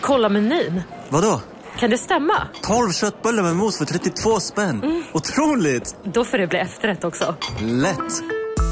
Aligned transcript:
Kolla 0.00 0.28
menyn. 0.28 0.82
Vadå? 1.08 1.40
Kan 1.78 1.90
det 1.90 1.98
stämma? 1.98 2.48
12 2.62 2.92
köttbullar 2.92 3.42
med 3.42 3.56
mos 3.56 3.78
för 3.78 3.84
32 3.84 4.40
spänn. 4.40 4.82
Mm. 4.82 5.02
Otroligt! 5.12 5.96
Då 6.04 6.24
får 6.24 6.38
det 6.38 6.46
bli 6.46 6.58
efterrätt 6.58 7.04
också. 7.04 7.34
Lätt! 7.60 8.22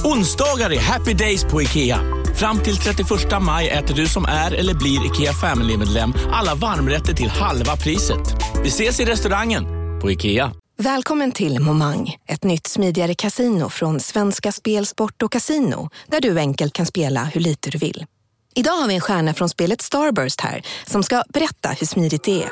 Onsdagar 0.04 0.72
är 0.72 0.80
happy 0.80 1.14
days 1.14 1.44
på 1.44 1.62
IKEA. 1.62 2.00
Fram 2.36 2.58
till 2.58 2.76
31 2.76 3.08
maj 3.40 3.68
äter 3.68 3.94
du 3.94 4.06
som 4.06 4.24
är 4.24 4.54
eller 4.54 4.74
blir 4.74 5.06
IKEA 5.06 5.32
Family-medlem 5.32 6.14
alla 6.32 6.54
varmrätter 6.54 7.14
till 7.14 7.28
halva 7.28 7.76
priset. 7.76 8.20
Vi 8.62 8.68
ses 8.68 9.00
i 9.00 9.04
restaurangen 9.04 9.64
på 10.00 10.10
IKEA. 10.10 10.52
Välkommen 10.76 11.32
till 11.32 11.60
Momang, 11.60 12.16
ett 12.26 12.44
nytt 12.44 12.66
smidigare 12.66 13.14
casino 13.14 13.68
från 13.68 14.00
Svenska 14.00 14.52
Spel, 14.52 14.86
Sport 14.86 15.22
och 15.22 15.32
Casino 15.32 15.90
där 16.06 16.20
du 16.20 16.38
enkelt 16.38 16.72
kan 16.72 16.86
spela 16.86 17.24
hur 17.24 17.40
lite 17.40 17.70
du 17.70 17.78
vill. 17.78 18.06
Idag 18.58 18.72
har 18.72 18.88
vi 18.88 18.94
en 18.94 19.00
stjärna 19.00 19.34
från 19.34 19.48
spelet 19.48 19.80
Starburst 19.80 20.40
här 20.40 20.62
som 20.86 21.02
ska 21.02 21.22
berätta 21.28 21.68
hur 21.68 21.86
smidigt 21.86 22.22
det 22.22 22.42
är. 22.42 22.50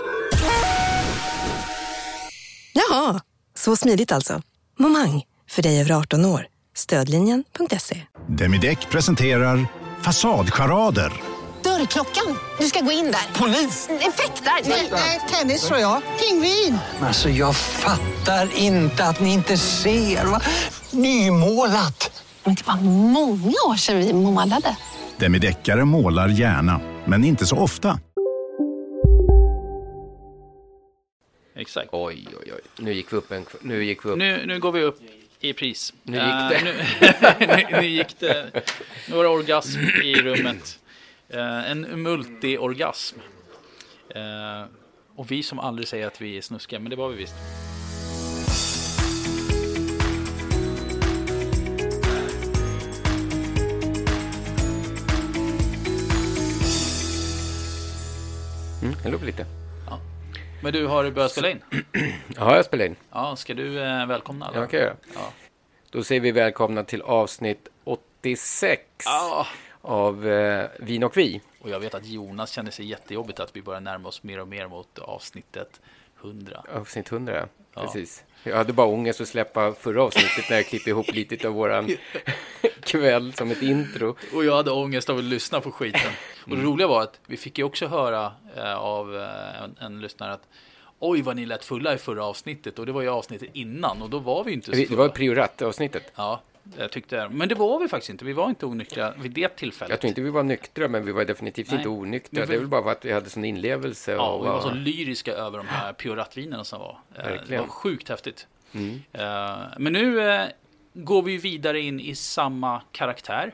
Jaha, 2.73 3.21
så 3.55 3.77
smidigt 3.77 4.13
alltså. 4.13 4.43
Momang, 4.79 5.23
för 5.51 5.63
dig 5.63 5.81
över 5.81 5.93
18 5.93 6.25
år. 6.25 6.47
Stödlinjen.se. 6.77 8.03
Demideck 8.29 8.91
presenterar 8.91 9.67
Fasadcharader. 10.03 11.13
Dörrklockan. 11.63 12.39
Du 12.59 12.67
ska 12.67 12.81
gå 12.81 12.93
in 12.93 13.05
där. 13.05 13.41
Polis? 13.41 13.89
Effektar? 13.89 14.69
Nej, 14.91 15.21
tennis 15.31 15.63
tror 15.67 15.79
jag. 15.79 16.03
Pingvin. 16.21 16.79
Alltså, 17.01 17.29
jag 17.29 17.57
fattar 17.57 18.59
inte 18.59 19.05
att 19.05 19.21
ni 19.21 19.33
inte 19.33 19.57
ser. 19.57 20.25
Va? 20.25 20.41
Nymålat. 20.91 22.23
Men 22.45 22.55
det 22.55 22.67
var 22.67 22.77
många 23.11 23.57
år 23.69 23.77
sedan 23.77 23.99
vi 23.99 24.13
målade. 24.13 24.77
Demideckare 25.19 25.85
målar 25.85 26.29
gärna, 26.29 26.81
men 27.07 27.25
inte 27.25 27.47
så 27.47 27.57
ofta. 27.57 28.01
Exakt. 31.55 31.89
Oj, 31.93 32.29
oj, 32.41 32.53
oj. 32.55 32.61
Nu 32.79 32.93
gick 32.93 33.13
vi 33.13 33.17
upp. 33.17 33.33
En, 33.33 33.47
nu, 33.61 33.85
gick 33.85 34.05
vi 34.05 34.09
upp. 34.09 34.19
Nu, 34.19 34.47
nu 34.47 34.59
går 34.59 34.73
vi 34.73 34.83
upp 34.83 35.01
i 35.41 35.53
pris. 35.53 35.95
Nu 36.03 36.17
gick 36.17 36.25
det. 36.51 36.57
Uh, 36.57 36.65
nu, 36.65 37.47
nu, 37.71 37.81
nu, 37.81 37.87
gick 37.87 38.19
det 38.19 38.65
några 39.09 39.31
orgasm 39.31 39.81
i 40.05 40.15
rummet. 40.15 40.79
Uh, 41.35 41.71
en 41.71 42.03
multiorgasm. 42.03 43.19
Uh, 44.17 44.67
och 45.17 45.31
vi 45.31 45.43
som 45.43 45.59
aldrig 45.59 45.89
säger 45.89 46.07
att 46.07 46.21
vi 46.21 46.37
är 46.37 46.41
snuskiga, 46.41 46.81
men 46.81 46.91
det 46.91 46.97
var 46.97 47.09
vi 47.09 47.17
visst. 47.17 47.35
Det 59.03 59.09
låter 59.09 59.27
lite. 59.27 59.47
Ja. 59.91 60.01
Men 60.63 60.73
du 60.73 60.87
har 60.87 61.11
börjat 61.11 61.33
spela 61.33 61.51
in? 61.51 61.63
Ja, 62.37 62.57
jag 62.57 62.65
spelar 62.65 62.85
in. 62.85 62.97
Ja, 63.11 63.37
ska 63.37 63.55
du 63.55 63.83
eh, 63.83 64.07
välkomna 64.07 64.47
alla? 64.47 64.61
Ja, 64.61 64.67
kan 64.67 64.81
jag 64.81 64.87
göra. 64.87 64.97
Ja. 65.15 65.33
Då 65.91 66.05
säger 66.05 66.21
vi 66.21 66.33
välkomna 66.33 66.85
till 66.85 67.03
avsnitt 67.03 67.69
86 67.85 68.83
ja. 69.05 69.47
av 69.81 70.29
eh, 70.29 70.69
Vin 70.79 71.05
och 71.05 71.17
Vi. 71.17 71.41
Och 71.61 71.71
jag 71.71 71.81
vet 71.81 71.95
att 71.95 72.07
Jonas 72.07 72.51
känner 72.51 72.71
sig 72.71 72.87
jättejobbigt 72.87 73.41
att 73.41 73.57
vi 73.57 73.63
börjar 73.63 73.81
närma 73.81 74.09
oss 74.09 74.23
mer 74.23 74.41
och 74.41 74.49
mer 74.49 74.69
mot 74.69 74.99
avsnittet 74.99 75.81
100. 76.27 76.65
Avsnitt 76.75 77.13
100, 77.13 77.49
ja. 77.75 77.83
precis. 77.83 78.25
Jag 78.43 78.57
hade 78.57 78.73
bara 78.73 78.87
ångest 78.87 79.21
att 79.21 79.29
släppa 79.29 79.73
förra 79.73 80.03
avsnittet 80.03 80.45
när 80.51 80.57
jag 80.57 80.67
klippte 80.67 80.91
ihop 80.91 81.15
lite 81.15 81.49
av 81.49 81.55
våran 81.55 81.89
kväll 82.81 83.33
som 83.33 83.51
ett 83.51 83.63
intro. 83.63 84.17
Och 84.35 84.45
jag 84.45 84.57
hade 84.57 84.71
ångest 84.71 85.11
av 85.11 85.19
att 85.19 85.25
lyssna 85.25 85.61
på 85.61 85.71
skiten. 85.71 86.11
Och 86.45 86.57
det 86.57 86.63
roliga 86.63 86.87
var 86.87 87.03
att 87.03 87.21
vi 87.27 87.37
fick 87.37 87.59
ju 87.59 87.65
också 87.65 87.87
höra 87.87 88.33
eh, 88.57 88.75
av 88.75 89.17
eh, 89.17 89.63
en, 89.63 89.77
en 89.81 90.01
lyssnare 90.01 90.33
att 90.33 90.49
Oj 90.99 91.23
vad 91.23 91.37
ni 91.37 91.47
lät 91.47 91.65
fulla 91.65 91.95
i 91.95 91.99
förra 91.99 92.25
avsnittet 92.25 92.79
och 92.79 92.87
det 92.87 92.93
var 92.93 93.03
ju 93.03 93.09
avsnittet 93.09 93.49
innan 93.53 94.03
och 94.03 94.11
då 94.11 94.19
var 94.19 94.45
vi 94.45 94.53
inte 94.53 94.67
så 94.67 94.73
fulla. 94.73 94.87
Det 94.89 94.97
var 94.97 95.09
priorat-avsnittet. 95.09 96.13
Ja, 96.15 96.41
jag 96.79 96.93
tyckte 96.93 97.29
Men 97.29 97.49
det 97.49 97.55
var 97.55 97.81
vi 97.81 97.89
faktiskt 97.89 98.11
inte. 98.11 98.25
Vi 98.25 98.33
var 98.33 98.49
inte 98.49 98.67
onyktra 98.67 99.15
vid 99.17 99.31
det 99.31 99.49
tillfället. 99.49 99.91
Jag 99.91 100.01
tror 100.01 100.09
inte 100.09 100.21
vi 100.21 100.31
var 100.31 100.43
nyktra, 100.43 100.89
men 100.89 101.05
vi 101.05 101.13
var 101.13 101.25
definitivt 101.25 101.71
Nej. 101.71 101.77
inte 101.77 101.89
onyktra. 101.89 102.41
Vi... 102.41 102.47
Det 102.47 102.55
är 102.55 102.59
väl 102.59 102.69
bara 102.69 102.83
för 102.83 102.91
att 102.91 103.05
vi 103.05 103.13
hade 103.13 103.31
sån 103.31 103.45
inlevelse. 103.45 104.13
Ja, 104.13 104.31
och 104.31 104.45
vi 104.45 104.49
var 104.49 104.61
så 104.61 104.71
lyriska 104.71 105.33
över 105.33 105.59
de 105.59 105.67
här 105.67 105.93
prioratvinerna 105.93 106.65
som 106.65 106.81
var. 106.81 106.99
Eh, 107.15 107.25
Verkligen. 107.25 107.47
Det 107.49 107.59
var 107.59 107.67
sjukt 107.67 108.09
häftigt. 108.09 108.47
Mm. 108.73 108.91
Uh, 108.95 109.01
men 109.79 109.93
nu 109.93 110.41
går 110.93 111.23
vi 111.23 111.37
vidare 111.37 111.81
in 111.81 112.01
i 112.01 112.15
samma 112.15 112.83
karaktär. 112.93 113.53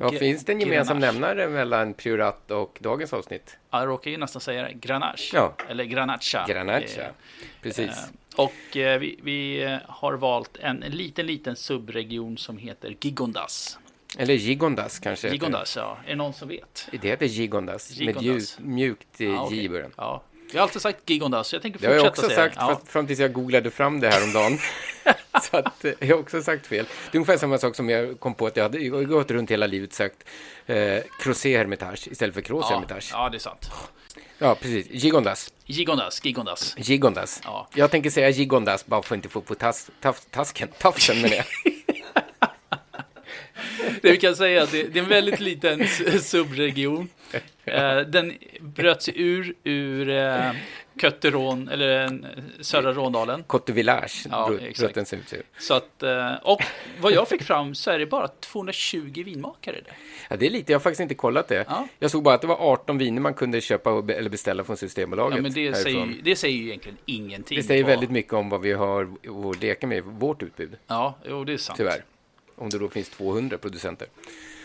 Ja, 0.00 0.08
G 0.08 0.18
finns 0.18 0.44
det 0.44 0.52
en 0.52 0.60
gemensam 0.60 1.00
Grenache. 1.00 1.12
nämnare 1.12 1.48
mellan 1.48 1.94
Priorat 1.94 2.50
och 2.50 2.78
dagens 2.80 3.12
avsnitt? 3.12 3.58
Ja, 3.70 3.78
jag 3.80 3.88
råkar 3.88 4.10
ju 4.10 4.16
nästan 4.16 4.40
säga 4.40 4.62
det. 4.62 4.72
Grenache. 4.72 5.30
Ja. 5.32 5.54
Eller 5.68 5.84
Granacha. 5.84 6.44
Granacha, 6.48 7.02
eh, 7.02 7.08
precis. 7.62 8.12
Eh, 8.38 8.44
och 8.44 8.76
eh, 8.76 8.98
vi, 8.98 9.18
vi, 9.22 9.78
har 9.88 10.14
valt 10.14 10.56
en 10.60 10.80
liten, 10.80 11.26
liten 11.26 11.56
subregion 11.56 12.38
som 12.38 12.58
heter 12.58 12.96
Gigondas. 13.00 13.78
Eller 14.18 14.34
Gigondas 14.34 14.98
kanske? 14.98 15.28
Gigondas, 15.28 15.76
ja. 15.76 15.98
Är 16.04 16.10
det 16.10 16.16
någon 16.16 16.32
som 16.32 16.48
vet? 16.48 16.88
Det 16.92 17.08
heter 17.08 17.26
Gigondas, 17.26 17.90
Gigondas. 17.90 18.58
med 18.58 18.68
mjukt 18.68 19.20
i 19.20 19.28
ah, 19.28 19.46
okay. 19.46 19.58
i 19.58 19.68
början. 19.68 19.92
Ja. 19.96 20.22
Jag 20.52 20.58
har 20.58 20.62
alltid 20.62 20.82
sagt 20.82 21.10
Gigondas, 21.10 21.48
så 21.48 21.56
jag 21.56 21.62
tänker 21.62 21.78
fortsätta 21.78 22.28
säga 22.28 22.28
det. 22.28 22.60
har 22.60 22.60
jag 22.60 22.72
också 22.72 22.74
sagt, 22.74 22.84
ja. 22.86 22.90
fram 22.92 23.06
tills 23.06 23.18
jag 23.18 23.32
googlade 23.32 23.70
fram 23.70 24.00
det 24.00 24.08
här 24.08 24.24
om 24.24 24.32
dagen. 24.32 24.58
så 25.42 25.56
att, 25.56 25.84
eh, 25.84 25.92
jag 25.98 26.16
har 26.16 26.22
också 26.22 26.42
sagt 26.42 26.66
fel. 26.66 26.84
Det 26.84 27.16
är 27.16 27.18
ungefär 27.18 27.36
samma 27.36 27.58
sak 27.58 27.76
som 27.76 27.88
jag 27.88 28.20
kom 28.20 28.34
på 28.34 28.46
att 28.46 28.56
jag 28.56 28.62
hade 28.62 28.88
gått 28.88 29.30
runt 29.30 29.50
hela 29.50 29.66
livet 29.66 29.92
sagt 29.92 30.16
eh, 30.66 30.98
Crozet 31.20 31.56
Hermitage 31.56 32.08
istället 32.08 32.34
för 32.34 32.42
Crozet 32.42 32.70
ja, 32.70 32.76
Hermitage. 32.76 33.10
Ja, 33.12 33.28
det 33.28 33.36
är 33.36 33.38
sant. 33.38 33.70
Ja, 34.38 34.54
precis. 34.54 34.86
Gigondas. 34.90 35.52
Gigondas, 35.66 36.24
Gigondas. 36.24 36.74
Gigondas. 36.78 37.40
Ja. 37.44 37.68
Jag 37.74 37.90
tänker 37.90 38.10
säga 38.10 38.28
Gigondas 38.28 38.86
bara 38.86 39.02
för 39.02 39.14
att 39.14 39.18
inte 39.18 39.28
få 39.28 39.40
på 39.40 39.54
tas, 39.54 39.90
tas, 40.00 40.26
tasken, 40.30 40.68
tafsen 40.78 41.20
med 41.20 41.30
det. 41.30 41.44
det 44.02 44.10
vi 44.10 44.16
kan 44.16 44.36
säga 44.36 44.60
är 44.60 44.64
att 44.64 44.72
det, 44.72 44.82
det 44.82 44.98
är 44.98 45.02
en 45.02 45.08
väldigt 45.08 45.40
liten 45.40 45.88
subregion. 46.22 47.08
Eh, 47.64 47.98
den 47.98 48.34
bröt 48.60 49.02
sig 49.02 49.14
ur 49.16 49.54
ur 49.64 50.10
eh, 50.10 50.50
Kötterån, 51.00 51.68
eller 51.68 52.20
södra 52.60 52.92
Råndalen. 52.92 53.42
Cote 53.42 53.72
Village 53.72 54.26
ja, 54.30 54.52
ut 54.52 55.14
Så 55.58 55.74
att, 55.74 56.02
eh, 56.02 56.34
och 56.34 56.62
vad 57.00 57.12
jag 57.12 57.28
fick 57.28 57.42
fram 57.42 57.74
så 57.74 57.90
är 57.90 57.98
det 57.98 58.06
bara 58.06 58.28
220 58.28 59.22
vinmakare 59.24 59.80
där. 59.84 59.96
Ja, 60.30 60.36
det 60.36 60.46
är 60.46 60.50
lite, 60.50 60.72
jag 60.72 60.78
har 60.78 60.82
faktiskt 60.82 61.00
inte 61.00 61.14
kollat 61.14 61.48
det. 61.48 61.64
Ja. 61.68 61.88
Jag 61.98 62.10
såg 62.10 62.22
bara 62.22 62.34
att 62.34 62.40
det 62.40 62.46
var 62.46 62.56
18 62.56 62.98
viner 62.98 63.20
man 63.20 63.34
kunde 63.34 63.60
köpa 63.60 63.90
eller 63.90 64.30
beställa 64.30 64.64
från 64.64 64.76
Systembolaget. 64.76 65.36
Ja, 65.36 65.42
men 65.42 65.52
det 65.52 65.74
säger, 65.74 66.06
ju, 66.06 66.20
det 66.22 66.36
säger 66.36 66.56
ju 66.56 66.66
egentligen 66.66 66.98
ingenting. 67.06 67.56
Det 67.56 67.62
säger 67.62 67.82
på... 67.82 67.88
väldigt 67.88 68.10
mycket 68.10 68.32
om 68.32 68.48
vad 68.48 68.60
vi 68.60 68.72
har 68.72 69.16
att 69.50 69.62
leka 69.62 69.86
med, 69.86 70.04
vårt 70.04 70.42
utbud. 70.42 70.76
Ja, 70.86 71.18
jo, 71.28 71.44
det 71.44 71.52
är 71.52 71.56
sant. 71.56 71.76
Tyvärr. 71.76 72.04
Om 72.56 72.70
det 72.70 72.78
då 72.78 72.88
finns 72.88 73.08
200 73.08 73.58
producenter. 73.58 74.08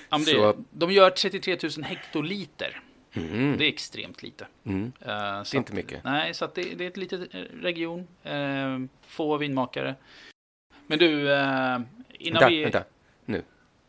Ja, 0.09 0.17
det, 0.17 0.25
så... 0.25 0.55
De 0.69 0.91
gör 0.91 1.09
33 1.09 1.57
000 1.77 1.83
hektoliter. 1.83 2.81
Mm. 3.13 3.57
Det 3.57 3.65
är 3.65 3.69
extremt 3.69 4.23
lite. 4.23 4.47
Mm. 4.63 4.91
Uh, 5.07 5.55
inte 5.55 5.73
mycket. 5.73 6.03
Nej, 6.03 6.33
så 6.33 6.49
det, 6.55 6.61
det, 6.61 6.83
är 6.83 6.87
ett 6.87 6.97
litet 6.97 7.29
region. 7.53 8.07
Uh, 8.27 8.85
få 9.01 9.37
vinmakare. 9.37 9.95
Men 10.87 10.99
du, 10.99 11.29
uh, 11.29 11.81
innan 12.09 12.39
vänta, 12.39 12.49
vi... 12.49 12.63
Vänta, 12.63 12.83
nu. 13.25 13.43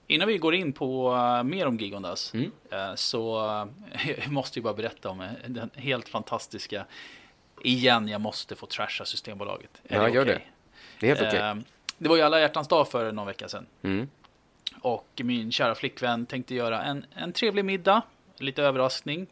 Innan 0.07 0.29
vi 0.29 0.39
går 0.39 0.55
in 0.55 0.73
på 0.73 1.13
mer 1.45 1.67
om 1.67 1.77
Gigondas 1.77 2.35
mm. 2.35 2.51
så 2.97 3.69
måste 4.27 4.59
jag 4.59 4.65
bara 4.65 4.75
berätta 4.75 5.11
om 5.11 5.29
den 5.47 5.71
helt 5.75 6.09
fantastiska 6.09 6.87
Igen, 7.63 8.09
jag 8.09 8.21
måste 8.21 8.55
få 8.55 8.67
trasha 8.67 9.05
Systembolaget. 9.05 9.83
Är 9.89 9.97
ja, 9.97 10.03
det 10.03 10.11
gör 10.11 10.23
okay? 10.23 10.35
det. 10.35 10.43
Det 11.01 11.07
är 11.07 11.09
helt 11.09 11.21
okej. 11.21 11.51
Okay. 11.51 11.63
Det 11.99 12.09
var 12.09 12.17
ju 12.17 12.23
alla 12.23 12.41
hjärtans 12.41 12.69
dag 12.69 12.89
för 12.89 13.13
någon 13.13 13.27
vecka 13.27 13.49
sedan. 13.49 13.67
Mm. 13.83 14.09
Och 14.81 15.21
min 15.25 15.53
kära 15.53 15.75
flickvän 15.75 16.27
tänkte 16.27 16.55
göra 16.55 16.83
en, 16.83 17.07
en 17.15 17.33
trevlig 17.33 17.65
middag 17.65 18.03
lite 18.39 18.63
överraskning. 18.63 19.27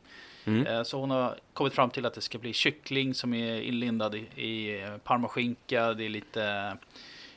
Mm. 0.45 0.67
Eh, 0.67 0.83
så 0.83 1.01
hon 1.01 1.11
har 1.11 1.39
kommit 1.53 1.75
fram 1.75 1.91
till 1.91 2.07
att 2.07 2.15
det 2.15 2.21
ska 2.21 2.38
bli 2.38 2.53
kyckling 2.53 3.15
som 3.15 3.35
är 3.35 3.61
inlindad 3.61 4.15
i, 4.15 4.19
i 4.19 4.88
parmaskinka. 5.05 5.94
Det 5.94 6.05
är 6.05 6.09
lite, 6.09 6.76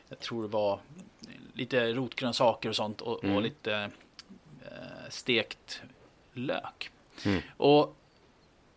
jag 0.09 0.19
tror 0.19 0.41
det 0.41 0.47
var 0.47 0.79
lite 1.53 1.93
rotgrönsaker 1.93 2.69
och 2.69 2.75
sånt 2.75 3.01
och, 3.01 3.23
mm. 3.23 3.35
och 3.35 3.41
lite 3.41 3.89
eh, 4.61 5.09
stekt 5.09 5.81
lök. 6.33 6.91
Mm. 7.25 7.41
Och 7.57 7.95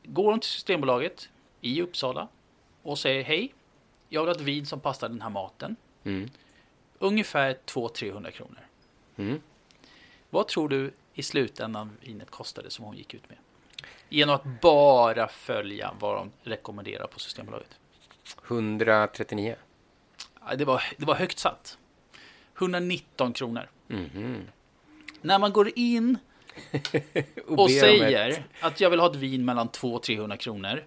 går 0.04 0.30
hon 0.30 0.40
till 0.40 0.50
Systembolaget 0.50 1.28
i 1.60 1.82
Uppsala 1.82 2.28
och 2.82 2.98
säger 2.98 3.24
hej, 3.24 3.54
jag 4.08 4.20
vill 4.20 4.28
ha 4.28 4.34
ett 4.34 4.40
vin 4.40 4.66
som 4.66 4.80
passar 4.80 5.08
den 5.08 5.20
här 5.20 5.30
maten. 5.30 5.76
Mm. 6.04 6.30
Ungefär 6.98 7.56
200-300 7.66 8.30
kronor. 8.30 8.60
Mm. 9.16 9.40
Vad 10.30 10.48
tror 10.48 10.68
du 10.68 10.92
i 11.18 11.22
slutändan 11.22 11.96
vinet 12.00 12.30
kostade 12.30 12.70
som 12.70 12.84
hon 12.84 12.96
gick 12.96 13.14
ut 13.14 13.28
med. 13.28 13.38
Genom 14.08 14.34
att 14.34 14.60
bara 14.60 15.28
följa 15.28 15.94
vad 16.00 16.16
de 16.16 16.30
rekommenderar 16.42 17.06
på 17.06 17.18
Systembolaget. 17.18 17.78
139. 18.46 19.56
Det 20.56 20.64
var, 20.64 20.82
det 20.96 21.06
var 21.06 21.14
högt 21.14 21.38
satt. 21.38 21.78
119 22.58 23.32
kronor. 23.32 23.70
Mm 23.88 24.06
-hmm. 24.08 24.42
När 25.20 25.38
man 25.38 25.52
går 25.52 25.70
in 25.74 26.18
och, 27.46 27.58
om 27.58 27.68
säger 27.68 28.28
ett- 28.30 28.40
att 28.60 28.80
jag 28.80 28.90
vill 28.90 29.00
ha 29.00 29.10
ett 29.10 29.16
vin 29.16 29.44
mellan 29.44 29.68
200 29.68 29.96
och 29.96 30.02
300 30.02 30.36
kronor. 30.36 30.84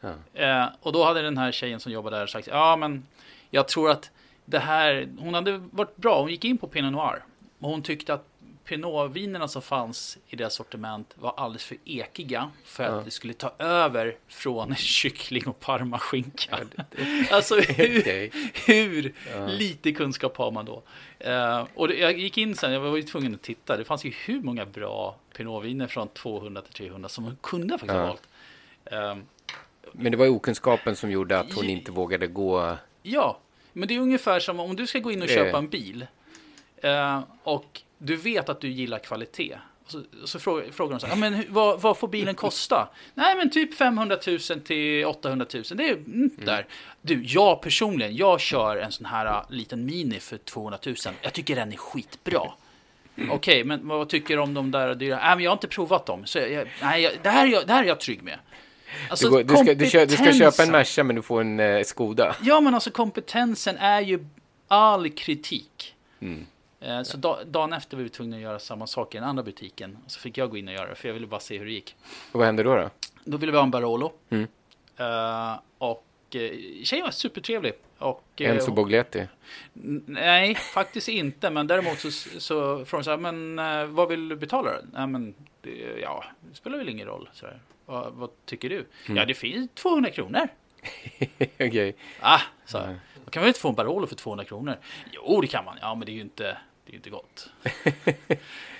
Ja. 0.00 0.14
Eh, 0.34 0.68
och 0.80 0.92
då 0.92 1.04
hade 1.04 1.22
den 1.22 1.38
här 1.38 1.52
tjejen 1.52 1.80
som 1.80 1.92
jobbade 1.92 2.18
där 2.18 2.26
sagt, 2.26 2.46
ja 2.46 2.76
men 2.76 3.06
jag 3.50 3.68
tror 3.68 3.90
att 3.90 4.10
det 4.44 4.58
här, 4.58 5.08
hon 5.18 5.34
hade 5.34 5.58
varit 5.58 5.96
bra, 5.96 6.20
hon 6.20 6.30
gick 6.30 6.44
in 6.44 6.58
på 6.58 6.68
Pinot 6.68 6.92
Noir. 6.92 7.24
Och 7.58 7.70
hon 7.70 7.82
tyckte 7.82 8.14
att 8.14 8.26
Pinot-vinerna 8.66 9.48
som 9.48 9.62
fanns 9.62 10.18
i 10.28 10.36
deras 10.36 10.54
sortiment 10.54 11.14
var 11.18 11.34
alldeles 11.36 11.64
för 11.64 11.76
ekiga 11.84 12.50
för 12.64 12.84
att 12.84 12.90
Ja. 12.92 13.02
det 13.04 13.10
skulle 13.10 13.32
ta 13.32 13.52
över 13.58 14.16
från 14.28 14.74
kyckling 14.76 15.46
och 15.46 15.60
parmaskinka. 15.60 16.58
alltså 17.30 17.54
hur, 17.60 18.30
hur 18.66 19.12
Ja. 19.32 19.46
lite 19.46 19.92
kunskap 19.92 20.36
har 20.36 20.50
man 20.50 20.64
då? 20.64 20.82
Eh, 21.18 21.66
och 21.74 21.88
det, 21.88 21.94
jag 21.94 22.18
gick 22.18 22.38
in 22.38 22.56
sen, 22.56 22.72
jag 22.72 22.80
var 22.80 22.96
ju 22.96 23.02
tvungen 23.02 23.34
att 23.34 23.42
titta. 23.42 23.76
Det 23.76 23.84
fanns 23.84 24.04
ju 24.04 24.10
hur 24.10 24.40
många 24.42 24.66
bra 24.66 25.16
Pinotviner 25.36 25.86
från 25.86 26.08
200 26.08 26.62
till 26.62 26.72
300 26.74 27.08
som 27.08 27.24
hon 27.24 27.36
kunde 27.42 27.78
faktiskt 27.78 27.92
ha 27.92 28.00
Ja. 28.00 28.06
valt. 28.06 28.28
Eh, 28.84 29.22
Men 29.92 30.12
det 30.12 30.18
var 30.18 30.24
ju 30.24 30.30
okunskapen 30.30 30.96
som 30.96 31.10
gjorde 31.10 31.38
att 31.38 31.52
hon 31.54 31.64
inte 31.64 31.92
vågade 31.92 32.26
gå... 32.26 32.76
Ja, 33.02 33.38
men 33.72 33.88
det 33.88 33.94
är 33.94 33.98
ungefär 34.00 34.40
som 34.40 34.60
om 34.60 34.76
du 34.76 34.86
ska 34.86 34.98
gå 34.98 35.10
in 35.12 35.22
och 35.22 35.28
köpa 35.28 35.58
en 35.58 35.68
bil 35.68 36.06
eh, 36.76 37.20
och 37.42 37.80
du 37.98 38.16
vet 38.16 38.48
att 38.48 38.60
du 38.60 38.68
gillar 38.68 38.98
kvalitet. 38.98 39.58
Och 39.84 39.90
så, 39.90 40.02
så 40.24 40.38
frågar, 40.38 40.70
frågar 40.72 40.90
de 40.90 41.00
så 41.00 41.06
här, 41.06 41.14
ja, 41.14 41.30
men 41.30 41.44
vad, 41.48 41.80
vad 41.80 41.98
får 41.98 42.08
bilen 42.08 42.34
kosta? 42.34 42.88
Nej, 43.14 43.36
men 43.36 43.50
typ 43.50 43.74
500 43.74 44.18
000 44.26 44.38
till 44.38 45.04
800 45.04 45.46
000. 45.54 45.62
Det 45.74 45.88
är 45.88 45.92
mm, 45.92 46.30
där. 46.36 46.66
Du, 47.02 47.22
jag 47.24 47.62
personligen, 47.62 48.16
jag 48.16 48.40
kör 48.40 48.76
en 48.76 48.92
sån 48.92 49.06
här 49.06 49.26
uh, 49.26 49.42
liten 49.50 49.84
Mini 49.84 50.20
för 50.20 50.38
200 50.38 50.78
000. 50.86 50.96
Jag 51.22 51.32
tycker 51.32 51.56
den 51.56 51.72
är 51.72 51.76
skitbra. 51.76 52.42
Okej, 53.30 53.64
men 53.64 53.88
vad 53.88 54.08
tycker 54.08 54.36
du 54.36 54.42
om 54.42 54.54
de 54.54 54.70
där 54.70 54.94
dyra? 54.94 55.16
Nej, 55.16 55.36
men 55.36 55.44
jag 55.44 55.50
har 55.50 55.56
inte 55.56 55.68
provat 55.68 56.06
dem. 56.06 56.26
Så 56.26 56.38
jag, 56.38 56.68
nej, 56.82 57.02
jag, 57.02 57.12
det, 57.22 57.28
här 57.28 57.46
är 57.46 57.50
jag, 57.50 57.66
det 57.66 57.72
här 57.72 57.82
är 57.82 57.88
jag 57.88 58.00
trygg 58.00 58.22
med. 58.22 58.38
Alltså, 59.10 59.26
du, 59.26 59.30
går, 59.30 59.44
du, 59.44 59.56
ska, 59.56 59.74
du, 59.74 59.90
kö, 59.90 60.06
du 60.06 60.16
ska 60.16 60.32
köpa 60.32 60.62
en. 60.62 60.70
Merca 60.70 61.04
men 61.04 61.16
du 61.16 61.22
får 61.22 61.40
en 61.40 61.60
eh, 61.60 61.82
Skoda. 61.82 62.36
Ja, 62.42 62.60
men 62.60 62.74
alltså 62.74 62.90
kompetensen 62.90 63.76
är 63.76 64.00
ju 64.00 64.26
all 64.68 65.10
kritik. 65.10 65.94
Mm. 66.20 66.46
Eh, 66.80 67.02
Så 67.02 67.16
da, 67.16 67.44
dagen 67.44 67.72
efter 67.72 67.96
var 67.96 68.04
vi 68.04 68.08
tvungna 68.10 68.36
att 68.36 68.42
göra 68.42 68.58
samma 68.58 68.86
sak 68.86 69.14
i 69.14 69.18
den 69.18 69.28
andra 69.28 69.42
butiken. 69.42 69.98
Så 70.06 70.20
fick 70.20 70.38
jag 70.38 70.50
gå 70.50 70.56
in 70.56 70.68
och 70.68 70.74
göra 70.74 70.88
det, 70.88 70.94
för 70.94 71.08
jag 71.08 71.14
ville 71.14 71.26
bara 71.26 71.40
se 71.40 71.58
hur 71.58 71.64
det 71.66 71.72
gick. 71.72 71.96
Och 72.32 72.38
vad 72.38 72.46
hände 72.46 72.62
då? 72.62 72.76
då? 72.76 72.90
Då 73.24 73.36
ville 73.36 73.52
vi 73.52 73.58
ha 73.58 73.64
en 73.64 73.70
Barolo. 73.70 74.12
Mm. 74.28 74.46
Eh, 74.96 75.58
och 75.78 76.04
uh, 76.34 76.40
tjejen 76.84 77.04
var 77.04 77.10
supertrevlig. 77.10 77.72
Och, 77.98 78.24
eh, 78.36 78.50
Enzo 78.50 78.70
Boglietti. 78.72 79.28
N- 79.74 80.04
Nej, 80.06 80.54
faktiskt 80.54 81.08
inte. 81.08 81.50
Men 81.50 81.66
däremot 81.66 81.98
så, 81.98 82.10
så 82.40 82.84
frågade 82.84 83.04
så 83.04 83.10
här, 83.10 83.32
men 83.32 83.58
eh, 83.58 83.84
vad 83.86 84.08
vill 84.08 84.28
du 84.28 84.36
betala? 84.36 84.70
då?" 84.72 84.78
Nej, 84.92 85.06
men 85.06 85.34
det, 85.60 85.98
ja, 86.02 86.24
det 86.50 86.54
spelar 86.56 86.78
väl 86.78 86.88
ingen 86.88 87.06
roll. 87.06 87.28
Så. 87.32 87.46
Vad, 87.86 88.12
vad 88.12 88.30
tycker 88.44 88.68
du? 88.68 88.76
Mm. 89.06 89.16
Ja, 89.16 89.24
det 89.24 89.34
finns 89.34 89.70
200 89.74 90.10
kronor. 90.10 90.48
Okej. 91.54 91.96
Ah, 92.20 92.40
så 92.64 92.78
här. 92.78 93.00
Då 93.24 93.30
kan 93.30 93.40
man 93.40 93.44
väl 93.44 93.48
inte 93.48 93.60
få 93.60 93.68
en 93.68 93.74
Barolo 93.74 94.06
för 94.06 94.16
200 94.16 94.44
kronor? 94.44 94.76
Jo, 95.12 95.40
det 95.40 95.46
kan 95.46 95.64
man. 95.64 95.78
Ja, 95.80 95.94
men 95.94 96.06
det 96.06 96.12
är 96.12 96.14
ju 96.14 96.20
inte, 96.20 96.58
det 96.86 96.92
är 96.92 96.96
inte 96.96 97.10
gott. 97.10 97.50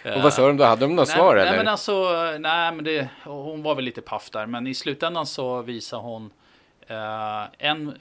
Och 0.16 0.22
vad 0.22 0.32
sa 0.32 0.46
de 0.46 0.56
då? 0.56 0.64
Hade 0.64 0.80
de 0.80 0.96
något 0.96 1.08
nej, 1.08 1.16
svar 1.16 1.34
nej, 1.34 1.46
eller? 1.46 1.56
men 1.56 1.68
alltså, 1.68 2.12
nej, 2.38 2.72
men 2.72 2.84
det, 2.84 3.08
hon 3.24 3.62
var 3.62 3.74
väl 3.74 3.84
lite 3.84 4.00
paff 4.00 4.30
där. 4.30 4.46
Men 4.46 4.66
i 4.66 4.74
slutändan 4.74 5.26
så 5.26 5.62
visade 5.62 6.02
hon 6.02 6.30
eh, 6.86 7.44
en 7.58 7.98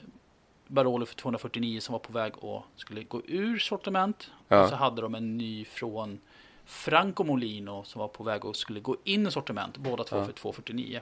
Barolo 0.66 1.06
för 1.06 1.14
249 1.14 1.80
som 1.80 1.92
var 1.92 1.98
på 1.98 2.12
väg 2.12 2.32
och 2.38 2.64
skulle 2.76 3.02
gå 3.02 3.22
ur 3.26 3.58
sortiment. 3.58 4.30
Ja. 4.48 4.62
Och 4.62 4.68
så 4.68 4.74
hade 4.74 5.02
de 5.02 5.14
en 5.14 5.38
ny 5.38 5.64
från 5.64 6.20
Franco 6.66 7.24
Molino 7.24 7.84
som 7.84 7.98
var 8.00 8.08
på 8.08 8.24
väg 8.24 8.44
och 8.44 8.56
skulle 8.56 8.80
gå 8.80 8.96
in 9.04 9.26
i 9.26 9.30
sortiment. 9.30 9.76
Båda 9.76 10.04
två 10.04 10.16
Ja. 10.16 10.24
för 10.24 10.32
249. 10.32 11.00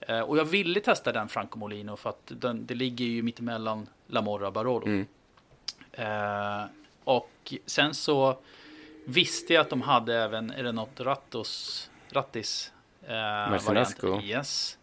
Eh, 0.00 0.20
och 0.20 0.38
jag 0.38 0.44
ville 0.44 0.80
testa 0.80 1.12
den 1.12 1.28
Franco 1.28 1.58
Molino 1.58 1.96
för 1.96 2.10
att 2.10 2.22
den, 2.26 2.66
det 2.66 2.74
ligger 2.74 3.04
ju 3.04 3.22
mittemellan 3.22 3.88
La 4.06 4.22
Morra 4.22 4.46
och 4.46 4.52
Barolo. 4.52 4.86
Mm. 4.86 5.06
Eh, 5.92 6.64
och 7.04 7.54
sen 7.66 7.94
så 7.94 8.38
visste 9.04 9.54
jag 9.54 9.60
att 9.60 9.70
de 9.70 9.82
hade 9.82 10.16
även 10.18 10.52
Renault 10.52 11.00
Rattos, 11.00 11.90
Rattis 12.10 12.72
eh, 13.02 13.08
variant. 13.66 14.04
Yes. 14.24 14.78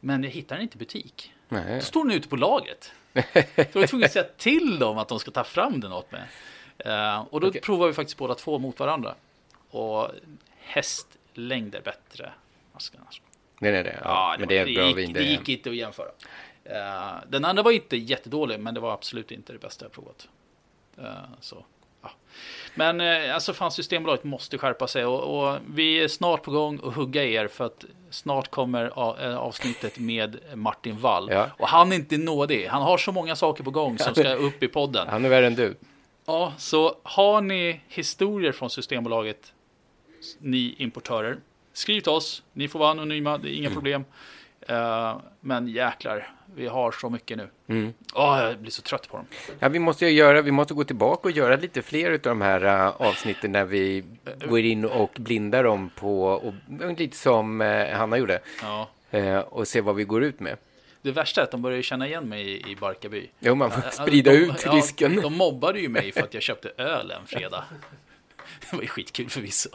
Men 0.00 0.22
jag 0.22 0.30
hittade 0.30 0.58
den 0.58 0.62
inte 0.62 0.76
i 0.76 0.78
butik. 0.78 1.32
Nej. 1.48 1.74
Då 1.74 1.80
står 1.84 2.04
den 2.04 2.12
ute 2.12 2.28
på 2.28 2.36
lagret. 2.36 2.92
Så 3.12 3.20
jag 3.56 3.74
var 3.74 3.86
tvungen 3.86 4.04
att 4.06 4.12
säga 4.12 4.24
till 4.36 4.78
dem 4.78 4.98
att 4.98 5.08
de 5.08 5.18
ska 5.18 5.30
ta 5.30 5.44
fram 5.44 5.80
den 5.80 5.92
åt 5.92 6.12
mig. 6.12 6.22
Eh, 6.78 7.20
och 7.30 7.40
då 7.40 7.48
Okej. 7.48 7.60
provade 7.60 7.90
vi 7.90 7.94
faktiskt 7.94 8.18
båda 8.18 8.34
två 8.34 8.58
mot 8.58 8.78
varandra. 8.80 9.14
Och 9.74 10.10
hästlängder 10.60 11.80
bättre. 11.80 12.32
masken, 12.72 13.00
alltså. 13.06 13.22
Nej, 13.58 13.72
nej, 13.72 13.82
nej. 13.82 13.96
Ja, 14.04 14.04
Ja, 14.04 14.36
men 14.38 14.48
det, 14.48 14.54
det 14.54 14.60
är 14.60 14.66
det, 14.66 14.74
bra 14.74 14.86
gick, 14.86 14.96
vin. 14.96 15.12
det 15.12 15.22
gick 15.22 15.48
inte 15.48 15.70
att 15.70 15.76
jämföra. 15.76 16.08
Eh, 16.64 17.14
den 17.28 17.44
andra 17.44 17.62
var 17.62 17.70
inte 17.70 17.96
jättedålig, 17.96 18.60
men 18.60 18.74
det 18.74 18.80
var 18.80 18.92
absolut 18.92 19.30
inte 19.30 19.52
det 19.52 19.58
bästa 19.58 19.84
jag 19.84 19.92
provat. 19.92 20.28
Eh, 20.98 21.04
så, 21.40 21.64
ja. 22.02 22.10
Men 22.74 23.00
eh, 23.00 23.34
alltså 23.34 23.52
fan, 23.52 23.70
Systembolaget 23.70 24.24
måste 24.24 24.58
skärpa 24.58 24.86
sig 24.86 25.04
och, 25.04 25.48
och 25.48 25.58
vi 25.68 26.02
är 26.02 26.08
snart 26.08 26.42
på 26.42 26.50
gång 26.50 26.80
att 26.84 26.94
hugga 26.94 27.24
er 27.24 27.48
för 27.48 27.64
att 27.64 27.84
snart 28.10 28.50
kommer 28.50 28.86
avsnittet 29.36 29.98
med 29.98 30.38
Martin 30.54 30.98
Wall. 30.98 31.30
Ja. 31.30 31.50
Och 31.58 31.68
han 31.68 31.92
är 31.92 31.96
inte 31.96 32.18
nådig. 32.18 32.66
Han 32.66 32.82
har 32.82 32.98
så 32.98 33.12
många 33.12 33.36
saker 33.36 33.64
på 33.64 33.70
gång 33.70 33.98
som 33.98 34.14
ska 34.14 34.34
upp 34.34 34.62
i 34.62 34.68
podden. 34.68 35.08
Han 35.10 35.24
är 35.24 35.28
värre 35.28 35.46
än 35.46 35.54
du. 35.54 35.76
Ja, 36.26 36.52
så 36.58 36.96
har 37.02 37.40
ni 37.40 37.80
historier 37.88 38.52
från 38.52 38.70
Systembolaget, 38.70 39.52
ni 40.38 40.74
importörer, 40.78 41.36
skriv 41.72 42.00
till 42.00 42.10
oss. 42.12 42.42
Ni 42.52 42.68
får 42.68 42.78
vara 42.78 42.90
anonyma, 42.90 43.38
det 43.38 43.48
är 43.48 43.56
inga 43.56 43.70
problem. 43.70 44.04
Eh, 44.60 45.16
men 45.40 45.68
jäklar, 45.68 46.28
vi 46.54 46.66
har 46.66 46.92
så 46.92 47.10
mycket 47.10 47.36
nu. 47.36 47.48
Mm. 47.66 47.92
Åh, 48.14 48.38
jag 48.40 48.58
blir 48.58 48.70
så 48.70 48.82
trött 48.82 49.08
på 49.08 49.16
dem. 49.16 49.26
Ja, 49.58 49.68
vi 49.68 49.78
måste 49.78 50.06
göra, 50.06 50.42
vi 50.42 50.50
måste 50.50 50.74
gå 50.74 50.84
tillbaka 50.84 51.28
och 51.28 51.30
göra 51.30 51.56
lite 51.56 51.82
fler 51.82 52.12
av 52.12 52.18
de 52.18 52.40
här 52.40 52.64
uh, 52.64 53.02
avsnitten 53.02 53.52
när 53.52 53.64
vi 53.64 54.04
går 54.48 54.58
in 54.60 54.84
och 54.84 55.16
blindar 55.18 55.64
dem 55.64 55.90
på, 55.94 56.24
och, 56.24 56.54
lite 56.98 57.16
som 57.16 57.60
uh, 57.60 57.90
Hanna 57.90 58.18
gjorde, 58.18 58.40
Ja. 58.62 58.88
Eh, 59.10 59.38
och 59.38 59.68
se 59.68 59.80
vad 59.80 59.94
vi 59.94 60.04
går 60.04 60.24
ut 60.24 60.40
med. 60.40 60.56
Det 61.02 61.12
värsta 61.12 61.40
är 61.40 61.44
att 61.44 61.50
de 61.50 61.62
börjar 61.62 61.82
känna 61.82 62.06
igen 62.06 62.28
mig 62.28 62.42
i, 62.42 62.70
i 62.70 62.76
Barkarby. 62.76 63.30
Jo, 63.40 63.54
man 63.54 63.70
får 63.70 63.82
Ja, 63.84 63.90
sprida 63.90 64.30
de, 64.30 64.36
ut 64.36 64.66
risken. 64.66 65.14
Ja, 65.14 65.20
de 65.20 65.36
mobbade 65.36 65.80
ju 65.80 65.88
mig 65.88 66.12
för 66.12 66.20
att 66.20 66.34
jag 66.34 66.42
köpte 66.42 66.72
öl 66.76 67.10
en 67.10 67.26
fredag. 67.26 67.64
Det 68.70 68.76
var 68.76 68.82
ju 68.82 68.88
skitkul 68.88 69.30
förvisso. 69.30 69.68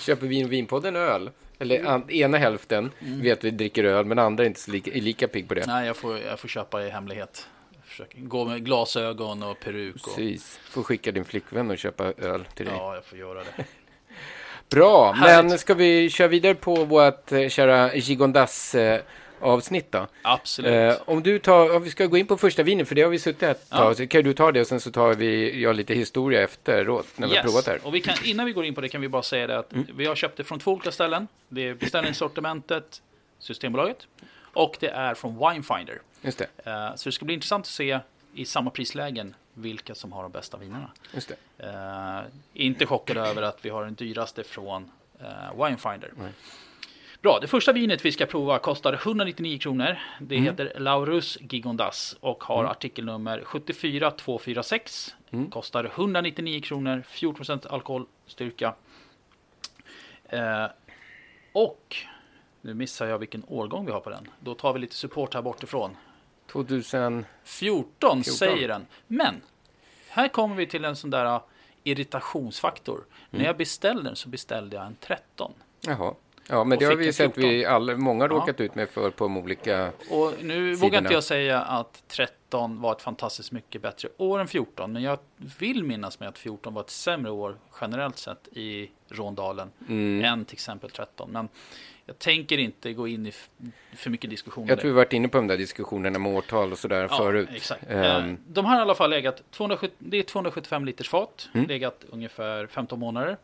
Köper 0.00 0.26
Vin 0.26 0.44
och 0.44 0.52
Vinpodden 0.52 0.96
öl? 0.96 1.30
Eller 1.58 1.84
an, 1.84 2.10
ena 2.10 2.38
hälften 2.38 2.90
vet 3.00 3.44
vi 3.44 3.50
dricker 3.50 3.84
öl, 3.84 4.04
men 4.04 4.18
andra 4.18 4.44
är 4.44 4.48
inte 4.48 4.70
lika, 4.70 4.90
är 4.90 5.00
lika 5.00 5.28
pigg 5.28 5.48
på 5.48 5.54
det. 5.54 5.66
Nej, 5.66 5.86
jag 5.86 5.96
får, 5.96 6.18
jag 6.18 6.40
får 6.40 6.48
köpa 6.48 6.82
i 6.82 6.90
hemlighet. 6.90 7.46
Försöker 7.84 8.18
gå 8.20 8.44
med 8.44 8.64
glasögon 8.64 9.42
och 9.42 9.60
peruk. 9.60 9.94
Och, 9.94 10.02
Precis. 10.14 10.60
Får 10.70 10.82
skicka 10.82 11.12
din 11.12 11.24
flickvän 11.24 11.70
och 11.70 11.78
köpa 11.78 12.04
öl 12.04 12.44
till 12.54 12.66
dig. 12.66 12.74
ja, 12.78 12.94
jag 12.94 13.04
får 13.04 13.18
göra 13.18 13.38
det. 13.38 13.64
Bra, 14.70 15.12
Härligt. 15.12 15.50
men 15.50 15.58
ska 15.58 15.74
vi 15.74 16.10
köra 16.10 16.28
vidare 16.28 16.54
på 16.54 16.84
vårt 16.84 17.32
eh, 17.32 17.48
kära 17.48 17.94
Gigondas 17.94 18.74
eh, 18.74 19.00
avsnitt 19.40 19.92
då? 19.92 20.06
Absolut. 20.22 20.72
Eh, 20.72 21.02
om 21.08 21.22
du 21.22 21.38
tar, 21.38 21.76
om 21.76 21.82
vi 21.82 21.90
ska 21.90 22.06
gå 22.06 22.16
in 22.16 22.26
på 22.26 22.36
första 22.36 22.62
vinen, 22.62 22.86
för 22.86 22.94
det 22.94 23.02
har 23.02 23.10
vi 23.10 23.18
suttit 23.18 23.42
här 23.42 23.50
ett 23.50 23.66
Ja. 23.70 23.76
tag, 23.76 23.96
så 23.96 24.06
kan 24.06 24.22
du 24.24 24.34
ta 24.34 24.52
det 24.52 24.60
och 24.60 24.66
sen 24.66 24.80
så 24.80 24.90
tar 24.90 25.14
vi 25.14 25.62
ja, 25.62 25.72
lite 25.72 25.94
historia 25.94 26.42
efteråt 26.42 27.06
när 27.16 27.28
vi 27.28 27.36
har 27.36 27.42
provat 27.42 27.66
här. 27.66 27.80
Och 27.86 27.94
vi 27.94 28.00
kan, 28.00 28.14
innan 28.24 28.46
vi 28.46 28.52
går 28.52 28.64
in 28.64 28.74
på 28.74 28.80
det 28.80 28.88
kan 28.88 29.00
vi 29.00 29.08
bara 29.08 29.22
säga 29.22 29.46
det 29.46 29.58
att 29.58 29.72
vi 29.96 30.06
har 30.06 30.14
köpt 30.14 30.36
det 30.36 30.44
från 30.44 30.58
två 30.58 30.72
olika 30.72 30.92
ställen. 30.92 31.28
Det 31.48 31.68
är 31.68 31.74
beställningssortimentet, 31.74 33.02
Systembolaget, 33.38 34.06
och 34.40 34.76
det 34.80 34.88
är 34.88 35.14
från 35.14 35.38
Winefinder. 35.38 36.00
Just 36.22 36.38
det, 36.38 36.46
Eh, 36.70 36.94
Så 36.96 37.08
det 37.08 37.12
ska 37.12 37.24
bli 37.24 37.34
intressant 37.34 37.62
att 37.64 37.70
se 37.70 37.98
i 38.34 38.44
samma 38.44 38.70
prislägen 38.70 39.34
vilka 39.54 39.94
som 39.94 40.12
har 40.12 40.22
de 40.22 40.32
bästa 40.32 40.56
vinerna. 40.56 40.90
just 41.14 41.28
det. 41.56 41.64
Eh, 41.66 42.20
inte 42.54 42.86
chockad 42.86 43.16
över 43.16 43.42
att 43.42 43.58
vi 43.64 43.68
har 43.70 43.84
den 43.84 43.94
dyraste 43.94 44.44
från 44.44 44.90
eh, 45.20 45.64
Winefinder. 45.64 46.10
Nej. 46.16 46.30
Bra, 47.26 47.38
det 47.40 47.46
första 47.46 47.72
vinet 47.72 48.04
vi 48.04 48.12
ska 48.12 48.26
prova 48.26 48.58
kostar 48.58 48.92
199 48.92 49.58
kronor. 49.58 49.98
Det 50.20 50.34
Mm. 50.36 50.44
heter 50.46 50.80
Laurus 50.80 51.38
Gigondas 51.40 52.16
och 52.20 52.44
har 52.44 52.64
artikelnummer 52.64 53.42
74246. 53.44 55.14
Mm. 55.30 55.50
Kostar 55.50 55.84
199 55.84 56.60
kronor, 56.60 57.02
14% 57.08 57.66
alkoholstyrka. 57.66 58.74
Eh, 60.28 60.66
och 61.52 61.96
nu 62.60 62.74
missar 62.74 63.06
jag 63.06 63.18
vilken 63.18 63.42
årgång 63.48 63.86
vi 63.86 63.92
har 63.92 64.00
på 64.00 64.10
den. 64.10 64.28
Då 64.40 64.54
tar 64.54 64.72
vi 64.72 64.78
lite 64.78 64.94
support 64.94 65.34
här 65.34 65.42
bortifrån. 65.42 65.96
2000, 66.46 67.24
14, 67.44 68.22
14. 68.22 68.24
säger 68.24 68.68
den. 68.68 68.86
Men 69.06 69.34
här 70.08 70.28
kommer 70.28 70.56
vi 70.56 70.66
till 70.66 70.84
en 70.84 70.96
sån 70.96 71.10
där 71.10 71.40
irritationsfaktor. 71.84 72.96
Mm. 72.96 73.08
När 73.30 73.44
jag 73.44 73.56
beställde 73.56 74.02
den 74.02 74.16
så 74.16 74.28
beställde 74.28 74.76
jag 74.76 74.86
en 74.86 74.96
13. 75.00 75.52
jaha. 75.80 76.14
Ja, 76.48 76.64
men 76.64 76.78
det 76.78 76.84
har 76.84 76.94
vi 76.96 77.04
ju 77.06 77.12
sett 77.12 77.34
14. 77.34 77.50
vi 77.50 77.64
alla, 77.64 77.96
många 77.96 78.24
Ja. 78.24 78.28
råkat 78.28 78.60
ut 78.60 78.74
med 78.74 78.88
för 78.88 79.10
på 79.10 79.24
de 79.24 79.36
olika... 79.36 79.92
Och 80.10 80.32
nu 80.42 80.54
sidorna. 80.54 80.76
vågar 80.76 80.98
inte 80.98 81.14
jag 81.14 81.24
säga 81.24 81.60
att 81.60 82.02
13 82.08 82.80
var 82.80 82.92
ett 82.92 83.02
fantastiskt 83.02 83.52
mycket 83.52 83.82
bättre 83.82 84.08
år 84.16 84.38
än 84.40 84.48
14. 84.48 84.92
Men 84.92 85.02
jag 85.02 85.18
vill 85.58 85.84
minnas 85.84 86.20
med 86.20 86.28
att 86.28 86.38
14 86.38 86.74
var 86.74 86.82
ett 86.82 86.90
sämre 86.90 87.30
år 87.30 87.56
generellt 87.80 88.18
sett 88.18 88.48
i 88.52 88.90
Råndalen 89.08 89.70
Mm. 89.88 90.24
än 90.24 90.44
till 90.44 90.54
exempel 90.54 90.90
13. 90.90 91.30
Men 91.32 91.48
jag 92.06 92.18
tänker 92.18 92.58
inte 92.58 92.92
gå 92.92 93.08
in 93.08 93.26
i 93.26 93.32
för 93.96 94.10
mycket 94.10 94.30
diskussion 94.30 94.62
om 94.64 94.68
Jag 94.68 94.80
tror 94.80 94.90
vi 94.90 94.96
varit 94.96 95.12
inne 95.12 95.28
på 95.28 95.36
de 95.38 95.46
där 95.46 95.56
diskussionerna 95.56 96.18
med 96.18 96.32
årtal 96.36 96.72
och 96.72 96.78
sådär 96.78 97.08
Ja, 97.10 97.16
förut. 97.18 97.48
Exakt. 97.54 97.84
Eh, 97.90 98.26
De 98.48 98.64
har 98.64 98.76
i 98.78 98.80
alla 98.80 98.94
fall 98.94 99.10
legat 99.10 99.42
270, 99.50 99.96
det 99.98 100.16
är 100.16 100.22
275 100.22 100.84
liters 100.84 101.08
fat, 101.08 101.48
Mm. 101.54 101.66
legat 101.66 102.04
ungefär 102.10 102.66
15 102.66 102.98
månader. 102.98 103.36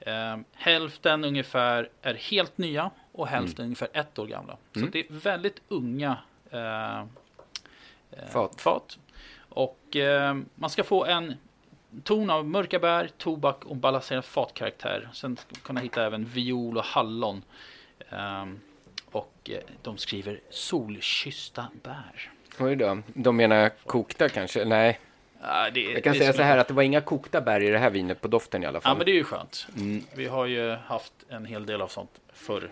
Eh, 0.00 0.36
hälften 0.54 1.24
ungefär 1.24 1.88
är 2.02 2.14
helt 2.14 2.58
nya 2.58 2.90
och 3.12 3.26
hälften 3.28 3.64
ungefär 3.64 3.88
ett 3.92 4.18
år 4.18 4.26
gamla. 4.26 4.56
Så 4.72 4.78
Mm. 4.78 4.90
det 4.90 4.98
är 5.00 5.06
väldigt 5.10 5.60
unga 5.68 6.18
eh, 6.50 6.98
eh, 7.00 8.26
Fat. 8.32 8.60
fat. 8.60 8.98
Och 9.48 9.96
eh, 9.96 10.36
man 10.54 10.70
ska 10.70 10.84
få 10.84 11.04
en 11.04 11.34
ton 12.04 12.30
av 12.30 12.44
mörka 12.46 12.78
bär, 12.78 13.10
tobak 13.18 13.64
och 13.64 13.76
balanserad 13.76 14.24
fatkaraktär. 14.24 15.08
Sen 15.12 15.36
ska 15.36 15.46
man 15.50 15.60
kunna 15.60 15.80
hitta 15.80 16.06
även 16.06 16.24
viol 16.24 16.76
och 16.78 16.84
hallon. 16.84 17.42
Ehm, 18.10 18.60
och 19.10 19.50
eh, 19.50 19.60
de 19.82 19.98
skriver 19.98 20.40
solkyssta 20.50 21.66
bär. 21.82 22.30
Oj 22.58 22.76
då. 22.76 23.02
De 23.06 23.36
menar 23.36 23.68
kokta 23.68 24.28
kanske? 24.28 24.64
Nej, 24.64 25.00
Ja, 25.42 25.70
det, 25.74 25.80
jag 25.80 26.04
kan 26.04 26.14
säga 26.14 26.32
så 26.32 26.42
här 26.42 26.58
att 26.58 26.68
det 26.68 26.74
var 26.74 26.82
inga 26.82 27.00
kokta 27.00 27.40
bär 27.40 27.60
i 27.62 27.70
det 27.70 27.78
här 27.78 27.90
vinet 27.90 28.20
på 28.20 28.28
doften 28.28 28.62
i 28.62 28.66
alla 28.66 28.80
fall. 28.80 28.90
Ja, 28.90 28.96
men 28.96 29.04
det 29.06 29.12
är 29.12 29.14
ju 29.14 29.24
skönt. 29.24 29.66
Mm. 29.78 30.02
Vi 30.14 30.26
har 30.26 30.46
ju 30.46 30.70
haft 30.70 31.12
en 31.28 31.44
hel 31.44 31.66
del 31.66 31.80
av 31.82 31.88
sånt 31.88 32.10
förr. 32.32 32.70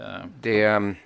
Eh, 0.00 0.04
Det... 0.40 0.62
ehm, 0.64 0.96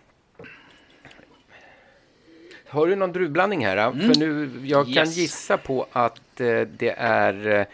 Har 2.69 2.87
du 2.87 2.97
någon 2.97 3.13
druvblandning 3.13 3.65
här? 3.67 3.77
Mm. 3.77 4.01
För 4.13 4.21
nu, 4.21 4.51
jag 4.67 4.85
kan 4.85 4.93
Yes. 4.95 5.17
gissa 5.17 5.57
på 5.57 5.87
att 5.93 6.41
eh, 6.41 6.61
det 6.61 6.95
är... 6.99 7.67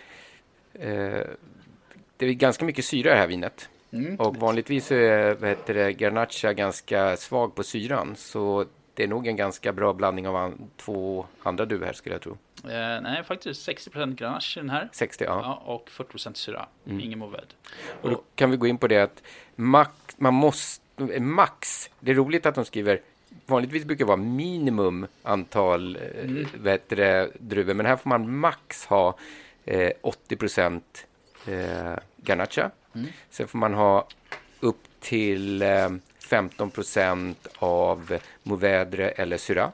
Eh, 0.74 1.20
det 2.16 2.26
är 2.26 2.32
ganska 2.32 2.64
mycket 2.64 2.84
syra 2.84 3.10
i 3.10 3.12
det 3.14 3.18
här 3.20 3.26
vinet. 3.26 3.68
Mm. 3.92 4.16
Och 4.16 4.36
vanligtvis 4.36 4.92
är 4.92 5.34
vad 5.34 5.48
heter 5.48 5.74
det, 5.74 5.92
Garnacha 5.92 6.52
ganska 6.52 7.16
svag 7.16 7.54
på 7.54 7.62
syran. 7.62 8.16
Så 8.16 8.64
det 8.94 9.02
är 9.02 9.08
nog 9.08 9.26
en 9.26 9.36
ganska 9.36 9.72
bra 9.72 9.92
blandning 9.92 10.28
av 10.28 10.36
an, 10.36 10.70
två 10.76 11.26
andra 11.42 11.64
druvor 11.64 11.86
här 11.86 11.92
skulle 11.92 12.14
jag 12.14 12.22
tro. 12.22 12.36
Eh, 12.64 13.00
nej, 13.02 13.24
faktiskt 13.24 13.68
60% 13.68 14.14
Grenache 14.14 14.60
i 14.60 14.60
den 14.60 14.70
här. 14.70 14.88
60, 14.92 15.24
ja. 15.24 15.40
Ja, 15.44 15.72
och 15.74 15.88
40% 15.90 16.34
syra. 16.34 16.66
Mm. 16.86 17.00
Ingen 17.00 17.22
Mourvèdre. 17.22 17.52
Och 18.02 18.10
då 18.10 18.22
kan 18.34 18.50
vi 18.50 18.56
gå 18.56 18.66
in 18.66 18.78
på 18.78 18.86
det 18.88 18.98
att 19.02 19.22
max, 19.56 19.90
man 20.16 20.34
måste, 20.34 21.20
max, 21.20 21.90
det 22.00 22.10
är 22.10 22.14
roligt 22.14 22.46
att 22.46 22.54
de 22.54 22.64
skriver, 22.64 23.00
vanligtvis 23.46 23.84
brukar 23.84 24.04
det 24.04 24.08
vara 24.08 24.16
minimum 24.16 25.06
antal 25.22 25.96
eh, 25.96 26.02
Mm. 26.24 26.46
det, 26.88 27.30
druvor, 27.38 27.74
men 27.74 27.86
här 27.86 27.96
får 27.96 28.08
man 28.08 28.36
max 28.36 28.86
ha 28.86 29.16
eh, 29.64 29.92
80 30.00 30.36
procent 30.36 31.06
eh, 31.46 31.94
Garnacha. 32.16 32.70
Mm. 32.94 33.06
Sen 33.30 33.48
får 33.48 33.58
man 33.58 33.74
ha 33.74 34.06
upp 34.60 34.82
till 35.00 35.62
eh, 35.62 35.88
15 36.18 36.70
procent 36.70 37.46
av 37.58 38.18
Mourvèdre 38.42 39.08
eller 39.08 39.36
Syrah. 39.36 39.70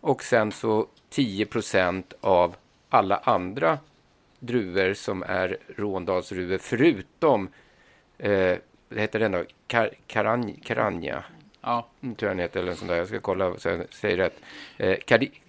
Och 0.00 0.22
sen 0.22 0.52
så 0.52 0.86
10 1.14 1.46
procent 1.46 2.12
av 2.20 2.56
alla 2.88 3.16
andra 3.16 3.78
druvor 4.38 4.94
som 4.94 5.22
är 5.22 5.56
Råndalsdruvor 5.76 6.58
förutom, 6.58 7.48
eh, 8.18 8.56
vad 8.88 8.98
heter 9.00 9.18
den 9.18 9.32
då? 9.32 9.44
Kar, 9.66 9.90
karan, 10.06 10.52
karanja. 10.64 11.24
Ja. 11.60 11.86
Mm, 12.02 12.14
Tror 12.14 12.28
jag 12.28 12.36
den 12.36 12.42
heter, 12.42 12.60
eller 12.60 12.74
sånt 12.74 12.88
där. 12.88 12.96
Jag 12.96 13.08
ska 13.08 13.20
kolla 13.20 13.56
så 13.58 13.68
jag 13.68 13.94
säger 13.94 14.16
rätt. 14.16 14.40
Eh, 14.76 14.96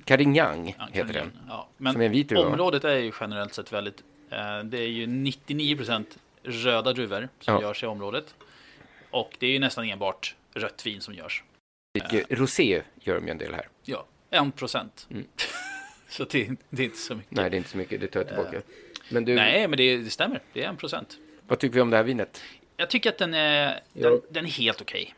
Karinyang 0.06 0.76
Ja, 0.80 0.88
heter 0.92 1.14
den. 1.14 1.32
Ja, 1.48 1.68
men 1.78 1.94
Som 1.94 2.02
är 2.02 2.06
en 2.06 2.12
vit 2.12 2.30
druva. 2.30 2.44
va? 2.44 2.50
området 2.50 2.84
är 2.84 2.98
ju 2.98 3.12
generellt 3.20 3.54
sett 3.54 3.72
väldigt... 3.74 4.04
Eh, 4.30 4.60
det 4.64 4.78
är 4.80 4.88
ju 4.88 5.06
99% 5.08 6.06
röda 6.44 6.94
druvor 6.94 7.30
som 7.40 7.54
Ja. 7.54 7.62
görs 7.62 7.84
i 7.84 7.86
området. 7.88 8.36
Och 9.12 9.36
det 9.40 9.46
är 9.48 9.52
ju 9.52 9.60
nästan 9.60 9.86
enbart 9.90 10.36
rött 10.54 10.86
vin 10.86 11.02
som 11.02 11.14
görs. 11.14 11.44
Mycket 11.94 12.26
Rosé 12.40 12.82
gör 13.00 13.16
de 13.16 13.26
ju 13.26 13.32
en 13.32 13.38
del 13.38 13.54
här. 13.54 13.68
Ja, 13.84 14.06
1%. 14.32 15.08
Mm. 15.12 15.26
Så 16.10 16.24
det, 16.24 16.50
det 16.70 16.82
är 16.84 16.86
inte 16.86 16.98
så 16.98 17.16
mycket. 17.16 17.32
Nej, 17.32 17.50
det 17.50 17.56
är 17.56 17.58
inte 17.58 17.70
så 17.70 17.78
mycket. 17.78 18.02
Det 18.02 18.08
tar 18.08 18.20
jag 18.20 18.28
tillbaka. 18.28 18.58
Eh, 18.58 18.64
Men 19.10 19.26
du, 19.26 19.36
Nej, 19.36 19.68
men 19.68 19.78
det, 19.78 19.98
det 19.98 20.10
stämmer. 20.10 20.42
Det 20.54 20.64
är 20.64 20.74
1%. 20.74 21.06
vad 21.48 21.60
tycker 21.60 21.76
vi 21.76 21.82
om 21.82 21.90
det 21.90 21.98
här 21.98 22.04
vinet? 22.04 22.42
Jag 22.78 22.90
tycker 22.90 23.10
att 23.10 23.18
den 23.18 23.34
är, 23.34 23.82
den, 23.94 24.22
den 24.30 24.46
är 24.46 24.50
helt 24.50 24.82
okej. 24.82 25.16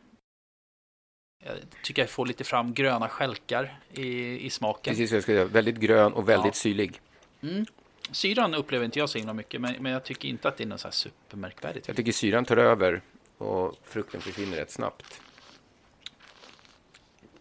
Jag 1.45 1.55
tycker 1.83 2.01
jag 2.01 2.09
får 2.09 2.25
lite 2.25 2.43
fram 2.43 2.73
gröna 2.73 3.09
skälkar 3.09 3.79
i, 3.93 4.39
i 4.45 4.49
smaken. 4.49 4.91
Precis 4.91 5.11
vad 5.11 5.15
jag 5.15 5.23
skulle 5.23 5.37
säga. 5.37 5.45
Väldigt 5.45 5.75
grön 5.77 6.13
och 6.13 6.29
väldigt 6.29 6.45
Ja. 6.45 6.51
syrlig. 6.53 7.01
Mm. 7.41 7.65
Syran 8.11 8.53
upplever 8.53 8.85
inte 8.85 8.99
jag 8.99 9.09
så 9.09 9.17
himla 9.17 9.33
mycket, 9.33 9.61
men, 9.61 9.75
men 9.79 9.91
jag 9.91 10.03
tycker 10.03 10.27
inte 10.29 10.47
att 10.47 10.57
det 10.57 10.63
är 10.63 10.67
något 10.67 10.79
så 10.79 10.87
här 10.87 10.91
supermärkvärdigt. 10.93 11.87
Jag 11.87 11.97
tycker 11.97 12.11
syran 12.11 12.45
tar 12.45 12.57
över 12.57 13.01
och 13.37 13.75
frukten 13.83 14.21
försvinner 14.21 14.57
rätt 14.57 14.71
snabbt. 14.71 15.21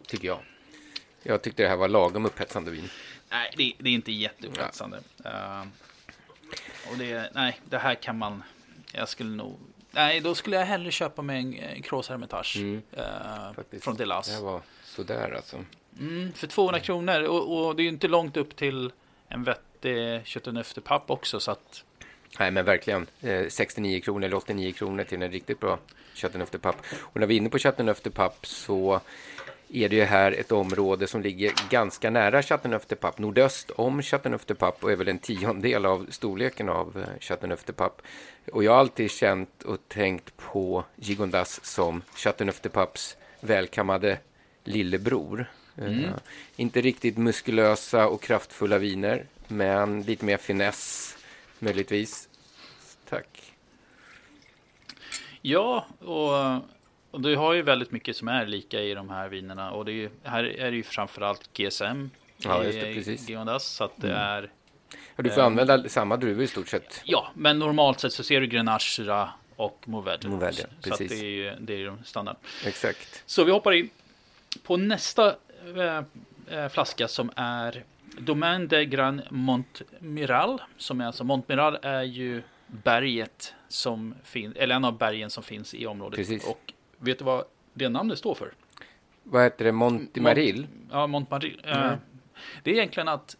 Tycker 0.07 0.26
jag. 0.29 0.38
Jag 1.23 1.43
tyckte 1.43 1.62
det 1.62 1.69
här 1.69 1.76
var 1.76 1.88
lagom 1.88 2.26
upphetsande 2.26 2.71
vin. 2.71 2.88
Nej, 3.30 3.54
det, 3.56 3.73
det 3.78 3.90
är 3.90 3.95
inte 3.95 4.12
jätteupphetsande. 4.12 4.97
Uh, 5.26 5.61
och 6.90 6.99
det, 6.99 7.30
nej, 7.35 7.61
det 7.64 7.78
här 7.78 7.95
kan 7.95 8.18
man... 8.18 8.42
Jag 8.92 9.09
skulle 9.09 9.30
nog... 9.30 9.59
Nej, 9.90 10.21
då 10.21 10.35
skulle 10.35 10.56
jag 10.56 10.66
hellre 10.66 10.90
köpa 10.90 11.23
mig 11.23 11.38
en, 11.40 11.54
en 11.54 11.83
Cross 11.83 12.09
Hermitage 12.09 12.56
Mm. 12.56 12.83
eh, 12.92 13.52
Faktiskt. 13.56 13.85
från 13.85 13.97
Delas. 13.97 14.37
Det 14.38 14.45
var 14.45 14.61
sådär 14.85 15.33
alltså. 15.37 15.64
Mm, 15.99 16.33
för 16.33 16.47
200 16.47 16.80
kronor. 16.80 17.23
Och, 17.23 17.66
och 17.66 17.76
det 17.76 17.83
är 17.83 17.85
ju 17.85 17.88
inte 17.90 18.09
långt 18.09 18.37
upp 18.37 18.56
till 18.56 18.92
en 19.28 19.45
vettig 19.45 20.26
kött 20.26 20.47
och 20.47 20.54
nöftepapp 20.54 21.11
också. 21.11 21.40
Så 21.40 21.50
att, 21.50 21.85
Nej, 22.38 22.50
men 22.50 22.64
verkligen. 22.64 23.06
Eh, 23.21 23.49
69 23.49 24.00
kronor 24.00 24.25
eller 24.26 24.37
89 24.37 24.73
kronor 24.73 25.04
till 25.04 25.23
en 25.23 25.30
riktigt 25.30 25.61
bra 25.61 25.78
Chateauneuf-de-Pape. 26.14 26.78
Och 27.00 27.21
när 27.21 27.26
vi 27.26 27.35
är 27.35 27.38
inne 27.38 27.50
på 27.50 27.59
Chateauneuf-de-Pape 27.59 28.47
så 28.47 29.00
är 29.68 29.88
det 29.88 29.96
ju 29.96 30.04
här 30.04 30.32
ett 30.32 30.52
område 30.52 31.06
som 31.06 31.23
ligger 31.23 31.52
ganska 31.70 32.11
nära 32.11 32.42
Chateauneuf-de-Pape, 32.42 33.23
nordöst 33.23 33.70
om 33.70 34.02
Chateauneuf-de-Pape 34.02 34.85
och 34.85 34.92
är 34.92 34.96
väl 34.96 35.08
en 35.08 35.18
tiondel 35.18 35.87
av 35.87 36.06
storleken 36.11 36.68
av 36.68 36.99
eh, 36.99 37.20
Chateauneuf-de-Pape. 37.20 38.02
Och 38.52 38.64
jag 38.64 38.73
har 38.73 38.78
alltid 38.78 39.11
känt 39.11 39.62
och 39.62 39.88
tänkt 39.88 40.37
på 40.37 40.85
Gigondas 40.96 41.64
som 41.64 42.02
Chateauneuf-de-Papes 42.14 43.16
välkammade 43.40 44.18
lillebror. 44.64 45.50
Mm. 45.78 46.04
Eh, 46.04 46.11
inte 46.56 46.80
riktigt 46.80 47.18
muskulösa 47.18 48.08
och 48.08 48.23
kraftfulla 48.23 48.78
viner, 48.78 49.26
men 49.49 50.02
lite 50.02 50.25
mer 50.25 50.37
finess 50.37 51.12
möjligtvis. 51.58 52.28
Tack. 53.08 53.52
ja, 55.42 55.87
och, 55.99 56.75
och 57.16 57.23
du 57.23 57.37
har 57.37 57.52
ju 57.52 57.62
väldigt 57.62 57.90
mycket 57.90 58.16
som 58.16 58.28
är 58.28 58.46
lika 58.46 58.80
i 58.80 58.94
de 58.94 59.11
här 59.11 59.28
vinerna. 59.28 59.70
Och 59.70 59.85
det 59.85 59.92
är 59.92 59.94
ju, 59.94 60.11
här 60.23 60.44
är 60.44 60.70
det 60.70 60.76
ju 60.76 60.82
framförallt 60.82 61.50
GSM 61.52 62.11
Ja, 62.38 62.64
just 62.64 62.80
det, 62.80 62.94
precis. 62.94 63.28
Giondas. 63.28 63.64
Så 63.66 63.85
att 63.85 63.92
det 63.96 64.06
Mm. 64.11 64.20
är... 64.23 64.50
Ja, 65.16 65.23
du 65.23 65.30
får 65.30 65.40
eh, 65.40 65.46
använda 65.46 65.88
samma 65.88 66.16
druvor 66.16 66.44
i 66.44 66.46
stort 66.46 66.68
sett. 66.68 67.00
Ja, 67.04 67.30
men 67.35 67.58
normalt 67.58 68.00
sett 68.00 68.12
så 68.12 68.23
ser 68.23 68.40
du 68.40 68.46
Grenache, 68.46 68.80
Syrah 68.90 69.28
och 69.56 69.85
Så 69.87 69.88
att 70.12 70.82
precis. 70.82 71.11
det 71.11 71.26
är 71.26 71.30
ju 71.30 71.52
det 71.61 71.73
är 71.75 71.78
ju 71.78 71.92
standard. 72.04 72.37
Exakt. 72.66 73.23
Så 73.26 73.44
vi 73.44 73.52
hoppar 73.52 73.73
in 73.73 73.90
på 74.62 74.76
nästa 74.76 75.35
eh, 75.76 76.02
eh, 76.58 76.68
flaska 76.68 77.08
som 77.08 77.30
är 77.37 77.85
Domaine 78.18 78.68
de 78.68 78.85
Grand 78.85 79.23
Montmiral. 79.30 80.62
Som 80.76 81.00
är 81.00 81.06
alltså 81.06 81.25
Montmiral 81.25 81.78
är 81.82 82.02
ju 82.02 82.42
berget 82.66 83.54
som 83.68 84.14
finns, 84.25 84.56
eller 84.56 84.75
en 84.75 84.85
av 84.85 84.99
bergen 84.99 85.30
som 85.30 85.42
finns 85.42 85.75
i 85.75 85.87
området. 85.87 86.16
Precis. 86.16 86.46
Och 86.46 86.73
vet 86.99 87.19
du 87.19 87.25
vad 87.25 87.45
det 87.75 87.88
namnet 87.88 88.19
står 88.19 88.35
för? 88.35 88.53
Vad 89.23 89.43
heter 89.43 89.65
det? 89.65 89.73
Montimaril? 89.73 90.61
Mont, 90.61 90.91
ja, 90.91 91.07
Montmaril. 91.07 91.61
Eh, 91.65 91.87
Mm. 91.87 91.99
Det 92.62 92.71
är 92.71 92.75
egentligen 92.75 93.09
att 93.09 93.37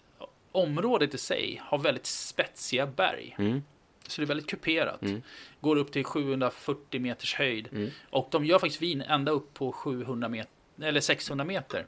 området 0.53 1.15
i 1.15 1.19
sig 1.19 1.63
har 1.65 1.79
väldigt 1.79 2.07
spetsiga 2.07 2.87
berg. 2.87 3.37
Mm. 3.39 3.63
Så 4.07 4.21
det 4.21 4.25
är 4.25 4.27
väldigt 4.27 4.47
kuperat. 4.51 5.03
Mm. 5.03 5.23
Går 5.61 5.77
upp 5.77 5.93
till 5.93 6.05
740 6.05 7.01
meters 7.01 7.35
höjd. 7.35 7.69
Mm. 7.73 7.91
Och 8.11 8.29
de 8.31 8.45
gör 8.45 8.59
faktiskt 8.59 8.83
vin 8.83 9.01
ända 9.03 9.33
upp 9.33 9.55
på 9.55 9.73
700 9.73 10.29
meter, 10.29 10.51
eller 10.83 11.01
600 11.01 11.45
meter. 11.45 11.87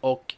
Och 0.00 0.34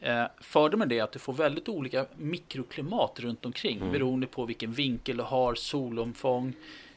eh, 0.00 0.24
fördelen 0.40 0.92
är 0.92 1.02
att 1.02 1.12
du 1.12 1.18
får 1.18 1.32
väldigt 1.32 1.68
olika 1.68 2.06
mikroklimat 2.16 3.20
runt 3.20 3.46
omkring. 3.46 3.78
Mm. 3.78 3.92
Beroende 3.92 4.26
på 4.26 4.44
vilken 4.44 4.72
vinkel 4.72 5.16
du 5.16 5.22
har, 5.22 5.54
solomfång. 5.54 6.52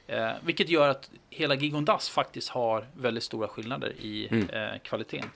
Eh, 0.08 0.32
vilket 0.44 0.70
gör 0.70 0.90
att 0.90 1.10
hela 1.30 1.56
Gigondas 1.56 2.10
faktiskt 2.10 2.50
har 2.50 2.86
väldigt 2.94 3.24
stora 3.24 3.48
skillnader 3.48 3.90
i 4.00 4.28
Mm. 4.32 4.50
eh, 4.50 4.80
kvaliteten. 4.84 5.30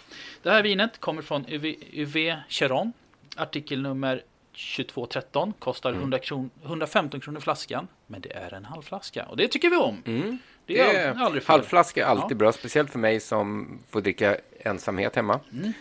Det 0.44 0.50
här 0.52 0.64
vinet 0.64 1.00
kommer 1.00 1.22
från 1.22 1.46
UV, 1.50 1.66
UV 1.94 2.36
Cheron. 2.50 2.94
Artikelnummer 3.38 4.24
2213. 4.54 5.54
Kostar 5.60 5.90
Mm. 5.90 6.02
100 6.02 6.20
kron, 6.20 6.50
115 6.64 7.20
kronor 7.20 7.40
flaskan. 7.40 7.88
Men 8.08 8.22
det 8.22 8.34
är 8.34 8.54
en 8.54 8.66
halvflaska 8.66 9.26
och 9.26 9.38
det 9.38 9.48
tycker 9.48 9.70
vi 9.70 9.76
om. 9.78 10.04
Mm. 10.06 10.38
Det 10.66 10.74
Det 10.74 10.80
är, 10.80 11.08
är, 11.16 11.20
aldrig 11.22 11.44
fel. 11.44 11.52
halvflaska 11.54 12.06
är 12.06 12.10
alltid 12.10 12.32
Ja. 12.32 12.36
bra, 12.40 12.52
speciellt 12.52 12.92
för 12.92 13.00
mig 13.00 13.20
som 13.20 13.80
får 13.90 14.02
dricka 14.02 14.38
ensamhet 14.60 15.16
hemma. 15.16 15.40
Mm. 15.54 15.74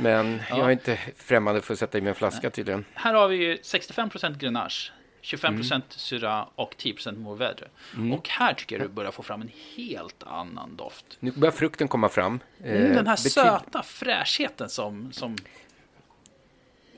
Men 0.00 0.40
jag 0.50 0.58
är 0.66 0.70
inte 0.70 0.98
främmande 1.16 1.60
för 1.62 1.72
att 1.72 1.78
sätta 1.78 1.98
i 1.98 2.00
mig 2.00 2.08
en 2.08 2.14
flaska 2.14 2.50
tydligen. 2.50 2.84
Här 2.94 3.14
har 3.14 3.28
vi 3.28 3.36
ju 3.36 3.56
65% 3.56 4.36
Grenache, 4.38 4.92
25% 5.26 5.72
Mm. 5.74 5.82
Syrah 5.90 6.48
och 6.54 6.74
10% 6.78 7.16
Mourvèdre. 7.16 8.14
Och 8.18 8.28
här 8.28 8.54
tycker 8.54 8.78
jag 8.78 8.84
du 8.88 8.92
börjar 8.92 9.10
få 9.10 9.22
fram 9.22 9.40
en 9.42 9.50
helt 9.76 10.22
annan 10.22 10.76
doft. 10.76 11.04
Nu 11.20 11.30
börjar 11.30 11.52
frukten 11.52 11.88
komma 11.88 12.08
fram. 12.08 12.40
Mm, 12.64 12.82
Eh, 12.82 12.94
den 12.94 13.06
här 13.06 13.16
betyd- 13.16 13.30
söta 13.32 13.82
fräschheten 13.82 14.68
som, 14.68 15.12
som 15.12 15.36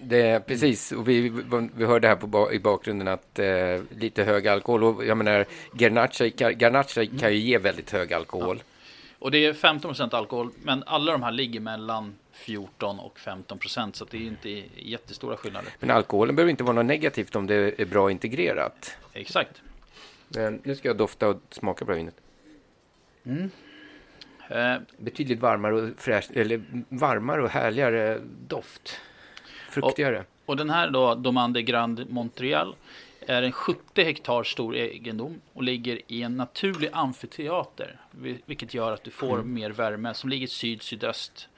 Det, 0.00 0.46
precis, 0.46 0.92
och 0.92 1.08
vi, 1.08 1.28
vi 1.74 1.84
hörde 1.84 2.08
här 2.08 2.16
på, 2.16 2.52
i 2.52 2.58
bakgrunden 2.58 3.08
att 3.08 3.38
eh, 3.38 3.46
lite 3.98 4.24
hög 4.24 4.48
alkohol. 4.48 4.84
Och 4.84 5.04
jag 5.06 5.16
menar, 5.16 5.44
Garnacha, 5.72 6.24
Garnacha 6.50 7.02
Mm. 7.02 7.18
kan 7.18 7.32
ju 7.32 7.38
ge 7.38 7.58
väldigt 7.58 7.90
hög 7.90 8.12
alkohol. 8.12 8.62
Och 9.18 9.30
det 9.30 9.44
är 9.44 9.52
15% 9.52 10.14
alkohol, 10.14 10.50
men 10.62 10.82
alla 10.86 11.12
de 11.12 11.22
här 11.22 11.32
ligger 11.32 11.60
mellan 11.60 12.14
14 12.32 12.98
och 12.98 13.18
15% 13.18 13.92
så 13.92 14.04
att 14.04 14.10
det 14.10 14.16
är 14.16 14.26
inte 14.26 14.62
jättestora 14.76 15.36
skillnader. 15.36 15.72
Men 15.80 15.90
alkoholen 15.90 16.36
behöver 16.36 16.50
inte 16.50 16.64
vara 16.64 16.74
något 16.74 16.86
negativt 16.86 17.36
om 17.36 17.46
det 17.46 17.80
är 17.80 17.86
bra 17.86 18.10
integrerat. 18.10 18.96
Exakt. 19.12 19.62
Men 20.28 20.60
nu 20.64 20.74
ska 20.76 20.88
jag 20.88 20.96
dofta 20.96 21.28
och 21.28 21.40
smaka 21.50 21.84
på 21.84 21.92
vinet. 21.92 22.14
Mm. 23.24 23.50
Eh, 24.48 24.76
Betydligt 24.96 25.40
varmare 25.40 25.74
och 25.74 25.88
fräsch, 25.98 26.30
eller 26.34 26.62
varmare 26.88 27.42
och 27.42 27.50
härligare 27.50 28.20
doft. 28.48 29.00
Fruktigare. 29.70 30.24
Och 30.46 30.56
den 30.56 30.70
här 30.70 30.90
då, 30.90 31.14
Domande 31.14 31.62
Grand 31.62 32.10
Montreal, 32.10 32.74
är 33.32 33.42
en 33.42 33.52
70 33.52 34.02
hektar 34.04 34.42
stor 34.42 34.76
egendom 34.76 35.40
och 35.52 35.62
ligger 35.62 36.00
i 36.06 36.22
en 36.22 36.36
naturlig 36.36 36.90
amfiteater. 36.92 37.96
vil- 38.10 38.38
Vilket 38.46 38.74
gör 38.74 38.92
att 38.92 39.04
du 39.04 39.10
får 39.10 39.34
Mm. 39.34 39.54
mer 39.54 39.70
värme 39.70 40.14
som 40.14 40.30
ligger 40.30 40.46
syd-sydöst. 40.46 41.48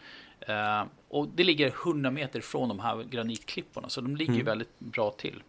Eh, 0.41 0.83
och 1.09 1.29
det 1.29 1.45
ligger 1.45 1.71
100 1.71 2.11
meter 2.11 2.41
från 2.41 2.69
de 2.69 2.81
här 2.81 3.03
granitklipporna 3.03 3.89
så 3.89 4.01
de 4.01 4.17
ligger 4.17 4.33
Mm. 4.33 4.47
väldigt 4.47 4.79
bra 4.79 5.11
till. 5.11 5.43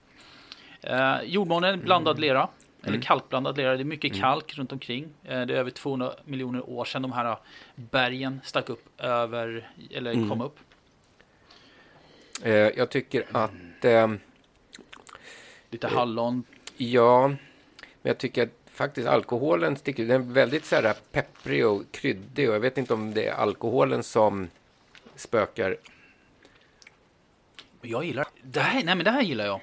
Eh, 0.82 1.16
jordmånen 1.26 1.74
är 1.80 1.84
blandad 1.84 2.20
lera. 2.20 2.48
Eller 2.82 2.90
Mm. 2.90 3.02
kalkblandad 3.02 3.58
lera. 3.58 3.76
Det 3.76 3.84
är 3.84 3.86
mycket 3.86 4.12
Mm. 4.12 4.22
kalk 4.22 4.58
runt 4.58 4.72
omkring. 4.72 5.04
Eh, 5.24 5.42
det 5.42 5.54
är 5.54 5.58
över 5.58 5.72
200 5.72 6.14
miljoner 6.26 6.70
år 6.70 6.86
sedan 6.86 7.02
de 7.02 7.12
här 7.12 7.38
bergen 7.76 8.42
stack 8.44 8.70
upp 8.70 9.02
över, 9.02 9.70
eller 9.92 10.12
Mm. 10.14 10.30
kom 10.30 10.42
upp. 10.42 10.60
Eh, 12.44 12.52
jag 12.54 12.90
tycker 12.90 13.26
att... 13.32 13.86
Lite 15.72 15.88
hallon. 15.88 16.44
Ja, 16.78 17.28
men 17.28 17.38
jag 18.02 18.18
tycker 18.18 18.44
att 18.44 18.50
faktiskt 18.74 19.08
alkoholen 19.08 19.76
sticker 19.76 20.04
ut. 20.04 20.10
Den 20.10 20.22
är 20.22 20.34
väldigt 20.34 20.66
så 20.66 20.76
här 20.76 20.96
pepprig 21.12 21.68
och 21.68 21.84
kryddig 21.92 22.50
och 22.50 22.56
jag 22.56 22.60
vet 22.60 22.78
inte 22.78 22.94
om 22.94 23.14
det 23.14 23.28
är 23.28 23.34
alkoholen 23.34 24.04
som 24.04 24.50
spökar. 25.16 25.78
Jag 27.82 28.06
gillar 28.06 28.28
det 28.42 28.60
här. 28.60 28.84
Nej, 28.84 28.96
men 28.96 29.06
det 29.06 29.12
här 29.12 29.22
gillar 29.22 29.46
jag. 29.46 29.62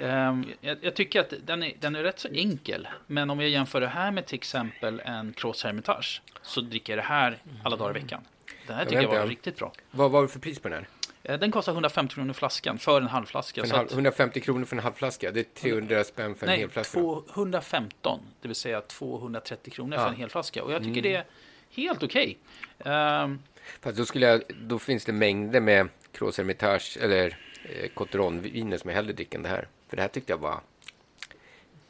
Ehm, 0.00 0.44
jag, 0.60 0.78
jag 0.80 0.94
tycker 0.94 1.20
att 1.20 1.34
den 1.44 1.62
är, 1.62 1.72
den 1.80 1.96
är 1.96 2.02
rätt 2.02 2.18
så 2.18 2.28
enkel. 2.28 2.88
Men 3.06 3.30
om 3.30 3.40
jag 3.40 3.48
jämför 3.48 3.80
det 3.80 3.88
här 3.88 4.10
med 4.10 4.26
till 4.26 4.36
exempel 4.36 5.02
en 5.04 5.32
Cross 5.32 5.64
Hermitage 5.64 6.22
så 6.42 6.60
dricker 6.60 6.92
jag 6.92 6.98
det 6.98 7.08
här 7.08 7.38
alla 7.64 7.76
dagar 7.76 7.96
i 7.96 8.00
veckan. 8.00 8.20
Det 8.66 8.72
här 8.72 8.80
Jag 8.80 8.88
tycker 8.88 9.02
jag 9.02 9.10
vet 9.10 9.20
var 9.20 9.26
riktigt 9.26 9.56
bra. 9.56 9.72
Vad 9.90 10.10
var 10.10 10.22
det 10.22 10.28
för 10.28 10.40
pris 10.40 10.58
på 10.58 10.68
den 10.68 10.78
här? 10.78 10.88
Eh, 11.24 11.38
Den 11.38 11.50
kostar 11.50 11.72
150 11.72 12.14
kronor 12.14 12.32
flaskan 12.32 12.78
för 12.78 13.00
en 13.00 13.06
halvflaska. 13.06 13.60
För 13.60 13.68
en 13.68 13.74
halv, 13.76 13.86
att- 13.86 13.92
150 13.92 14.40
kronor 14.40 14.64
för 14.64 14.76
en 14.76 14.82
halvflaska. 14.82 15.30
Det 15.30 15.40
är 15.40 15.44
300 15.44 16.04
spänn 16.04 16.34
för 16.34 16.46
en 16.46 16.50
nej, 16.50 16.58
hel 16.58 16.70
flaska. 16.70 17.00
215. 17.34 18.20
Det 18.40 18.48
vill 18.48 18.54
säga 18.54 18.80
230 18.80 19.70
kronor 19.72 19.94
Ja. 19.98 20.02
för 20.04 20.08
en 20.08 20.16
hel 20.16 20.28
flaska. 20.28 20.62
Och 20.64 20.72
jag 20.72 20.82
tycker 20.82 21.00
Mm. 21.00 21.02
det 21.12 21.16
är 21.16 21.24
helt 21.70 22.02
okej. 22.02 22.38
Ehm, 22.84 23.38
Fast 23.80 23.96
då, 23.96 24.04
skulle 24.04 24.26
jag, 24.26 24.42
då 24.60 24.78
finns 24.78 25.04
det 25.04 25.12
mängder 25.12 25.60
med 25.60 25.88
Cross 26.12 26.38
Hermitage 26.38 26.98
eller 27.00 27.26
eh, 27.64 27.88
Coteron-viner 27.94 28.78
som 28.78 28.90
jag 28.90 28.96
hellre 28.96 29.12
dricker 29.12 29.36
än 29.38 29.42
det 29.42 29.48
här. 29.48 29.68
För 29.88 29.96
det 29.96 30.02
här 30.02 30.08
tyckte 30.08 30.32
jag 30.32 30.38
var 30.38 30.60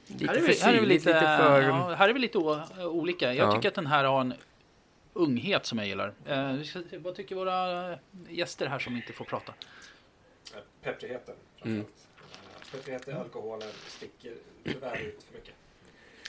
lite 0.06 0.26
här 0.26 0.34
är 0.34 0.40
för 0.40 0.46
vi, 0.48 0.58
här 0.60 0.68
är 0.68 0.72
vi 0.72 0.78
syrligt, 0.78 1.04
lite, 1.04 1.08
lite 1.20 1.36
för... 1.38 1.62
ja, 1.62 1.94
här 1.94 2.08
är 2.08 2.12
vi 2.12 2.18
lite 2.20 2.38
olika. 2.78 3.34
Jag 3.34 3.48
Ja. 3.48 3.52
tycker 3.56 3.68
att 3.68 3.74
den 3.74 3.86
här 3.86 4.04
har 4.04 4.20
en 4.20 4.34
unghet 5.14 5.66
som 5.66 5.78
jag 5.78 5.87
gillar. 5.87 6.12
Eh, 6.26 6.52
vi 6.52 6.64
ska 6.64 6.83
se, 6.90 6.99
vad 6.99 7.14
tycker 7.14 7.35
våra 7.35 7.92
eh, 7.92 7.99
gäster 8.28 8.66
här 8.66 8.78
som 8.78 8.97
inte 8.97 9.12
får 9.12 9.25
prata? 9.25 9.52
Pepprigheten 10.82 11.34
Mm. 11.65 11.84
framförallt. 12.17 12.73
Pepprigheten, 12.73 13.17
alkoholen 13.17 13.69
sticker 13.86 14.32
tyvärr 14.65 15.00
ut 15.00 15.23
för 15.23 15.34
mycket. 15.34 15.54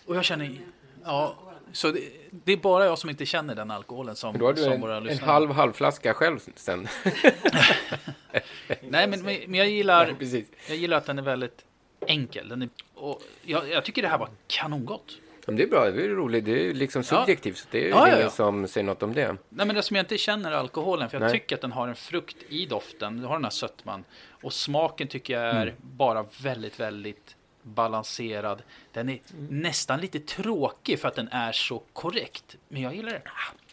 Och 0.05 0.15
jag 0.15 0.25
känner, 0.25 0.57
ja, 1.03 1.35
så 1.71 1.91
det, 1.91 1.99
det 2.31 2.51
är 2.53 2.57
bara 2.57 2.85
jag 2.85 2.99
som 2.99 3.09
inte 3.09 3.25
känner 3.25 3.55
den 3.55 3.71
alkoholen 3.71 4.15
som, 4.15 4.37
då 4.37 4.45
har 4.45 4.53
du 4.53 4.63
som 4.63 4.71
en, 4.73 4.81
våra 4.81 4.97
en 4.97 5.03
lyssnare. 5.03 5.31
halv 5.31 5.51
halvflaska 5.51 6.13
själv 6.13 6.39
sen. 6.55 6.87
Nej, 8.81 9.07
men, 9.07 9.21
men 9.21 9.53
jag 9.53 9.69
gillar, 9.69 10.15
Nej, 10.19 10.45
jag 10.67 10.77
gillar 10.77 10.97
att 10.97 11.05
den 11.05 11.17
är 11.17 11.23
väldigt 11.23 11.65
enkel. 12.07 12.49
Den 12.49 12.61
är, 12.61 12.69
och 12.93 13.21
jag, 13.41 13.69
jag 13.69 13.85
tycker 13.85 14.01
det 14.01 14.07
här 14.07 14.17
var 14.17 14.29
kanongott. 14.47 15.17
Men 15.45 15.55
det 15.55 15.63
är 15.63 15.67
bra, 15.67 15.91
det 15.91 16.05
är 16.05 16.09
roligt. 16.09 16.45
Det 16.45 16.69
är 16.69 16.73
liksom 16.73 17.03
Ja. 17.11 17.19
subjektivt. 17.21 17.57
Så 17.57 17.67
det 17.71 17.85
är 17.85 17.89
Ja, 17.89 17.97
ja, 17.97 18.07
ingen 18.07 18.19
ja. 18.19 18.29
som 18.29 18.67
säger 18.67 18.85
något 18.85 19.03
om 19.03 19.13
det. 19.13 19.27
Nej, 19.49 19.65
men 19.67 19.75
det 19.75 19.81
som 19.83 19.95
jag 19.95 20.03
inte 20.03 20.17
känner 20.17 20.51
alkoholen, 20.51 21.09
för 21.09 21.17
jag 21.17 21.21
Nej. 21.21 21.31
tycker 21.39 21.55
att 21.55 21.61
den 21.61 21.71
har 21.71 21.87
en 21.87 21.95
frukt 21.95 22.37
i 22.49 22.65
doften. 22.65 23.21
Du 23.21 23.27
har 23.27 23.33
den 23.35 23.43
här 23.43 23.51
sötman. 23.51 24.03
Och 24.29 24.53
smaken 24.53 25.07
tycker 25.07 25.33
jag 25.33 25.43
är 25.55 25.61
Mm. 25.61 25.75
bara 25.81 26.25
väldigt, 26.41 26.79
väldigt 26.79 27.35
balanserad. 27.61 28.61
Den 28.93 29.09
är 29.09 29.19
nästan 29.49 29.99
lite 30.01 30.19
tråkig 30.19 30.99
för 30.99 31.07
att 31.07 31.15
den 31.15 31.27
är 31.31 31.51
så 31.51 31.81
korrekt. 31.93 32.55
Men 32.67 32.81
jag 32.81 32.95
gillar 32.95 33.11
det. 33.11 33.21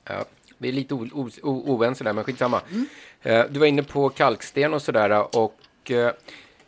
Ja, 0.05 0.25
vi 0.59 0.69
är 0.69 0.73
lite 0.73 0.95
oense 1.43 2.05
där, 2.05 2.13
men 2.13 2.25
skitsamma. 2.25 2.61
Mm. 2.71 2.87
Eh, 3.23 3.45
Du 3.51 3.59
var 3.61 3.67
inne 3.67 3.83
på 3.83 4.09
kalksten 4.09 4.75
och 4.75 4.83
sådär. 4.83 5.37
Och 5.37 5.91
eh, 5.91 6.13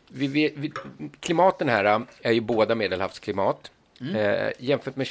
vi, 0.09 0.27
vi, 0.27 0.53
vi, 0.57 0.73
klimaten 1.21 1.69
här 1.69 1.85
eh, 1.85 2.01
är 2.23 2.33
ju 2.33 2.41
båda 2.41 2.75
medelhavsklimat. 2.75 3.71
Mm. 4.01 4.17
Eh, 4.17 4.53
jämfört 4.59 4.97
med 4.97 5.07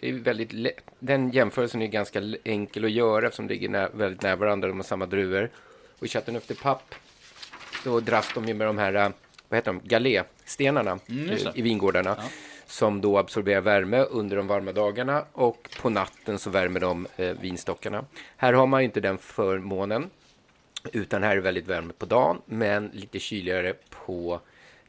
är 0.00 0.08
ju 0.08 0.18
väldigt 0.20 0.52
lä- 0.52 0.72
den 0.98 1.30
jämförelsen 1.30 1.82
är 1.82 1.86
ganska 1.86 2.22
enkel 2.44 2.84
att 2.84 2.90
göra 2.90 3.26
eftersom 3.26 3.46
de 3.46 3.54
ligger 3.54 3.68
nä- 3.68 3.88
väldigt 3.94 4.22
nära 4.22 4.36
varandra, 4.36 4.68
de 4.68 4.76
har 4.76 4.84
samma 4.84 5.06
druvor. 5.06 5.50
Och 5.98 6.06
i 6.06 6.08
Chateauneuf 6.08 6.46
de 6.46 6.54
Pape 6.54 6.94
så 7.84 8.00
dras 8.00 8.30
de 8.34 8.44
ju 8.48 8.54
med 8.54 8.66
de 8.66 8.78
här, 8.78 8.94
eh, 8.94 9.10
vad 9.48 9.56
heter 9.58 9.72
de, 9.72 9.80
galéstenarna 9.84 10.98
Mm, 11.08 11.30
eh, 11.30 11.38
i 11.54 11.62
vingårdarna. 11.62 12.14
Ja. 12.18 12.24
Som 12.66 13.00
då 13.00 13.18
absorberar 13.18 13.60
värme 13.60 13.98
under 14.02 14.36
de 14.36 14.46
varma 14.46 14.72
dagarna 14.72 15.24
och 15.32 15.68
på 15.82 15.90
natten 15.90 16.38
så 16.38 16.50
värmer 16.50 16.80
de 16.80 17.06
eh, 17.16 17.36
vinstockarna. 17.40 18.04
Här 18.36 18.52
har 18.52 18.66
man 18.66 18.80
ju 18.80 18.84
inte 18.84 19.00
den 19.00 19.18
förmånen. 19.18 20.10
Utan 20.92 21.22
här 21.22 21.30
är 21.30 21.36
det 21.36 21.42
väldigt 21.42 21.66
värme 21.68 21.92
på 21.98 22.06
dagen 22.06 22.40
men 22.44 22.90
lite 22.94 23.18
kyligare 23.18 23.74
på 23.90 24.40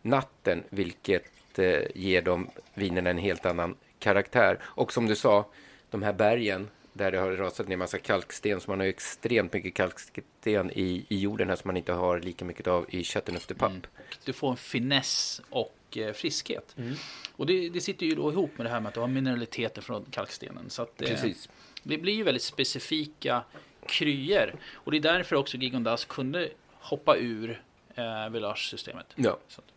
natten. 0.02 0.64
Vilket 0.70 1.24
eh, 1.60 1.82
ger 1.96 2.22
de 2.22 2.50
vinerna 2.74 3.10
en 3.10 3.18
helt 3.18 3.46
annan 3.46 3.76
karaktär. 4.00 4.60
Och 4.64 4.94
som 4.94 5.06
du 5.08 5.16
sa, 5.16 5.46
de 5.90 6.04
här 6.04 6.14
bergen 6.14 6.70
där 6.94 7.12
det 7.12 7.18
har 7.18 7.32
rasat 7.32 7.68
ner 7.68 7.78
massa 7.78 7.98
kalksten. 8.00 8.62
Så 8.62 8.72
man 8.72 8.80
har 8.80 8.86
ju 8.86 8.90
extremt 8.90 9.54
mycket 9.54 9.74
kalksten 9.74 10.72
i, 10.72 11.06
i 11.10 11.18
jorden 11.20 11.50
här 11.50 11.56
som 11.56 11.68
man 11.68 11.78
inte 11.78 11.94
har 11.94 12.20
lika 12.20 12.46
mycket 12.46 12.68
av 12.68 12.86
i 12.90 13.04
Chateauneuf 13.04 13.48
de 13.48 13.54
Pape. 13.54 13.80
Du 14.26 14.34
får 14.34 14.52
en 14.52 14.58
finess 14.58 15.42
och 15.50 15.78
eh, 15.98 16.14
friskhet. 16.14 16.76
Mm. 16.78 16.94
Och 17.36 17.46
det, 17.46 17.70
det 17.70 17.82
sitter 17.82 18.06
ju 18.06 18.16
då 18.16 18.32
ihop 18.32 18.58
med 18.58 18.66
det 18.66 18.70
här 18.70 18.80
med 18.80 18.88
att 18.90 18.94
du 18.94 19.00
har 19.00 19.08
mineraliteter 19.08 19.82
från 19.82 20.06
kalkstenen. 20.06 20.70
Så 20.70 20.82
att, 20.82 21.02
eh, 21.02 21.08
Precis. 21.08 21.50
Det 21.84 21.98
blir 21.98 22.14
ju 22.14 22.24
väldigt 22.24 22.44
specifika 22.44 23.44
kryer. 23.88 24.56
Och 24.74 24.92
det 24.92 24.98
är 24.98 25.02
därför 25.02 25.36
också 25.36 25.58
Gigondas 25.58 26.06
kunde 26.06 26.50
hoppa 26.72 27.18
ur 27.18 27.62
eh, 27.96 28.30
Village-systemet. 28.30 29.06
Ja. 29.16 29.38
Så 29.48 29.62
att- 29.62 29.73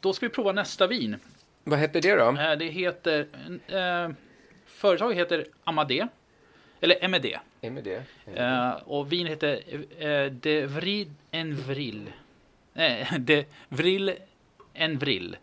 Då 0.00 0.12
ska 0.12 0.26
vi 0.26 0.30
prova 0.32 0.52
nästa 0.52 0.86
vin. 0.86 1.16
Vad 1.64 1.78
heter 1.78 2.00
det 2.00 2.14
då? 2.14 2.28
Eh, 2.28 2.58
det 2.58 2.64
heter... 2.64 3.26
Eh, 3.66 4.10
företaget 4.66 5.18
heter 5.18 5.46
Amadé. 5.64 6.06
Eller 6.80 7.08
MED. 7.08 7.38
Med? 7.60 8.00
Eh, 8.34 8.70
och 8.70 9.12
vin 9.12 9.26
heter 9.26 9.62
eh, 9.98 10.32
De 10.32 10.66
Vril 10.66 11.10
en 11.30 11.56
Vril. 11.56 12.12
Eh, 12.74 13.12
De 13.18 13.44
Vril 13.68 14.14
en 14.74 14.98
Vril. 14.98 15.36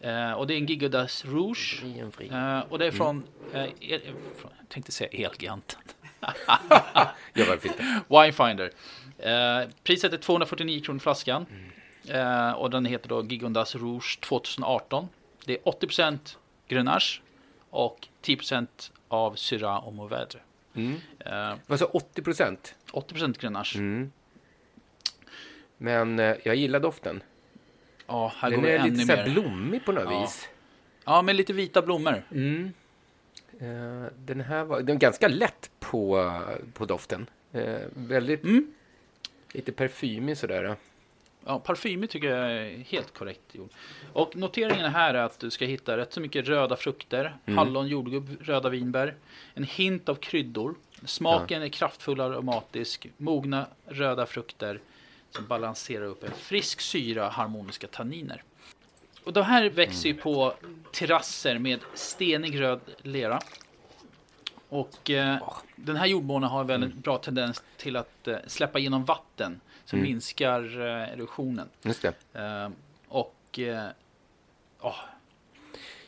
Eh, 0.00 0.32
och 0.32 0.46
det 0.46 0.54
är 0.54 0.58
en 0.58 0.66
Gigodas 0.66 1.24
Rouge. 1.24 1.82
Eh, 2.30 2.60
och 2.60 2.78
det 2.78 2.86
är 2.86 2.90
från, 2.90 3.22
eh, 3.54 3.66
el, 3.80 4.00
från 4.36 4.50
jag 4.58 4.68
tänkte 4.68 4.92
säga 4.92 5.26
Elgiganten. 5.26 5.80
Winefinder. 8.08 8.70
Priset 9.84 10.12
är 10.12 10.16
249 10.16 10.82
kronor 10.84 10.98
flaskan. 10.98 11.46
Eh, 11.50 11.72
och 12.56 12.70
den 12.70 12.84
heter 12.84 13.08
då 13.08 13.24
Gigondas 13.24 13.74
Rouge 13.74 14.18
2018. 14.20 15.08
Det 15.44 15.52
är 15.52 15.58
80% 15.62 16.36
Grenache 16.68 17.20
och 17.70 18.08
10% 18.22 18.66
av 19.08 19.34
Syrah 19.34 19.86
och 19.86 19.92
Mourvèdre. 19.92 20.38
Mm. 20.74 20.94
Eh, 21.18 21.54
Vad 21.66 21.78
sa 21.78 21.84
80 21.86 22.22
procent? 22.22 22.74
80% 22.92 23.40
Grenache. 23.40 23.78
Mm. 23.78 24.12
Men 25.76 26.18
eh, 26.18 26.36
jag 26.44 26.56
gillar 26.56 26.80
doften. 26.80 27.22
Ja, 28.06 28.32
här 28.36 28.50
Den 28.50 28.60
går 28.60 28.68
är 28.68 28.78
ännu 28.78 28.90
lite 28.90 29.06
så 29.06 29.12
här 29.12 29.24
mer. 29.26 29.32
blommig 29.32 29.84
på 29.84 29.92
något 29.92 30.04
Ja. 30.04 30.20
vis. 30.20 30.48
Ja, 31.04 31.22
med 31.22 31.36
lite 31.36 31.52
vita 31.52 31.82
blommor. 31.82 32.22
Mm. 32.30 32.72
Eh, 33.60 34.12
den 34.18 34.40
här 34.40 34.64
var, 34.64 34.76
den 34.80 34.86
var 34.96 35.00
ganska 35.00 35.28
lätt 35.28 35.70
på, 35.80 36.32
på 36.72 36.84
doften. 36.84 37.26
Eh, 37.52 37.80
väldigt 37.94 38.42
lite 39.52 39.72
parfymig 39.72 40.38
sådär. 40.38 40.76
Ja, 41.46 41.58
parfymig 41.58 42.10
tycker 42.10 42.28
jag 42.28 42.52
är 42.52 42.78
helt 42.78 43.14
korrekt 43.14 43.54
gjord. 43.54 43.70
Och 44.12 44.36
noteringen 44.36 44.92
här 44.92 45.14
är 45.14 45.22
att 45.22 45.38
du 45.40 45.50
ska 45.50 45.64
hitta 45.64 45.96
rätt 45.96 46.12
så 46.12 46.20
mycket 46.20 46.48
röda 46.48 46.76
frukter, 46.76 47.36
Mm. 47.46 47.58
hallon, 47.58 47.88
jordgubb, 47.88 48.36
röda 48.40 48.68
vinbär, 48.68 49.14
en 49.54 49.64
hint 49.64 50.08
av 50.08 50.14
kryddor. 50.14 50.74
Smaken 51.04 51.62
är 51.62 51.68
kraftfull 51.68 52.20
och 52.20 52.26
aromatisk, 52.26 53.06
mogna 53.16 53.66
röda 53.86 54.26
frukter 54.26 54.80
som 55.30 55.46
balanserar 55.46 56.04
upp 56.04 56.24
en 56.24 56.30
frisk 56.32 56.80
syra, 56.80 57.28
harmoniska 57.28 57.86
tanniner. 57.86 58.42
Och 59.24 59.32
de 59.32 59.42
här 59.42 59.70
växer 59.70 60.08
ju 60.08 60.14
på 60.14 60.54
terrasser 60.92 61.58
med 61.58 61.80
stenig 61.94 62.60
röd 62.60 62.80
lera. 63.02 63.40
Och 64.68 65.10
eh, 65.10 65.36
den 65.76 65.96
här 65.96 66.06
jordmånen 66.06 66.50
har 66.50 66.60
en 66.60 66.66
väldigt 66.66 66.94
bra 66.94 67.18
tendens 67.18 67.62
till 67.76 67.96
att 67.96 68.28
eh, 68.28 68.36
släppa 68.46 68.78
igenom 68.78 69.04
vatten 69.04 69.60
som 69.84 69.98
Mm. 69.98 70.10
minskar 70.10 70.80
eh, 70.80 71.12
erosionen. 71.12 71.68
Just 71.82 72.02
det. 72.02 72.14
Eh, 72.40 72.68
och 73.08 73.58
eh, 73.58 73.86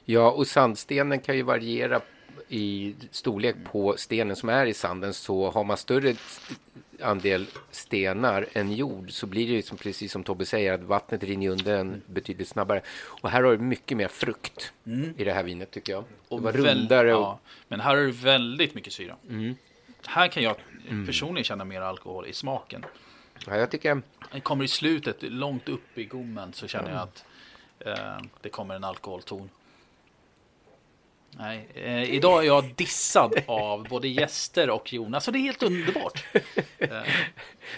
ja, 0.04 0.30
och 0.30 0.46
sandstenen 0.46 1.20
kan 1.20 1.36
ju 1.36 1.42
variera 1.42 2.00
i 2.48 2.94
storlek 3.10 3.56
på 3.72 3.94
stenen 3.98 4.36
som 4.36 4.48
är 4.48 4.66
i 4.66 4.74
sanden. 4.74 5.14
Så 5.14 5.50
har 5.50 5.64
man 5.64 5.76
större 5.76 6.10
st- 6.10 6.54
andel 7.00 7.46
stenar 7.70 8.46
än 8.52 8.72
jord 8.72 9.10
så 9.10 9.26
blir 9.26 9.46
det 9.46 9.52
ju 9.52 9.62
som, 9.62 9.76
precis 9.76 10.12
som 10.12 10.24
Tobbe 10.24 10.46
säger 10.46 10.72
att 10.72 10.82
vattnet 10.82 11.22
rinner 11.24 11.48
undan 11.48 12.02
betydligt 12.06 12.48
snabbare. 12.48 12.82
Och 13.04 13.30
här 13.30 13.42
har 13.42 13.50
du 13.52 13.58
mycket 13.58 13.96
mer 13.96 14.08
frukt 14.08 14.72
Mm. 14.86 15.14
i 15.16 15.24
det 15.24 15.32
här 15.32 15.42
vinet 15.42 15.70
tycker 15.70 15.92
jag. 15.92 16.04
och 16.28 16.38
det 16.38 16.44
var 16.44 16.52
väl- 16.52 16.64
rundare. 16.78 17.14
Och, 17.14 17.22
ja, 17.22 17.38
men 17.68 17.80
här 17.80 17.96
är 17.96 18.06
det 18.06 18.12
väldigt 18.12 18.74
mycket 18.74 18.92
syra. 18.92 19.16
Mm. 19.30 19.54
Här 20.06 20.28
kan 20.28 20.42
jag 20.42 20.56
Mm. 20.88 21.06
personligen 21.06 21.44
känna 21.44 21.64
mer 21.64 21.80
alkohol 21.80 22.26
i 22.26 22.32
smaken. 22.32 22.84
Ja, 23.46 23.56
jag 23.56 23.70
tycker 23.70 24.02
Det 24.32 24.40
kommer 24.40 24.64
i 24.64 24.68
slutet, 24.68 25.16
långt 25.22 25.68
upp 25.68 25.98
i 25.98 26.04
gommen, 26.04 26.52
så 26.52 26.66
känner 26.68 26.90
jag 26.90 27.00
att 27.00 27.24
eh, 27.78 28.26
det 28.40 28.48
kommer 28.48 28.74
en 28.74 28.84
alkoholton. 28.84 29.50
Nej, 31.38 31.68
eh, 31.74 32.02
idag 32.14 32.42
är 32.42 32.46
jag 32.46 32.74
dissad 32.74 33.34
av 33.46 33.88
både 33.88 34.08
gäster 34.08 34.70
och 34.70 34.92
Jonas, 34.92 35.24
så 35.24 35.30
det 35.30 35.38
är 35.38 35.40
helt 35.40 35.62
underbart. 35.62 36.24
Eh, 36.34 36.40
Nej, 36.78 37.06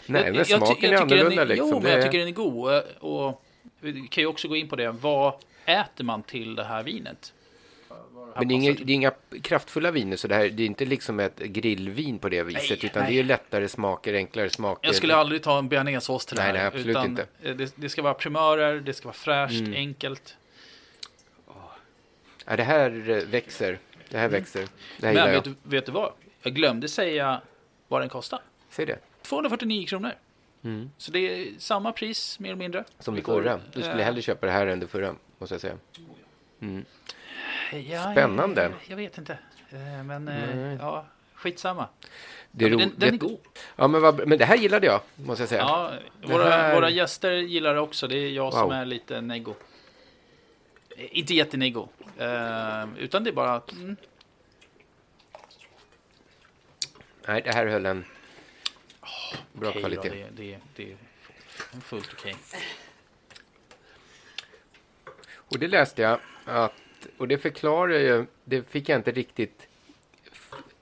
jag- 0.06 0.24
men 0.24 0.34
jag 0.34 0.46
smaken 0.46 0.60
jag 0.60 0.62
är 0.62 0.68
tycker 0.68 0.88
den 0.88 1.02
annorlunda, 1.02 1.44
liksom. 1.44 1.68
Jo, 1.68 1.80
men 1.80 1.92
jag 1.92 2.02
tycker 2.02 2.18
den 2.18 2.28
är 2.28 2.32
god. 2.32 2.72
eh, 2.74 2.80
Och 3.00 3.42
vi 3.80 4.08
kan 4.08 4.22
ju 4.22 4.26
också 4.28 4.48
gå 4.48 4.56
in 4.56 4.68
på 4.68 4.76
det. 4.76 4.90
Vad 4.90 5.34
äter 5.64 6.04
man 6.04 6.22
till 6.22 6.54
det 6.54 6.64
här 6.64 6.82
vinet? 6.82 7.32
Men 8.34 8.48
det 8.48 8.54
är, 8.54 8.56
inga, 8.56 8.72
det 8.72 8.92
är 8.92 8.94
inga 8.94 9.12
kraftfulla 9.42 9.90
viner, 9.90 10.16
så 10.16 10.28
det, 10.28 10.34
här, 10.34 10.48
det 10.48 10.62
är 10.62 10.66
inte 10.66 10.84
liksom 10.84 11.20
ett 11.20 11.38
grillvin 11.38 12.18
på 12.18 12.28
det 12.28 12.42
viset, 12.42 12.70
Nej, 12.70 12.78
utan 12.90 13.02
nej. 13.02 13.12
det 13.14 13.20
är 13.20 13.24
lättare 13.24 13.68
smaker, 13.68 14.14
enklare 14.14 14.50
smaker. 14.50 14.88
Jag 14.88 14.94
skulle 14.96 15.14
aldrig 15.16 15.42
ta 15.42 15.58
en 15.58 15.68
bearnaisesås 15.68 16.26
till 16.26 16.36
det 16.36 16.42
Nej, 16.42 16.52
här. 16.52 16.58
nej, 16.58 16.66
absolut 16.66 17.04
inte. 17.04 17.26
eh, 17.42 17.54
Det, 17.56 17.72
det 17.76 17.88
ska 17.88 18.02
vara 18.02 18.14
primörer, 18.14 18.80
det 18.80 18.92
ska 18.94 19.04
vara 19.08 19.14
fräscht, 19.16 19.60
Mm. 19.60 19.72
enkelt. 19.74 20.36
Ja, 22.46 22.56
det 22.56 22.62
här 22.62 23.10
eh, 23.10 23.16
växer. 23.16 23.78
Det 24.08 24.18
här 24.18 24.28
växer. 24.28 24.68
Det 24.98 25.06
här 25.06 25.14
Men 25.14 25.30
vet 25.32 25.46
vet 25.62 25.86
du 25.86 25.92
vad? 25.92 26.12
Jag 26.42 26.54
glömde 26.54 26.88
säga 26.88 27.40
vad 27.88 28.00
den 28.02 28.08
kostar. 28.08 28.40
Säg 28.70 28.86
det. 28.86 28.98
249 29.22 29.86
kronor. 29.86 30.12
Mm. 30.64 30.90
Så 30.98 31.12
det 31.12 31.18
är 31.18 31.48
samma 31.58 31.92
pris, 31.92 32.38
mer 32.38 32.48
eller 32.48 32.58
mindre. 32.58 32.84
Som 32.98 33.14
det 33.14 33.22
förra. 33.22 33.60
Du 33.72 33.80
skulle 33.82 33.98
eh, 33.98 34.04
hellre 34.04 34.22
köpa 34.22 34.46
det 34.46 34.52
här 34.52 34.66
än 34.66 34.80
det 34.80 34.86
förra, 34.86 35.14
måste 35.38 35.54
jag 35.54 35.60
säga. 35.60 35.74
Mm. 36.60 36.84
Ja, 37.72 38.12
Spännande. 38.12 38.62
Jag, 38.62 38.72
jag 38.86 38.96
vet 38.96 39.18
inte. 39.18 39.38
Eh, 39.70 39.78
Men 40.04 40.28
eh, 40.28 40.56
Nej. 40.56 40.76
ja, 40.80 41.06
skitsamma. 41.34 41.88
Det 42.50 42.64
är 42.64 42.70
Ja, 42.70 42.76
den, 42.78 42.92
den 42.96 43.14
är 43.14 43.18
god. 43.18 43.38
Ja, 43.76 43.88
men, 43.88 44.00
vad, 44.00 44.28
men 44.28 44.38
det 44.38 44.44
här 44.44 44.56
gillade 44.56 44.86
jag, 44.86 45.00
måste 45.14 45.42
jag 45.42 45.48
säga. 45.48 45.60
Ja, 45.60 45.92
våra, 46.22 46.44
här- 46.50 46.74
våra 46.74 46.90
gäster 46.90 47.32
gillar 47.32 47.74
det 47.74 47.80
också. 47.80 48.08
Det 48.08 48.16
är 48.16 48.30
jag 48.30 48.52
som 48.52 48.62
Wow. 48.62 48.72
är 48.72 48.84
lite 48.84 49.20
neggo. 49.20 49.54
Eh, 50.96 51.18
Inte 51.18 51.34
jätteneggo. 51.34 51.88
Eh, 52.18 52.84
utan 52.98 53.24
det 53.24 53.30
är 53.30 53.32
bara 53.32 53.54
att... 53.54 53.72
Mm, 53.72 53.96
Nej, 57.28 57.42
det 57.42 57.52
här 57.52 57.66
höll 57.66 57.86
en 57.86 58.04
bra 59.52 59.68
okej 59.68 59.80
kvalitet. 59.80 60.08
Då, 60.08 60.14
det, 60.14 60.26
det, 60.36 60.58
det 60.76 60.92
är 60.92 61.80
fullt 61.80 62.10
okej. 62.18 62.36
Och 65.34 65.58
det 65.58 65.68
läste 65.68 66.02
jag 66.02 66.18
att, 66.44 66.72
och 67.18 67.28
det 67.28 67.38
förklarar 67.38 67.98
ju, 67.98 68.26
det 68.44 68.62
fick 68.62 68.88
jag 68.88 68.98
inte 68.98 69.10
riktigt 69.10 69.66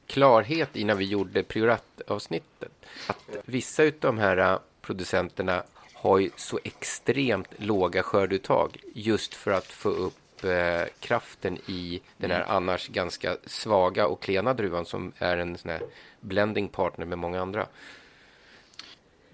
klarhet 0.07 0.77
i 0.77 0.85
när 0.85 0.95
vi 0.95 1.05
gjorde 1.05 1.43
prioratavsnittet. 1.43 2.73
Att 3.07 3.37
vissa 3.45 3.83
av 3.83 3.93
de 4.01 4.19
här 4.19 4.37
äh, 4.37 4.59
producenterna 4.81 5.63
har 5.95 6.19
ju 6.19 6.31
så 6.37 6.59
extremt 6.65 7.49
låga 7.57 8.03
skörduttag 8.03 8.77
just 8.95 9.35
för 9.35 9.51
att 9.51 9.67
få 9.67 9.89
upp 9.89 10.45
eh, 10.45 10.83
kraften 11.01 11.59
i 11.67 12.01
den 12.17 12.31
här 12.31 12.45
annars 12.49 12.89
ganska 12.89 13.37
svaga 13.47 14.07
och 14.07 14.23
klena 14.23 14.55
druvan 14.55 14.87
som 14.87 15.13
är 15.19 15.37
en 15.37 15.59
sån 15.59 15.71
här 15.71 15.83
blending 16.21 16.69
partner 16.69 17.07
med 17.07 17.19
många 17.19 17.43
andra. 17.43 17.67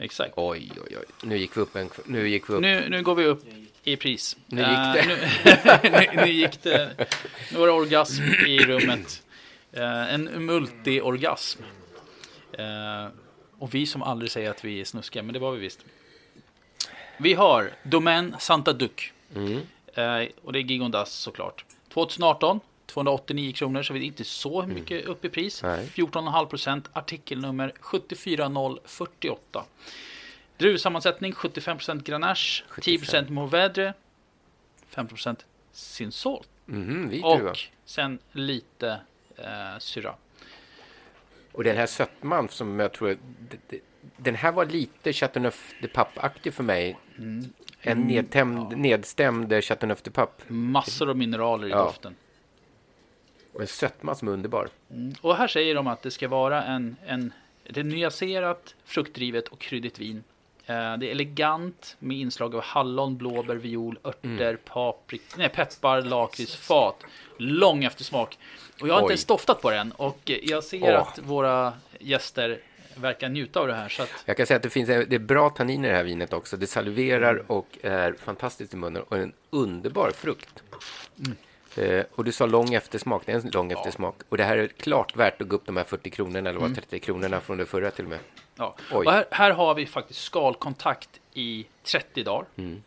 Exakt. 0.00 0.32
Oj, 0.36 0.70
oj, 0.76 0.96
oj. 0.98 1.04
Nu 1.22 1.36
gick 1.36 1.56
vi 1.56 1.60
upp 1.60 1.76
en, 1.76 1.90
nu 2.04 2.28
gick 2.28 2.50
vi 2.50 2.54
upp. 2.54 2.60
Nu, 2.60 2.88
nu 2.88 3.02
går 3.02 3.14
vi 3.14 3.24
upp 3.24 3.44
i 3.84 3.96
pris. 3.96 4.36
Nu 4.46 4.60
gick 4.60 4.68
det. 4.68 5.00
Eh, 5.00 5.06
nu, 5.06 5.90
nu, 6.16 6.22
nu 6.22 6.32
gick 6.32 6.62
det. 6.62 7.08
Några 7.52 7.72
orgasm 7.72 8.22
i 8.46 8.58
rummet. 8.58 9.22
Eh, 9.72 10.14
en 10.14 10.46
multiorgasm. 10.46 11.62
Eh, 12.52 13.06
och 13.58 13.74
vi 13.74 13.86
som 13.86 14.02
aldrig 14.02 14.30
säger 14.30 14.50
att 14.50 14.64
vi 14.64 14.80
är 14.80 14.84
snuskiga, 14.84 15.22
men 15.22 15.32
det 15.32 15.38
var 15.38 15.52
vi 15.52 15.60
visst. 15.60 15.84
Vi 17.18 17.34
har 17.34 17.70
Domaine 17.82 18.36
Santa 18.38 18.72
Duc. 18.72 19.12
Mm. 19.36 19.60
Och 20.42 20.52
det 20.52 20.58
är 20.58 20.62
Gigondas 20.62 21.12
såklart. 21.12 21.64
2018, 21.92 22.60
289 22.90 23.52
kronor, 23.52 23.82
så 23.82 23.92
vi 23.92 24.00
är 24.00 24.04
inte 24.04 24.24
så 24.24 24.66
mycket 24.66 25.04
upp 25.06 25.24
i 25.24 25.28
pris. 25.28 25.62
Nej. 25.62 25.86
14,5 25.94 26.46
procent, 26.46 26.88
artikelnummer 26.92 27.72
74048. 27.80 29.64
Druvsammansättning 30.56 31.32
75 31.32 31.76
procent 31.76 32.04
Grenache, 32.04 32.62
10 32.80 32.98
procent 32.98 33.28
Mourvedre, 33.30 33.94
5 34.88 35.06
procent 35.08 35.44
Sinsol 35.72 36.44
Mhm, 36.66 37.08
vit 37.08 37.22
druva. 37.22 37.50
och 37.50 37.58
sen 37.84 38.18
lite 38.32 39.00
eh, 39.36 39.78
syra. 39.78 40.14
Och 41.52 41.64
den 41.64 41.76
här 41.76 41.86
sötman 41.86 42.48
som 42.48 42.80
jag 42.80 42.92
tror... 42.92 43.18
Den 44.16 44.34
här 44.34 44.52
var 44.52 44.64
lite 44.66 45.12
Chateauneuf 45.12 45.74
de 45.82 45.88
Pape-aktig 45.88 46.54
för 46.54 46.62
mig. 46.62 46.98
En 47.16 47.50
Mm, 47.82 48.06
nedtämd, 48.06 48.78
nedstämd 48.78 49.64
Chateauneuf 49.64 50.02
de 50.02 50.10
Pape. 50.10 50.44
Massor 50.52 51.10
av 51.10 51.16
mineraler 51.16 51.66
i 51.66 51.70
Ja. 51.70 51.76
doften. 51.84 52.14
Och 53.52 53.60
en 53.60 53.66
sötma 53.66 54.14
som 54.14 54.28
är 54.28 54.32
underbar. 54.32 54.68
Mm. 54.90 55.14
Och 55.20 55.36
här 55.36 55.48
säger 55.48 55.74
de 55.74 55.86
att 55.86 56.02
det 56.02 56.10
ska 56.10 56.28
vara 56.28 56.62
en, 56.64 56.96
en, 57.06 57.32
ett 57.64 57.86
nyanserat, 57.86 58.74
fruktdrivet 58.84 59.48
och 59.48 59.58
kryddigt 59.58 59.98
vin. 59.98 60.24
Eh, 60.66 60.74
det 60.96 61.06
är 61.06 61.10
elegant 61.10 61.96
med 61.98 62.16
inslag 62.16 62.54
av 62.54 62.62
hallon, 62.62 63.16
blåbär, 63.16 63.54
viol, 63.54 63.98
örter, 64.04 64.48
Mm. 64.48 64.58
paprik, 64.64 65.22
nej, 65.36 65.48
peppar, 65.48 66.02
lakrits, 66.02 66.56
fat. 66.56 66.96
Lång 67.38 67.84
eftersmak. 67.84 68.38
Och 68.80 68.88
jag 68.88 68.94
har 68.94 68.98
inte 69.00 69.06
Oj. 69.06 69.12
ens 69.12 69.24
doftat 69.24 69.62
på 69.62 69.70
den. 69.70 69.92
Och 69.92 70.30
jag 70.42 70.64
ser 70.64 70.82
Åh. 70.94 71.00
att 71.00 71.18
våra 71.18 71.72
gäster 71.98 72.60
verkar 72.94 73.28
njuta 73.28 73.60
av 73.60 73.66
det 73.66 73.74
här. 73.74 73.88
Så 73.88 74.02
att, 74.02 74.08
Jag 74.24 74.36
kan 74.36 74.46
säga 74.46 74.56
att 74.56 74.62
det 74.62 74.70
finns 74.70 74.86
det 74.88 75.12
är 75.14 75.18
bra 75.18 75.50
tanniner 75.50 75.88
i 75.88 75.90
det 75.90 75.96
här 75.96 76.04
vinet 76.04 76.32
också. 76.32 76.56
Det 76.56 76.66
salverar 76.66 77.30
Mm. 77.34 77.44
och 77.46 77.78
är 77.82 78.12
fantastiskt 78.12 78.74
i 78.74 78.76
munnen 78.76 79.02
och 79.02 79.16
en 79.18 79.32
underbar 79.50 80.10
frukt. 80.14 80.62
Mm. 81.18 81.36
Eh, 81.76 82.04
och 82.14 82.24
du 82.24 82.32
sa 82.32 82.46
lång 82.46 82.74
eftersmak, 82.74 83.22
det 83.26 83.32
är 83.32 83.36
en 83.36 83.50
lång 83.50 83.72
eftersmak. 83.72 84.16
Och 84.28 84.36
det 84.36 84.44
här 84.44 84.56
är 84.56 84.66
klart 84.68 85.16
värt 85.16 85.42
att 85.42 85.48
gå 85.48 85.56
upp 85.56 85.66
de 85.66 85.76
här 85.76 85.84
40 85.84 86.10
kronorna 86.10 86.50
eller 86.50 86.60
vad, 86.60 86.66
Mm. 86.70 86.74
30 86.76 86.98
kronorna 86.98 87.40
från 87.40 87.58
det 87.58 87.66
förra 87.66 87.90
till 87.90 88.04
och 88.04 88.10
med. 88.10 88.18
Ja. 88.56 88.76
Oj. 88.92 89.06
Och 89.06 89.12
här, 89.12 89.24
här 89.30 89.50
har 89.50 89.74
vi 89.74 89.86
faktiskt 89.86 90.20
skalkontakt 90.22 91.20
i 91.34 91.66
30 91.82 92.22
dagar. 92.22 92.46
Mm. 92.56 92.82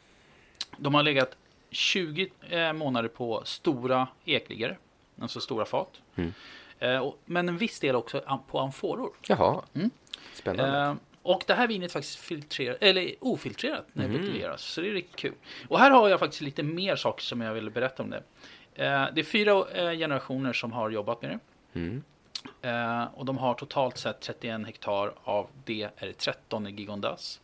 De 0.77 0.93
har 0.93 1.03
legat 1.03 1.35
20 1.71 2.29
eh, 2.49 2.73
månader 2.73 3.09
på 3.09 3.41
stora 3.45 4.07
ekligor, 4.25 4.77
alltså 5.21 5.39
stora 5.39 5.65
fat. 5.65 6.01
Mm. 6.15 6.33
Eh, 6.79 6.97
och, 6.97 7.19
men 7.25 7.49
en 7.49 7.57
viss 7.57 7.79
del 7.79 7.95
också 7.95 8.21
på 8.47 8.59
amforor. 8.59 9.11
Jaha, 9.27 9.61
Mm. 9.73 9.89
spännande. 10.33 10.79
Eh, 10.79 10.95
och 11.21 11.43
det 11.47 11.53
här 11.53 11.67
vinet 11.67 11.89
är 11.89 11.93
faktiskt 11.93 12.19
filtrerat, 12.19 12.77
eller 12.81 13.15
ofiltrerat 13.19 13.85
när 13.93 14.03
det 14.03 14.09
Mhm. 14.09 14.21
buteljeras. 14.21 14.61
Så 14.61 14.81
det 14.81 14.87
är 14.89 14.91
riktigt 14.93 15.15
kul. 15.15 15.33
Och 15.67 15.79
här 15.79 15.91
har 15.91 16.09
jag 16.09 16.19
faktiskt 16.19 16.41
lite 16.41 16.63
mer 16.63 16.95
saker 16.95 17.23
som 17.23 17.41
jag 17.41 17.53
vill 17.53 17.69
berätta 17.69 18.03
om 18.03 18.09
det. 18.09 18.23
Eh, 18.75 19.05
det 19.13 19.21
är 19.21 19.23
fyra 19.23 19.65
eh, 19.71 19.97
generationer 19.97 20.53
som 20.53 20.71
har 20.71 20.89
jobbat 20.89 21.21
med 21.21 21.31
det. 21.31 21.39
Mm. 21.79 22.03
Eh, 22.61 23.07
och 23.13 23.25
de 23.25 23.37
har 23.37 23.53
totalt 23.53 23.97
sett 23.97 24.21
31 24.21 24.65
hektar. 24.65 25.13
Av 25.23 25.47
det 25.65 25.89
är 25.97 26.07
det 26.07 26.13
13 26.13 26.67
i 26.67 26.71
Gigondas. 26.71 27.39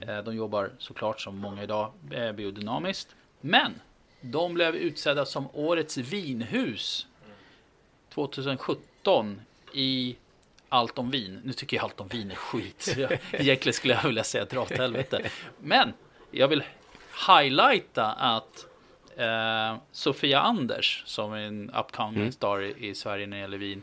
Eh, 0.00 0.18
de 0.18 0.36
jobbar 0.36 0.70
såklart 0.78 1.20
som 1.20 1.36
många 1.36 1.62
idag 1.62 1.92
biodynamiskt. 2.34 3.14
Men 3.40 3.80
de 4.20 4.54
blev 4.54 4.76
utsedda 4.76 5.26
som 5.26 5.48
årets 5.52 5.96
vinhus 5.96 7.06
2017 8.14 9.40
i 9.72 10.16
Allt 10.68 10.98
om 10.98 11.10
vin. 11.10 11.40
Nu 11.44 11.52
tycker 11.52 11.76
jag 11.76 11.84
allt 11.84 12.00
om 12.00 12.08
vin 12.08 12.30
är 12.30 12.34
skit. 12.34 12.74
Så 12.82 13.00
jag, 13.00 13.18
egentligen 13.32 13.74
skulle 13.74 13.94
jag 13.94 14.02
vilja 14.02 14.24
säga 14.24 14.44
dra 14.44 14.60
åt 14.60 14.70
helvete. 14.70 15.30
Men 15.60 15.92
jag 16.30 16.48
vill 16.48 16.62
highlighta 17.28 18.12
att 18.12 18.66
eh, 19.16 19.76
Sofia 19.92 20.40
Anders, 20.40 21.02
som 21.06 21.32
är 21.32 21.38
en 21.38 21.70
upcoming 21.70 22.20
Mm. 22.20 22.32
star 22.32 22.62
i, 22.62 22.88
i 22.88 22.94
Sverige 22.94 23.26
när 23.26 23.36
det 23.36 23.40
gäller 23.40 23.58
vin. 23.58 23.82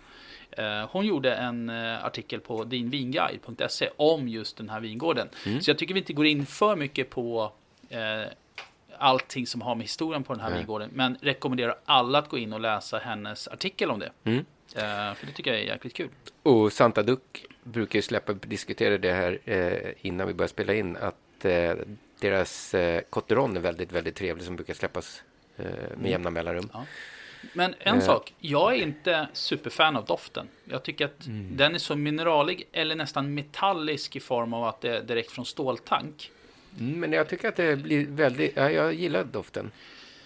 Eh, 0.52 0.90
hon 0.92 1.06
gjorde 1.06 1.34
en 1.36 1.70
eh, 1.70 2.06
artikel 2.06 2.40
på 2.40 2.64
dinvinguide.se 2.64 3.90
om 3.96 4.28
just 4.28 4.58
den 4.58 4.70
här 4.70 4.80
vingården. 4.80 5.30
Mm. 5.46 5.62
Så 5.62 5.70
jag 5.70 5.78
tycker 5.78 5.94
vi 5.94 6.00
inte 6.00 6.14
går 6.14 6.26
in 6.26 6.46
för 6.46 6.76
mycket 6.76 7.10
på 7.10 7.52
eh, 7.90 8.24
allting 8.98 9.48
som 9.48 9.62
har 9.62 9.76
med 9.76 9.84
historien 9.84 10.24
på 10.24 10.34
den 10.34 10.42
här 10.42 10.50
Nej. 10.50 10.60
vingården. 10.60 10.90
Men 10.94 11.18
rekommenderar 11.22 11.76
alla 11.86 12.20
att 12.20 12.30
gå 12.30 12.38
in 12.38 12.54
och 12.54 12.60
läsa 12.60 12.98
hennes 12.98 13.48
artikel 13.48 13.92
om 13.92 14.00
det. 14.00 14.12
Mm. 14.24 14.46
För 15.16 15.26
det 15.26 15.32
tycker 15.32 15.52
jag 15.52 15.60
är 15.62 15.66
jäkligt 15.66 15.94
kul. 15.94 16.10
Och 16.44 16.74
Santa 16.74 17.04
Duck 17.04 17.46
brukar 17.64 17.98
ju 17.98 18.02
släppa, 18.02 18.34
diskutera 18.34 18.98
det 18.98 19.12
här 19.12 19.40
innan 20.02 20.28
vi 20.28 20.34
börjar 20.34 20.48
spela 20.48 20.74
in, 20.74 20.98
att 20.98 21.46
deras 22.24 22.74
eh, 22.74 23.02
Cotteron 23.10 23.58
är 23.58 23.62
väldigt, 23.62 23.92
väldigt 23.92 24.16
trevlig 24.16 24.46
som 24.46 24.56
brukar 24.56 24.74
släppas 24.74 25.24
eh, 25.58 25.66
med 25.66 25.92
Mm. 25.94 26.12
jämna 26.12 26.30
mellanrum. 26.30 26.70
Ja. 26.74 26.86
Men 27.54 27.76
en 27.80 27.98
Eh. 27.98 28.06
sak, 28.06 28.34
jag 28.40 28.74
är 28.76 28.78
inte 28.82 29.28
superfan 29.34 29.96
av 29.96 30.06
doften. 30.06 30.48
Jag 30.66 30.84
tycker 30.84 31.06
att 31.06 31.26
Mm. 31.26 31.58
den 31.58 31.76
är 31.76 31.80
så 31.80 31.96
mineralig 31.96 32.68
eller 32.72 32.96
nästan 32.96 33.34
metallisk 33.34 34.16
i 34.16 34.20
form 34.20 34.54
av 34.54 34.64
att 34.64 34.82
det 34.82 34.98
är 34.98 35.02
direkt 35.04 35.32
från 35.32 35.46
ståltank. 35.46 36.32
Mm, 36.80 37.00
men 37.00 37.12
jag 37.14 37.30
tycker 37.30 37.48
att 37.48 37.56
det 37.56 37.76
blir 37.76 38.06
väldigt, 38.08 38.52
ja, 38.56 38.72
jag 38.72 38.94
gillar 38.94 39.24
doften. 39.24 39.72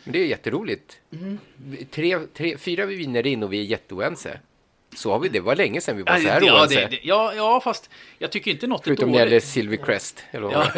Men 0.03 0.13
det 0.13 0.19
är 0.19 0.25
jätteroligt. 0.25 0.99
Mm. 1.11 1.37
Tre, 1.91 2.19
tre, 2.33 2.57
fyra 2.57 2.85
viner 2.85 3.27
in 3.27 3.43
och 3.43 3.53
vi 3.53 3.59
är 3.59 3.63
jätteoense. 3.63 4.39
Så 4.95 5.11
har 5.11 5.19
vi, 5.19 5.29
det 5.29 5.39
var 5.39 5.55
länge 5.55 5.81
sedan 5.81 5.97
vi 5.97 6.03
var 6.03 6.17
så 6.19 6.27
här 6.27 6.41
ja, 6.41 6.59
oense. 6.61 6.75
det, 6.79 6.87
det, 6.87 6.99
ja, 7.03 7.33
ja, 7.35 7.61
fast 7.61 7.89
jag 8.17 8.31
tycker 8.31 8.51
inte 8.51 8.67
något 8.67 8.83
Förutom 8.83 9.09
är 9.09 9.13
när 9.13 9.17
det 9.19 9.19
gäller 9.19 9.31
dåligt. 9.31 9.43
Silvercrest. 9.43 10.23
Eller 10.31 10.51
Ja. 10.51 10.71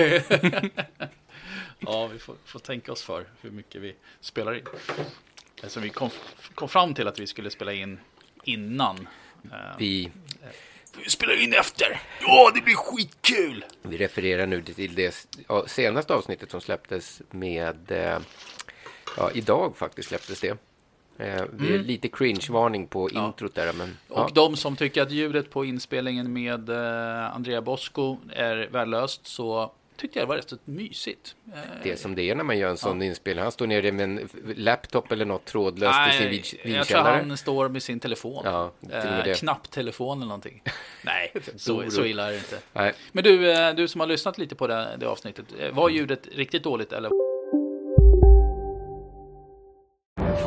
ja, 1.79 2.07
vi 2.07 2.19
får, 2.19 2.35
får 2.45 2.59
tänka 2.59 2.91
oss 2.91 3.03
för 3.03 3.25
hur 3.41 3.51
mycket 3.51 3.81
vi 3.81 3.95
spelar 4.21 4.55
in. 4.57 4.63
Alltså, 5.63 5.79
vi 5.79 5.89
kom, 5.89 6.09
kom 6.55 6.69
fram 6.69 6.93
till 6.93 7.07
att 7.07 7.19
vi 7.19 7.27
skulle 7.27 7.49
spela 7.49 7.73
in 7.73 7.99
innan. 8.43 9.07
Eh, 9.51 9.57
Vi, 9.77 10.11
vi 11.03 11.09
spelar 11.09 11.41
in 11.43 11.53
efter! 11.53 12.01
Ja, 12.21 12.51
det 12.55 12.61
blir 12.61 12.75
skitkul! 12.75 13.65
vi 13.81 13.97
refererar 13.97 14.45
nu 14.45 14.61
till 14.61 14.95
det 14.95 15.27
senaste 15.67 16.13
avsnittet 16.13 16.51
som 16.51 16.61
släpptes 16.61 17.21
med... 17.31 17.91
Eh, 17.91 18.19
ja, 19.17 19.31
idag 19.33 19.77
faktiskt 19.77 20.09
släpptes 20.09 20.39
det. 20.39 20.57
Eh, 21.19 21.25
det 21.53 21.65
är 21.67 21.73
Mm. 21.75 21.82
lite 21.86 22.08
cringe-varning 22.08 22.88
på 22.88 23.10
introt 23.10 23.55
där, 23.55 23.73
men... 23.73 23.97
Och 24.08 24.19
ja. 24.19 24.29
de 24.34 24.55
som 24.55 24.75
tycker 24.75 25.01
att 25.01 25.12
ljudet 25.12 25.49
på 25.49 25.65
inspelningen 25.65 26.34
med 26.34 26.69
eh, 26.69 27.36
Andrea 27.36 27.62
Bosco 27.62 28.17
är 28.34 28.67
värdelöst 28.71 29.27
så 29.27 29.71
tyckte 29.97 30.19
jag 30.19 30.27
det 30.27 30.29
var 30.29 30.36
rätt 30.36 30.53
mysigt. 30.65 31.36
Eh, 31.53 31.60
Det 31.84 31.91
är 31.91 31.95
som 31.95 32.15
det 32.15 32.29
är 32.29 32.36
när 32.36 32.43
man 32.43 32.58
gör 32.58 32.69
en 32.69 32.77
sån 32.77 33.01
inspelning. 33.01 33.43
Han 33.43 33.51
står 33.51 33.67
nere 33.67 33.91
med 33.91 34.03
en 34.03 34.29
laptop 34.55 35.12
eller 35.12 35.25
något 35.25 35.45
trådlöst 35.45 35.99
i 36.10 36.12
sin 36.17 36.21
Nej, 36.21 36.29
vin- 36.29 36.43
jag 36.43 36.88
tror 36.88 36.97
vinkällare. 36.97 37.23
han 37.27 37.38
står 37.38 37.69
med 37.69 37.84
sin 37.84 37.99
telefon. 37.99 38.41
Ja, 38.45 38.71
eh, 38.91 39.34
knapptelefon 39.36 40.17
eller 40.17 40.27
någonting. 40.27 40.62
Nej, 41.03 41.34
så, 41.55 41.89
så 41.91 42.05
illa 42.05 42.27
är 42.27 42.32
det 42.32 42.38
inte. 42.38 42.60
Nej. 42.73 42.93
Men 43.12 43.23
du, 43.23 43.38
du 43.73 43.88
som 43.88 44.01
har 44.01 44.08
lyssnat 44.08 44.38
lite 44.38 44.55
på 44.55 44.67
det, 44.67 44.95
det 44.99 45.05
avsnittet, 45.08 45.45
var 45.71 45.89
ljudet 45.89 46.27
riktigt 46.36 46.63
dåligt 46.63 46.93
eller? 46.93 47.10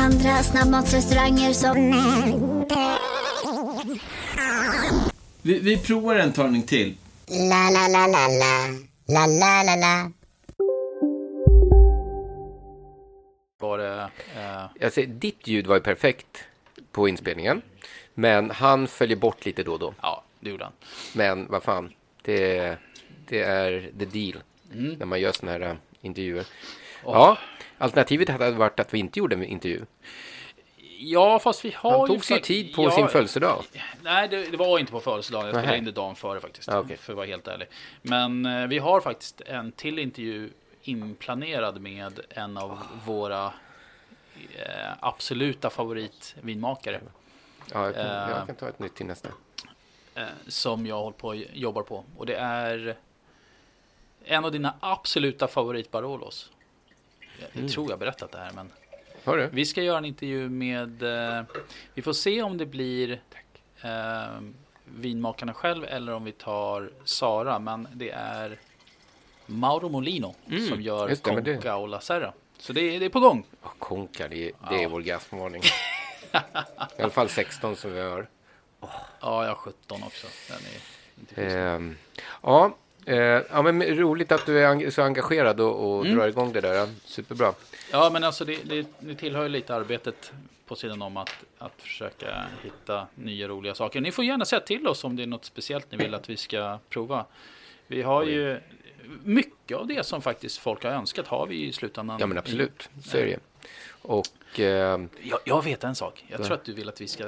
Andra 0.00 0.42
snabbmatsrestauranger 0.42 1.52
som... 1.52 1.76
Vi, 5.42 5.58
vi 5.58 5.78
provar 5.78 6.16
en 6.16 6.32
talning 6.32 6.62
till. 6.62 6.94
La, 7.28 7.70
la, 7.70 7.88
la, 7.88 8.06
la, 8.06 8.28
la. 8.28 8.68
La, 9.08 9.26
la, 9.26 9.62
la, 9.62 9.76
la. 9.76 10.10
Var 13.60 13.78
det, 13.78 14.10
eh, 14.36 14.84
Alltså, 14.84 15.02
ditt 15.06 15.46
ljud 15.46 15.66
var 15.66 15.74
ju 15.74 15.80
perfekt 15.82 16.44
på 16.92 17.08
inspelningen. 17.08 17.62
Men 18.14 18.50
han 18.50 18.88
följer 18.88 19.16
bort 19.16 19.46
lite 19.46 19.62
då 19.62 19.72
och 19.72 19.78
då. 19.78 19.94
Ja, 20.02 20.24
det 20.40 20.50
gjorde 20.50 20.64
han. 20.64 20.72
Men 21.12 21.46
vad 21.50 21.62
fan, 21.62 21.92
det, 22.22 22.76
det 23.28 23.40
är 23.42 23.90
the 23.98 24.04
deal 24.04 24.42
Mm. 24.72 24.94
när 24.98 25.06
man 25.06 25.20
gör 25.20 25.32
såna 25.32 25.52
här 25.52 25.60
äh, 25.60 25.74
intervjuer. 26.00 26.44
Åh. 27.04 27.14
Ja, 27.14 27.38
alternativet 27.80 28.28
hade 28.28 28.50
varit 28.50 28.80
att 28.80 28.94
vi 28.94 28.98
inte 28.98 29.18
gjorde 29.18 29.34
en 29.36 29.44
intervju. 29.44 29.84
Ja, 31.02 31.38
fast 31.38 31.64
vi 31.64 31.70
har 31.76 31.90
Han 31.90 32.00
ju... 32.00 32.06
tog 32.06 32.24
sig 32.24 32.36
fa- 32.38 32.42
tid 32.42 32.74
på 32.74 32.82
Ja, 32.84 32.90
sin 32.90 33.08
födelsedag. 33.08 33.64
Nej, 34.02 34.28
det, 34.28 34.50
det 34.50 34.56
var 34.56 34.78
inte 34.78 34.92
på 34.92 35.00
födelsedagen. 35.00 35.46
Jag 35.46 35.54
spelade 35.56 35.78
in 35.78 35.84
det 35.84 35.92
dagen 35.92 36.14
före 36.16 36.40
faktiskt. 36.40 36.68
Ja, 36.68 36.78
okej. 36.78 36.96
För 36.96 37.12
att 37.12 37.16
vara 37.16 37.26
helt 37.26 37.48
ärlig. 37.48 37.68
Men 38.02 38.46
eh, 38.46 38.66
vi 38.66 38.78
har 38.78 39.00
faktiskt 39.00 39.40
en 39.40 39.72
till 39.72 39.98
intervju 39.98 40.50
inplanerad 40.82 41.80
med 41.80 42.20
en 42.30 42.56
av 42.56 42.78
våra 43.06 43.44
eh, 44.56 44.92
absoluta 45.00 45.70
favoritvinmakare. 45.70 47.00
Ja, 47.72 47.84
jag 47.84 47.94
kan, 47.94 48.06
Eh, 48.06 48.30
jag 48.36 48.46
kan 48.46 48.56
ta 48.56 48.68
ett 48.68 48.78
nytt 48.78 48.94
till 48.94 49.06
nästa. 49.06 49.28
eh, 50.14 50.22
som 50.48 50.86
jag 50.86 50.96
håller 51.00 51.16
på 51.16 51.28
och 51.28 51.36
jobbar 51.36 51.82
på. 51.82 52.04
Och 52.16 52.26
det 52.26 52.34
är 52.36 52.96
en 54.24 54.44
av 54.44 54.52
dina 54.52 54.74
absoluta 54.80 55.48
favorit 55.48 55.90
Barolos. 55.90 56.50
Jag 57.40 57.56
Mm. 57.56 57.68
tror 57.68 57.90
jag 57.90 57.98
berättat 57.98 58.32
det 58.32 58.38
här, 58.38 58.52
men 58.52 58.70
vi 59.52 59.66
ska 59.66 59.82
göra 59.82 59.98
en 59.98 60.04
intervju 60.04 60.48
med. 60.48 61.02
Eh, 61.02 61.42
vi 61.94 62.02
får 62.02 62.12
se 62.12 62.42
om 62.42 62.58
det 62.58 62.66
blir 62.66 63.20
eh, 63.82 64.40
vinmakarna 64.84 65.54
själv 65.54 65.84
eller 65.84 66.12
om 66.14 66.24
vi 66.24 66.32
tar 66.32 66.90
Sara. 67.04 67.58
Men 67.58 67.88
det 67.92 68.10
är 68.10 68.58
Mauro 69.46 69.88
Molino 69.88 70.34
Mm, 70.48 70.68
som 70.68 70.82
gör 70.82 71.08
det, 71.08 71.22
Conca 71.22 71.76
och 71.76 71.88
La 71.88 72.00
Serra. 72.00 72.32
Så 72.58 72.72
det 72.72 72.80
är, 72.96 73.00
det 73.00 73.06
är 73.06 73.10
på 73.10 73.20
gång. 73.20 73.46
Ja, 73.62 73.72
Konka, 73.78 74.28
det, 74.28 74.36
är- 74.48 74.52
det 74.70 74.76
är 74.76 74.82
Ja. 74.82 74.88
vår 74.88 75.00
gasvarning. 75.00 75.62
I 76.98 77.02
alla 77.02 77.10
fall 77.10 77.28
16 77.28 77.76
som 77.76 77.92
vi 77.92 78.00
har. 78.00 78.28
Ja, 78.80 78.96
jag 79.20 79.48
har 79.48 79.54
17 79.54 80.02
också. 80.02 80.26
Den 80.48 80.56
är 80.56 81.20
inte 81.20 81.34
schysst. 81.34 81.56
Ehm, 81.56 81.96
ja, 82.42 82.76
eh, 83.06 83.16
ja, 83.50 83.62
men 83.62 83.82
roligt 83.82 84.32
att 84.32 84.46
du 84.46 84.58
är 84.64 84.90
så 84.90 85.02
engagerad 85.02 85.60
och, 85.60 85.90
och 85.96 86.04
Mm. 86.06 86.16
drar 86.18 86.28
igång 86.28 86.52
det 86.52 86.60
där. 86.60 86.88
Superbra. 87.04 87.54
Ja, 87.92 88.10
men 88.12 88.24
alltså 88.24 88.44
det, 88.44 88.58
det, 88.64 88.86
det 88.98 89.14
tillhör 89.14 89.42
ju 89.42 89.48
lite 89.48 89.74
arbetet 89.74 90.32
på 90.66 90.76
sidan 90.76 91.02
om 91.02 91.16
att, 91.16 91.30
att 91.58 91.72
försöka 91.82 92.44
hitta 92.62 93.06
nya 93.14 93.48
roliga 93.48 93.74
saker. 93.74 94.00
Ni 94.00 94.12
får 94.12 94.24
gärna 94.24 94.44
säga 94.44 94.60
till 94.60 94.88
oss 94.88 95.04
om 95.04 95.16
det 95.16 95.22
är 95.22 95.26
något 95.26 95.44
speciellt 95.44 95.92
ni 95.92 95.98
vill 95.98 96.14
att 96.14 96.30
vi 96.30 96.36
ska 96.36 96.78
prova. 96.88 97.24
Vi 97.86 98.02
har 98.02 98.24
ju 98.24 98.60
mycket 99.24 99.76
av 99.76 99.86
det 99.86 100.06
som 100.06 100.22
faktiskt 100.22 100.58
folk 100.58 100.84
har 100.84 100.90
önskat 100.90 101.26
har 101.26 101.46
vi 101.46 101.64
i 101.66 101.72
slutändan. 101.72 102.16
Ja, 102.20 102.26
men 102.26 102.38
absolut. 102.38 102.88
Så 103.04 103.16
är 103.18 103.26
det. 103.26 103.38
Och... 104.02 104.60
ehm, 104.60 105.08
Jag, 105.22 105.38
jag 105.44 105.64
vet 105.64 105.84
en 105.84 105.94
sak. 105.94 106.24
Jag 106.28 106.40
Ja. 106.40 106.44
tror 106.44 106.54
att 106.56 106.64
du 106.64 106.72
vill 106.72 106.88
att 106.88 107.00
vi 107.00 107.08
ska 107.08 107.24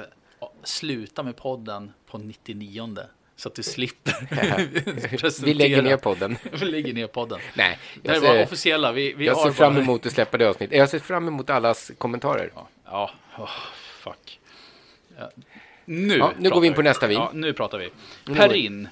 sluta 0.63 1.23
med 1.23 1.35
podden 1.35 1.91
på 2.07 2.17
99 2.17 2.97
så 3.35 3.49
att 3.49 3.55
du 3.55 3.63
slipper. 3.63 5.41
Vi 5.45 5.53
lägger 5.53 5.81
ner 5.81 5.97
podden. 5.97 6.37
vi 6.51 6.65
lägger 6.65 6.93
ner 6.93 7.07
podden. 7.07 7.39
Nej, 7.55 7.77
det 8.01 8.09
här 8.09 8.15
jag 8.15 8.21
var 8.21 8.33
ser- 8.33 8.43
officiella. 8.43 8.91
Vi, 8.91 9.13
vi 9.13 9.25
jag 9.25 9.37
ser 9.37 9.51
fram 9.51 9.73
bara- 9.73 9.83
emot 9.83 10.05
att 10.05 10.13
släppa 10.13 10.37
det 10.37 10.49
avsnittet. 10.49 10.77
Jag 10.77 10.89
ser 10.89 10.99
fram 10.99 11.27
emot 11.27 11.49
allas 11.49 11.91
kommentarer. 11.97 12.51
Ja, 12.85 13.11
åh, 13.37 13.49
fuck. 13.99 14.39
Ja. 15.17 15.31
Nu, 15.85 16.17
Ja, 16.17 16.33
nu 16.39 16.49
går 16.49 16.61
vi 16.61 16.67
in 16.67 16.73
på 16.73 16.81
nästa 16.81 17.07
vin. 17.07 17.17
Ja, 17.17 17.31
nu 17.33 17.53
pratar 17.53 17.77
vi. 17.77 17.89
Perrin. 18.33 18.87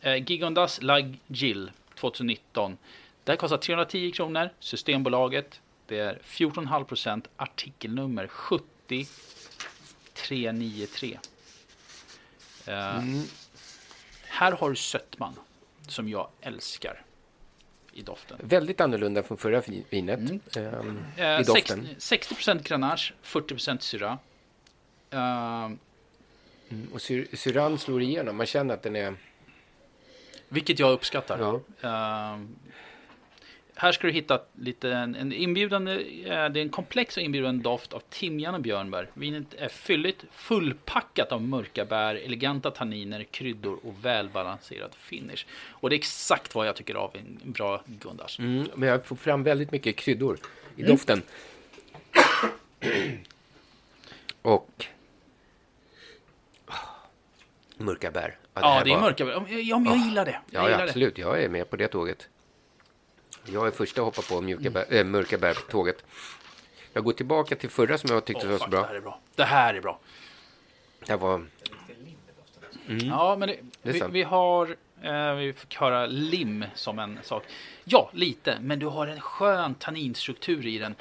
Eh, 0.00 0.16
Gigondas 0.30 0.82
La 0.82 1.00
Gill. 1.26 1.70
2019. 2.00 2.76
Det 3.24 3.32
här 3.32 3.36
kostar 3.36 3.56
310 3.58 4.10
kronor. 4.10 4.50
Systembolaget. 4.60 5.60
Det 5.86 5.98
är 5.98 6.18
14,5 6.24 6.84
procent. 6.84 7.28
Artikelnummer 7.36 8.26
70393. 8.26 11.18
Eh, 12.66 12.96
Mm. 12.98 13.22
Här 14.38 14.52
har 14.52 14.70
du 14.70 14.76
sötman 14.76 15.34
som 15.88 16.08
jag 16.08 16.28
älskar 16.40 17.02
i 17.92 18.02
doften. 18.02 18.38
Väldigt 18.42 18.80
annorlunda 18.80 19.22
från 19.22 19.38
förra 19.38 19.60
vi- 19.60 19.84
vinet. 19.90 20.20
ehm, 20.56 21.04
Eh, 21.16 21.40
I 21.40 21.42
doften. 21.42 21.88
60, 21.98 22.34
60% 22.34 22.62
Grenache, 22.62 23.12
40% 23.22 23.82
syra. 23.82 24.18
Eh, 25.10 25.70
Mm, 26.70 26.88
Och 26.92 27.02
syr, 27.02 27.28
syran 27.36 27.78
slår 27.78 28.02
igenom. 28.02 28.36
Man 28.36 28.46
känner 28.46 28.74
att 28.74 28.82
den 28.82 28.96
är... 28.96 29.14
vilket 30.48 30.78
jag 30.78 30.92
uppskattar. 30.92 31.38
Ja. 31.80 32.32
Eh, 32.34 32.40
här 33.80 33.92
ska 33.92 34.06
du 34.06 34.12
hitta 34.12 34.40
lite 34.60 34.92
en, 34.92 35.14
en 35.14 35.32
inbjudande, 35.32 35.92
eh, 35.92 36.48
det 36.48 36.60
är 36.60 36.62
en 36.62 36.68
komplex 36.68 37.16
och 37.16 37.22
inbjudande 37.22 37.62
doft 37.62 37.92
av 37.92 38.02
timjan 38.10 38.54
och 38.54 38.60
björnbär. 38.60 39.10
Vinet 39.14 39.54
är 39.58 39.68
fylligt, 39.68 40.24
fullpackat 40.32 41.32
av 41.32 41.42
mörka 41.42 41.84
bär, 41.84 42.14
eleganta 42.14 42.70
tanniner, 42.70 43.24
kryddor 43.24 43.78
och 43.84 43.94
välbalanserad 44.04 44.94
finish. 44.94 45.46
Och 45.70 45.90
det 45.90 45.96
är 45.96 45.98
exakt 45.98 46.54
vad 46.54 46.66
jag 46.66 46.76
tycker 46.76 46.94
av 46.94 47.16
en 47.16 47.52
bra 47.52 47.82
Gundas. 47.86 48.38
Mm, 48.38 48.68
men 48.74 48.88
jag 48.88 49.04
får 49.04 49.16
fram 49.16 49.42
väldigt 49.42 49.72
mycket 49.72 49.96
kryddor 49.96 50.38
i 50.76 50.80
Mm. 50.80 50.90
doften. 50.92 51.22
Och... 54.42 54.86
Mörka 57.76 58.10
bär. 58.10 58.36
Ja, 58.54 58.60
här 58.60 58.84
det 58.84 58.90
är 58.90 58.94
var- 58.94 59.00
mörka 59.02 59.24
bär. 59.24 59.32
Ja, 59.32 59.78
men 59.78 59.92
jag 59.92 60.06
gillar 60.06 60.24
det. 60.24 60.30
Jag 60.30 60.40
Ja, 60.50 60.58
ja, 60.62 60.64
gillar 60.68 60.78
det. 60.78 60.84
absolut. 60.84 61.18
Jag 61.18 61.42
är 61.42 61.48
med 61.48 61.70
på 61.70 61.76
det 61.76 61.88
tåget. 61.88 62.28
Jag 63.44 63.66
är 63.66 63.70
första 63.70 64.00
att 64.00 64.04
hoppa 64.04 64.22
på 64.34 64.40
mjuka 64.40 64.70
bär, 64.70 64.94
äh, 64.94 65.04
mörka 65.04 65.38
bär 65.38 65.54
på 65.54 65.60
tåget. 65.60 66.04
Jag 66.92 67.04
går 67.04 67.12
tillbaka 67.12 67.56
till 67.56 67.70
förra 67.70 67.98
som 67.98 68.10
jag 68.12 68.24
tyckte 68.24 68.46
Åh, 68.46 68.52
var 68.52 68.58
så 68.58 68.68
bra. 68.68 68.80
Det 68.80 68.86
här 68.86 68.94
är 68.94 69.00
bra. 69.00 69.20
Det 69.34 69.44
här 69.44 69.74
är 69.74 69.80
bra. 69.80 69.98
Det 71.06 71.12
här 71.12 71.18
var... 71.18 71.34
Mm. 72.88 73.06
Ja, 73.06 73.36
men 73.36 73.48
det, 73.48 73.58
Det 73.82 73.92
vi, 73.92 74.02
vi 74.10 74.22
har, 74.22 74.76
eh, 75.02 75.34
vi 75.34 75.52
fick 75.52 75.76
höra 75.76 76.06
lim 76.06 76.64
som 76.74 76.98
en 76.98 77.18
sak. 77.22 77.44
Ja, 77.84 78.10
lite, 78.12 78.58
men 78.60 78.78
du 78.78 78.86
har 78.86 79.06
en 79.06 79.20
skön 79.20 79.74
tanninstruktur 79.74 80.66
i 80.66 80.78
den. 80.78 80.94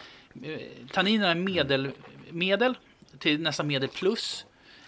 Eh, 0.44 0.60
Tanninerna 0.92 1.32
är 1.32 1.36
medel, 1.36 1.92
medel 2.30 2.78
till 3.20 3.42
nästan 3.42 3.68
medel 3.68 3.90
plus. 3.90 4.46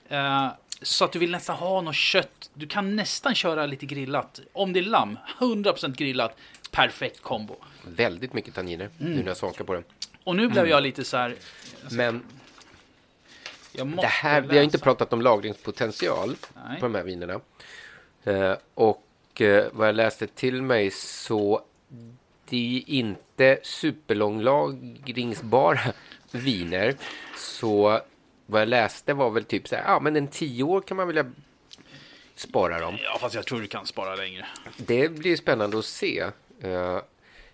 Eh, 0.09 0.47
så 0.81 1.05
att 1.05 1.11
du 1.11 1.19
vill 1.19 1.31
nästan 1.31 1.55
ha 1.55 1.81
något 1.81 1.95
kött. 1.95 2.49
Du 2.53 2.67
kan 2.67 2.95
nästan 2.95 3.35
köra 3.35 3.65
lite 3.65 3.85
grillat. 3.85 4.39
Om 4.53 4.73
det 4.73 4.79
är 4.79 4.83
lamm, 4.83 5.17
100% 5.39 5.95
grillat. 5.95 6.37
Perfekt 6.71 7.21
kombo. 7.21 7.55
Väldigt 7.83 8.33
mycket 8.33 8.55
tanniner 8.55 8.89
Mm. 8.99 9.13
nu 9.13 9.19
när 9.21 9.27
jag 9.27 9.37
smakar 9.37 9.63
på 9.63 9.73
den. 9.73 9.83
Och 10.23 10.35
nu 10.35 10.47
blev 10.47 10.59
Mm. 10.59 10.69
jag 10.71 10.83
lite 10.83 11.03
så 11.03 11.17
här. 11.17 11.35
Men 11.91 12.23
Jag 13.71 13.87
måste 13.87 14.01
det 14.01 14.07
här, 14.07 14.41
vi 14.41 14.57
har 14.57 14.63
inte 14.63 14.79
pratat 14.79 15.13
om 15.13 15.21
lagringspotential 15.21 16.35
Nej. 16.67 16.79
på 16.79 16.85
de 16.85 16.95
här 16.95 17.03
vinerna. 17.03 17.39
Eh, 18.23 18.53
och 18.73 19.41
eh, 19.41 19.65
vad 19.71 19.87
jag 19.87 19.95
läste 19.95 20.27
till 20.27 20.61
mig 20.61 20.91
så 20.91 21.61
det 22.49 22.77
är 22.77 22.89
inte 22.93 23.59
superlånglagringsbara 23.63 25.79
viner. 26.31 26.95
Så 27.37 28.01
vad 28.49 28.61
jag 28.61 28.67
läste 28.67 29.13
var 29.13 29.29
väl 29.29 29.43
typ 29.43 29.67
så 29.67 29.75
här, 29.75 29.83
ja 29.83 29.99
men 29.99 30.15
en 30.15 30.27
tio 30.27 30.63
år 30.63 30.81
kan 30.81 30.97
man 30.97 31.07
vilja 31.07 31.25
spara 32.35 32.79
dem. 32.79 32.97
Ja, 33.03 33.17
fast 33.19 33.35
jag 33.35 33.45
tror 33.45 33.61
du 33.61 33.67
kan 33.67 33.85
spara 33.85 34.15
längre. 34.15 34.45
Det 34.77 35.09
blir 35.09 35.35
spännande 35.35 35.79
att 35.79 35.85
se. 35.85 36.19
Eh, 36.61 36.99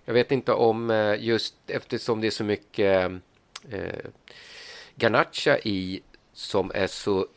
jag 0.06 0.14
vet 0.14 0.32
inte 0.32 0.54
om 0.54 0.90
eh, 0.90 1.24
just 1.24 1.56
eftersom 1.68 2.22
det 2.22 2.28
är 2.28 2.32
så 2.32 2.44
mycket 2.44 3.12
uh, 3.74 4.10
garnacha 4.96 5.58
i 5.58 6.02
som 6.34 6.72
är 6.76 6.88
så 6.88 7.28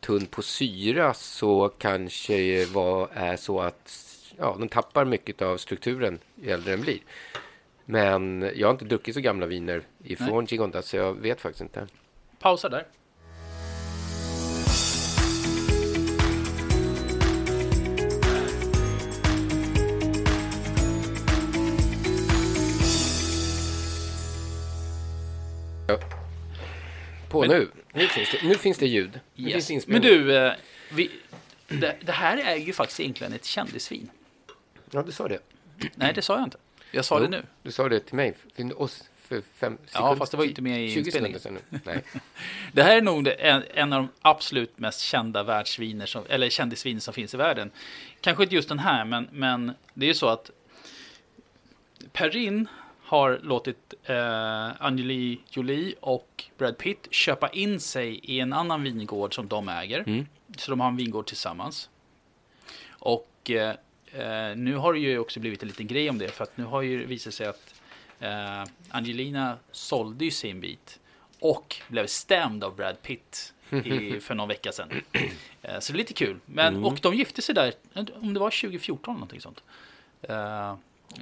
tunn 0.00 0.26
på 0.26 0.42
syra 0.42 1.14
så 1.14 1.68
kanske 1.68 2.66
var, 2.66 3.08
är 3.14 3.36
så 3.36 3.60
att 3.60 3.92
ja, 4.38 4.56
den 4.58 4.68
tappar 4.68 5.04
mycket 5.04 5.42
av 5.42 5.56
strukturen 5.56 6.18
ju 6.34 6.50
äldre 6.50 6.70
den 6.70 6.80
blir. 6.80 6.98
Men 7.84 8.50
jag 8.54 8.68
har 8.68 8.72
inte 8.72 8.84
druckit 8.84 9.14
så 9.14 9.20
gamla 9.20 9.46
viner 9.46 9.82
ifrån 10.04 10.46
Gigonda 10.46 10.82
så 10.82 10.96
jag 10.96 11.14
vet 11.14 11.40
faktiskt 11.40 11.62
inte. 11.62 11.86
Pausa 12.38 12.68
där. 12.68 12.86
På 27.28 27.40
Men- 27.40 27.50
nu. 27.50 27.68
Nu 27.92 28.06
finns, 28.08 28.30
det, 28.30 28.42
nu 28.48 28.54
finns 28.54 28.78
det 28.78 28.86
ljud. 28.86 29.20
Nu 29.34 29.50
finns 29.50 29.70
Yes. 29.70 29.84
det 29.84 29.92
Men 29.92 30.02
du, 30.02 30.36
eh, 30.36 30.52
vi, 30.92 31.10
det, 31.68 31.96
det 32.00 32.12
här 32.12 32.36
är 32.36 32.56
ju 32.56 32.72
faktiskt 32.72 33.00
egentligen 33.00 33.32
ett 33.32 33.44
kändisvin. 33.44 34.10
Ja, 34.90 35.02
du 35.02 35.12
sa 35.12 35.28
det. 35.28 35.38
Nej, 35.94 36.12
det 36.14 36.22
sa 36.22 36.34
jag 36.36 36.44
inte. 36.44 36.58
Jag 36.90 37.04
sa 37.04 37.16
Jo, 37.18 37.22
det 37.24 37.28
nu. 37.30 37.42
Du 37.62 37.72
sa 37.72 37.88
det 37.88 38.00
till 38.00 38.14
mig 38.14 38.34
för 38.56 38.82
oss 38.82 39.04
för 39.22 39.42
fem 39.54 39.78
Ja, 39.82 39.88
sekunder- 39.90 40.16
fast 40.16 40.30
det 40.32 40.36
var 40.38 40.44
inte 40.44 40.62
med 40.62 40.84
i 40.84 40.90
20 40.94 40.98
inspelningen. 40.98 41.40
sekunder 41.40 41.62
sedan 41.70 41.80
nu. 41.84 41.92
Nej. 41.94 42.02
Det 42.72 42.82
här 42.82 42.96
är 42.96 43.02
nog 43.02 43.28
en, 43.28 43.62
en 43.74 43.92
av 43.92 44.02
de 44.02 44.08
absolut 44.22 44.78
mest 44.78 45.00
kända 45.00 45.42
världsviner 45.42 46.06
som, 46.06 46.24
eller 46.28 46.48
kändisviner 46.50 47.00
som 47.00 47.14
finns 47.14 47.34
i 47.34 47.36
världen. 47.36 47.70
Kanske 48.20 48.42
inte 48.42 48.54
just 48.54 48.68
den 48.68 48.78
här, 48.78 49.04
men, 49.04 49.28
men 49.32 49.72
det 49.94 50.06
är 50.06 50.08
ju 50.08 50.14
så 50.14 50.28
att 50.28 50.50
Perrin 52.12 52.68
har 53.06 53.40
låtit 53.42 53.94
eh, 54.04 54.82
Angeli 54.82 55.40
Jolie 55.50 55.94
och 56.00 56.44
Brad 56.58 56.78
Pitt 56.78 57.08
köpa 57.10 57.48
in 57.48 57.80
sig 57.80 58.14
i 58.22 58.40
en 58.40 58.52
annan 58.52 58.82
vingård 58.82 59.34
som 59.34 59.48
de 59.48 59.68
äger. 59.68 60.04
Mm. 60.06 60.26
Så 60.56 60.70
de 60.70 60.80
har 60.80 60.88
en 60.88 60.96
vingård 60.96 61.26
tillsammans. 61.26 61.90
Och 62.88 63.50
eh, 63.50 63.74
eh, 64.12 64.56
nu 64.56 64.76
har 64.76 64.92
det 64.92 64.98
ju 64.98 65.18
också 65.18 65.40
blivit 65.40 65.62
en 65.62 65.68
liten 65.68 65.86
grej 65.86 66.10
om 66.10 66.18
det. 66.18 66.28
För 66.28 66.44
att 66.44 66.56
nu 66.56 66.64
har 66.64 66.82
ju 66.82 67.06
visat 67.06 67.34
sig 67.34 67.46
att 67.46 67.74
eh, 68.20 68.64
Angelina 68.88 69.58
sålde 69.72 70.24
ju 70.24 70.30
sin 70.30 70.60
bit. 70.60 71.00
Och 71.40 71.76
blev 71.88 72.06
stämd 72.06 72.64
av 72.64 72.76
Brad 72.76 73.02
Pitt 73.02 73.52
i, 73.84 74.20
för 74.20 74.34
någon 74.34 74.48
vecka 74.48 74.72
sedan. 74.72 75.02
Eh, 75.62 75.78
så 75.80 75.92
det 75.92 75.96
är 75.96 75.98
lite 75.98 76.14
kul. 76.14 76.38
Men, 76.46 76.74
Mm. 76.74 76.84
Och 76.84 76.98
de 77.02 77.14
gifte 77.14 77.42
sig 77.42 77.54
där, 77.54 77.72
om 78.14 78.34
det 78.34 78.40
var 78.40 78.50
2014 78.50 79.12
eller 79.12 79.20
någonting 79.20 79.40
sånt. 79.40 79.62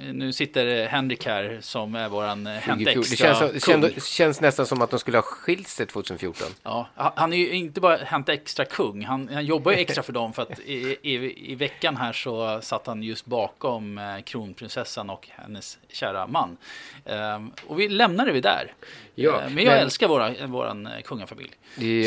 Eh, 0.01 0.13
nu 0.13 0.33
sitter 0.33 0.87
Henrik 0.87 1.25
här 1.25 1.57
som 1.61 1.95
är 1.95 2.09
våran 2.09 2.47
eh, 2.47 2.53
Hänt 2.53 2.79
2014. 2.85 3.03
Extra 3.03 3.47
Det 3.47 3.59
känns, 3.59 3.93
kung. 3.93 4.01
känns, 4.01 4.41
nästan 4.41 4.65
som 4.65 4.81
att 4.81 4.89
de 4.89 4.99
skulle 4.99 5.17
ha 5.17 5.21
skilt 5.21 5.67
sig 5.67 5.85
2014. 5.85 6.47
Ja, 6.63 6.87
han 6.95 7.33
är 7.33 7.37
ju 7.37 7.51
inte 7.53 7.81
bara 7.81 7.97
Hänt 7.97 8.29
Extra 8.29 8.65
kung, 8.65 9.05
han, 9.05 9.29
han 9.33 9.45
jobbar 9.45 9.71
ju 9.71 9.77
extra 9.77 10.03
för 10.03 10.13
dem 10.13 10.33
för 10.33 10.41
att 10.41 10.59
i, 10.59 10.97
i, 11.01 11.51
i 11.51 11.55
veckan 11.55 11.97
här 11.97 12.13
så 12.13 12.59
satt 12.61 12.87
han 12.87 13.03
just 13.03 13.25
bakom 13.25 13.97
eh, 13.97 14.21
kronprinsessan 14.23 15.09
och 15.09 15.27
hennes 15.31 15.77
kära 15.89 16.27
man. 16.27 16.57
Ehm, 17.05 17.51
och 17.67 17.79
vi 17.79 17.89
lämnar 17.89 18.25
det 18.25 18.31
vid 18.31 18.43
där. 18.43 18.73
Ja, 19.15 19.41
Ehm, 19.41 19.53
men 19.53 19.63
jag 19.63 19.71
men- 19.71 19.81
älskar 19.81 20.07
våra, 20.07 20.47
våran 20.47 20.87
eh, 20.87 21.01
kungafamilj. 21.01 21.51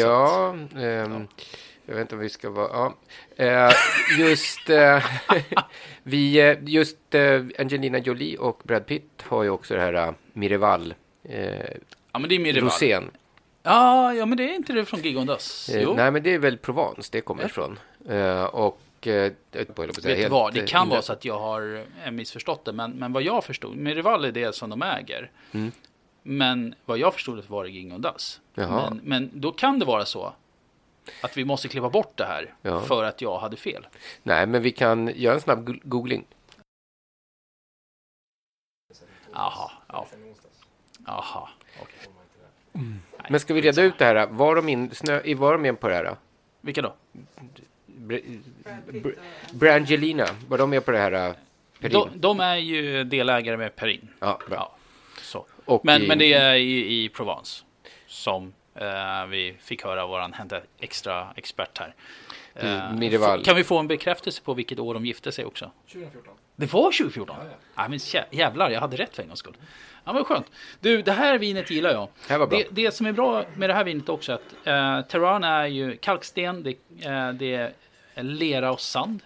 Ja, 0.01 0.57
ehm, 0.79 1.29
jag 1.88 1.94
vet 1.94 2.03
inte 2.03 2.14
om 2.14 2.20
vi 2.20 2.29
ska 2.29 2.51
vara... 2.51 2.92
Ja. 3.37 3.44
Eh, 3.44 3.72
just, 4.18 4.70
eh, 4.70 5.05
vi, 6.03 6.40
eh, 6.40 6.59
just 6.62 7.14
Angelina 7.59 7.98
Jolie 7.98 8.37
och 8.37 8.61
Brad 8.64 8.87
Pitt 8.87 9.22
har 9.22 9.42
ju 9.42 9.51
också 9.51 9.74
det 9.74 9.81
här 9.81 10.14
Mirival. 10.33 10.94
Ja, 12.12 12.18
men 12.18 12.29
det 12.29 12.35
är 12.35 12.38
Mirival. 12.38 12.70
Rosén. 12.70 13.11
Ja, 13.62 14.14
ja, 14.14 14.27
men 14.27 14.38
det 14.38 14.44
är 14.44 14.55
inte 14.55 14.72
det 14.72 14.85
från 14.85 15.01
Gigondas? 15.01 15.68
Eh, 15.68 15.94
nej, 15.94 16.11
men 16.11 16.22
det 16.22 16.35
är 16.35 16.38
väl 16.38 16.59
Provence 16.59 17.09
det 17.12 17.20
kommer 17.20 17.42
Ja. 17.42 17.48
ifrån. 17.48 17.79
Och... 18.53 18.81
Jag 19.01 19.33
Vet 19.53 20.05
du 20.05 20.29
vad, 20.29 20.55
det 20.55 20.66
kan 20.68 20.88
vara 20.88 21.03
så 21.03 21.12
att 21.12 21.24
jag 21.24 21.38
har 21.38 21.85
missförstått 22.11 22.64
det, 22.64 22.72
men, 22.72 22.90
men 22.90 23.12
vad 23.12 23.22
jag 23.22 23.44
förstod, 23.44 23.77
Mirival 23.77 24.24
är 24.24 24.33
det 24.33 24.55
som 24.55 24.70
de 24.70 24.83
äger. 24.83 25.31
Mm. 25.53 25.72
Men 26.22 26.74
vad 26.85 26.98
jag 26.98 27.14
förstod 27.14 27.38
det 27.38 27.51
var 27.51 27.64
det 27.64 27.70
Gigondas. 27.70 28.40
Jaha. 28.55 28.90
Men, 28.90 29.01
men 29.05 29.31
då 29.40 29.53
kan 29.53 29.79
det 29.79 29.85
vara 29.85 30.05
så 30.05 30.33
att 31.23 31.37
vi 31.37 31.44
måste 31.44 31.68
klippa 31.68 31.88
bort 31.90 32.16
det 32.16 32.25
här 32.25 32.55
Ja. 32.62 32.81
för 32.81 33.05
att 33.05 33.21
jag 33.23 33.38
hade 33.38 33.57
fel. 33.57 33.87
Nej, 34.23 34.46
men 34.46 34.63
vi 34.63 34.71
kan 34.71 35.13
göra 35.17 35.35
en 35.35 35.40
snabb 35.40 35.67
go- 35.67 35.81
googling. 35.83 36.25
Jaha, 39.33 39.71
ja. 39.88 40.06
Jaha, 41.06 41.48
okej. 41.83 41.98
Men 43.31 43.40
ska 43.40 43.54
vi 43.54 43.61
reda 43.61 43.83
ut 43.83 43.98
det 43.98 44.04
här? 44.04 44.27
Var 44.27 44.56
de, 44.56 44.69
in, 44.69 44.94
snö, 44.94 45.35
var 45.35 45.52
de 45.52 45.63
med 45.63 45.81
på 45.81 45.88
det 45.88 45.94
här? 45.94 46.17
Vilka 46.61 46.83
då? 46.83 46.94
Br- 47.87 48.40
Br- 48.87 49.19
Brangelina, 49.52 50.27
var 50.48 50.59
de 50.59 50.71
med 50.71 50.85
på 50.85 50.90
det 50.90 50.98
här? 50.98 51.13
äh? 51.13 51.35
De, 51.90 52.11
de 52.15 52.40
är 52.40 52.56
ju 52.56 53.04
delägare 53.04 53.56
med 53.56 53.77
Perin. 53.77 54.09
Ja, 54.19 54.40
bra. 54.48 54.77
Så. 55.23 55.46
Och 55.65 55.85
men, 55.85 56.02
i- 56.02 56.06
men 56.09 56.19
det 56.19 56.33
är 56.33 56.54
i, 56.54 57.04
i 57.04 57.09
Provence 57.09 57.65
som 58.06 58.52
vi 59.29 59.56
fick 59.60 59.85
höra 59.85 60.06
våran 60.06 60.33
hända 60.33 60.60
extra 60.79 61.29
expert 61.37 61.79
här. 61.79 61.94
Du, 62.60 62.66
Eh, 62.66 63.42
Kan 63.44 63.56
vi 63.56 63.64
få 63.64 63.79
en 63.79 63.88
bekräftelse 63.88 64.42
på 64.42 64.54
vilket 64.54 64.79
år 64.79 64.94
de 64.94 65.06
gifte 65.06 65.33
sig 65.33 65.44
också? 65.44 65.70
2014. 65.92 66.35
Det 66.56 66.72
var 66.72 66.83
2014? 66.92 67.37
Ja, 67.40 67.44
ja. 67.74 67.88
men 67.88 67.98
jä- 67.98 68.24
jävlar, 68.31 68.70
jag 68.70 68.81
hade 68.81 68.96
rätt 68.96 69.16
för 69.16 69.22
en 69.22 69.29
gångs 69.29 69.38
skull. 69.38 69.56
Ja, 70.04 70.12
men 70.12 70.24
skönt. 70.24 70.46
Du, 70.81 71.02
det 71.02 71.12
här 71.12 71.38
vinet 71.38 71.70
gillar 71.70 71.90
jag. 71.90 72.08
bra. 72.48 72.58
Det, 72.58 72.66
det 72.70 72.92
som 72.94 73.06
är 73.06 73.12
bra 73.12 73.44
med 73.56 73.70
det 73.70 73.74
här 73.74 73.85
vinet 73.85 74.08
också 74.08 74.33
är 74.33 74.37
att 74.37 75.02
eh, 75.04 75.08
Terran 75.08 75.44
är 75.44 75.66
ju 75.66 75.96
kalksten, 75.96 76.62
det, 76.62 76.70
eh, 77.06 77.33
det 77.33 77.54
är 78.14 78.22
lera 78.22 78.72
och 78.72 78.81
sand. 78.81 79.22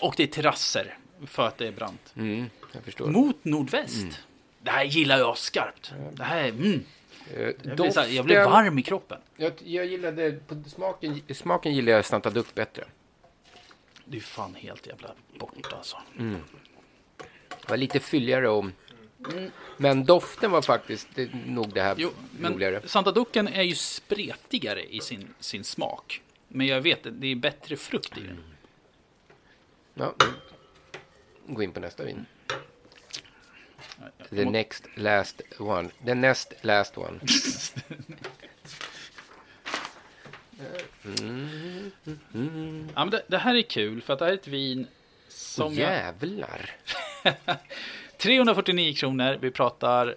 Och 0.00 0.14
det 0.16 0.22
är 0.22 0.26
terrasser 0.26 0.98
för 1.26 1.46
att 1.46 1.58
det 1.58 1.66
är 1.66 1.72
brant. 1.72 2.12
Mm, 2.16 2.50
jag 2.72 2.82
förstår. 2.82 3.06
Mot 3.06 3.44
nordväst. 3.44 4.02
Mm. 4.02 4.14
Det 4.62 4.70
här 4.70 4.84
gillar 4.84 5.18
jag 5.18 5.38
skarpt. 5.38 5.92
Det 6.12 6.24
här 6.24 6.38
är, 6.44 6.48
mm. 6.48 6.84
Eh, 7.34 7.40
jag, 7.40 7.76
blir 7.76 7.96
här, 7.96 8.08
jag 8.08 8.24
blir 8.24 8.44
varm 8.44 8.78
i 8.78 8.82
kroppen. 8.82 9.18
Jag, 9.36 9.52
jag 9.64 9.86
gillade, 9.86 10.38
på 10.46 10.62
smaken, 10.66 11.20
smaken 11.34 11.74
gillar 11.74 11.92
jag 11.92 12.04
Santa 12.04 12.30
Duck 12.30 12.54
bättre. 12.54 12.84
Det 14.04 14.16
är 14.16 14.20
fan 14.20 14.54
helt 14.54 14.86
jävla 14.86 15.10
borta 15.38 15.76
alltså. 15.76 15.96
Mm. 16.18 16.40
Det 17.48 17.68
var 17.68 17.76
lite 17.76 18.00
fylligare 18.00 18.48
och... 18.48 18.64
Mm. 19.32 19.50
Men 19.76 20.04
doften 20.04 20.50
var 20.50 20.62
faktiskt 20.62 21.08
det, 21.14 21.30
nog 21.46 21.74
det 21.74 21.82
här 21.82 21.94
Jo, 21.98 22.10
men 22.38 22.52
roligare. 22.52 22.80
Santa 22.84 23.12
Ducken 23.12 23.48
är 23.48 23.62
ju 23.62 23.74
spretigare 23.74 24.94
i 24.94 25.00
sin, 25.00 25.34
sin 25.40 25.64
smak. 25.64 26.22
Men 26.48 26.66
jag 26.66 26.80
vet, 26.80 27.00
det 27.10 27.26
är 27.26 27.36
bättre 27.36 27.76
frukt 27.76 28.18
i 28.18 28.20
den. 28.20 28.44
Ja. 29.94 30.14
Gå 31.46 31.62
in 31.62 31.72
på 31.72 31.80
nästa 31.80 32.04
vin. 32.04 32.26
The 34.30 34.44
next 34.44 34.84
last 34.94 35.42
one. 35.58 35.90
The 36.04 36.14
next 36.14 36.52
last 36.62 36.98
one. 36.98 37.20
Mm, 41.04 41.90
mm, 42.06 42.18
mm. 42.34 42.88
Ja, 42.94 43.04
men 43.04 43.10
det, 43.10 43.22
det 43.26 43.38
här 43.38 43.54
är 43.54 43.62
kul 43.62 44.02
för 44.02 44.12
att 44.12 44.18
det 44.18 44.24
här 44.24 44.32
är 44.32 44.36
ett 44.36 44.48
vin 44.48 44.86
som 45.28 45.66
Åh, 45.66 45.78
jävlar. 45.78 46.70
jag... 47.22 47.56
349 48.18 48.94
kronor. 48.94 49.38
Vi 49.40 49.50
pratar 49.50 50.14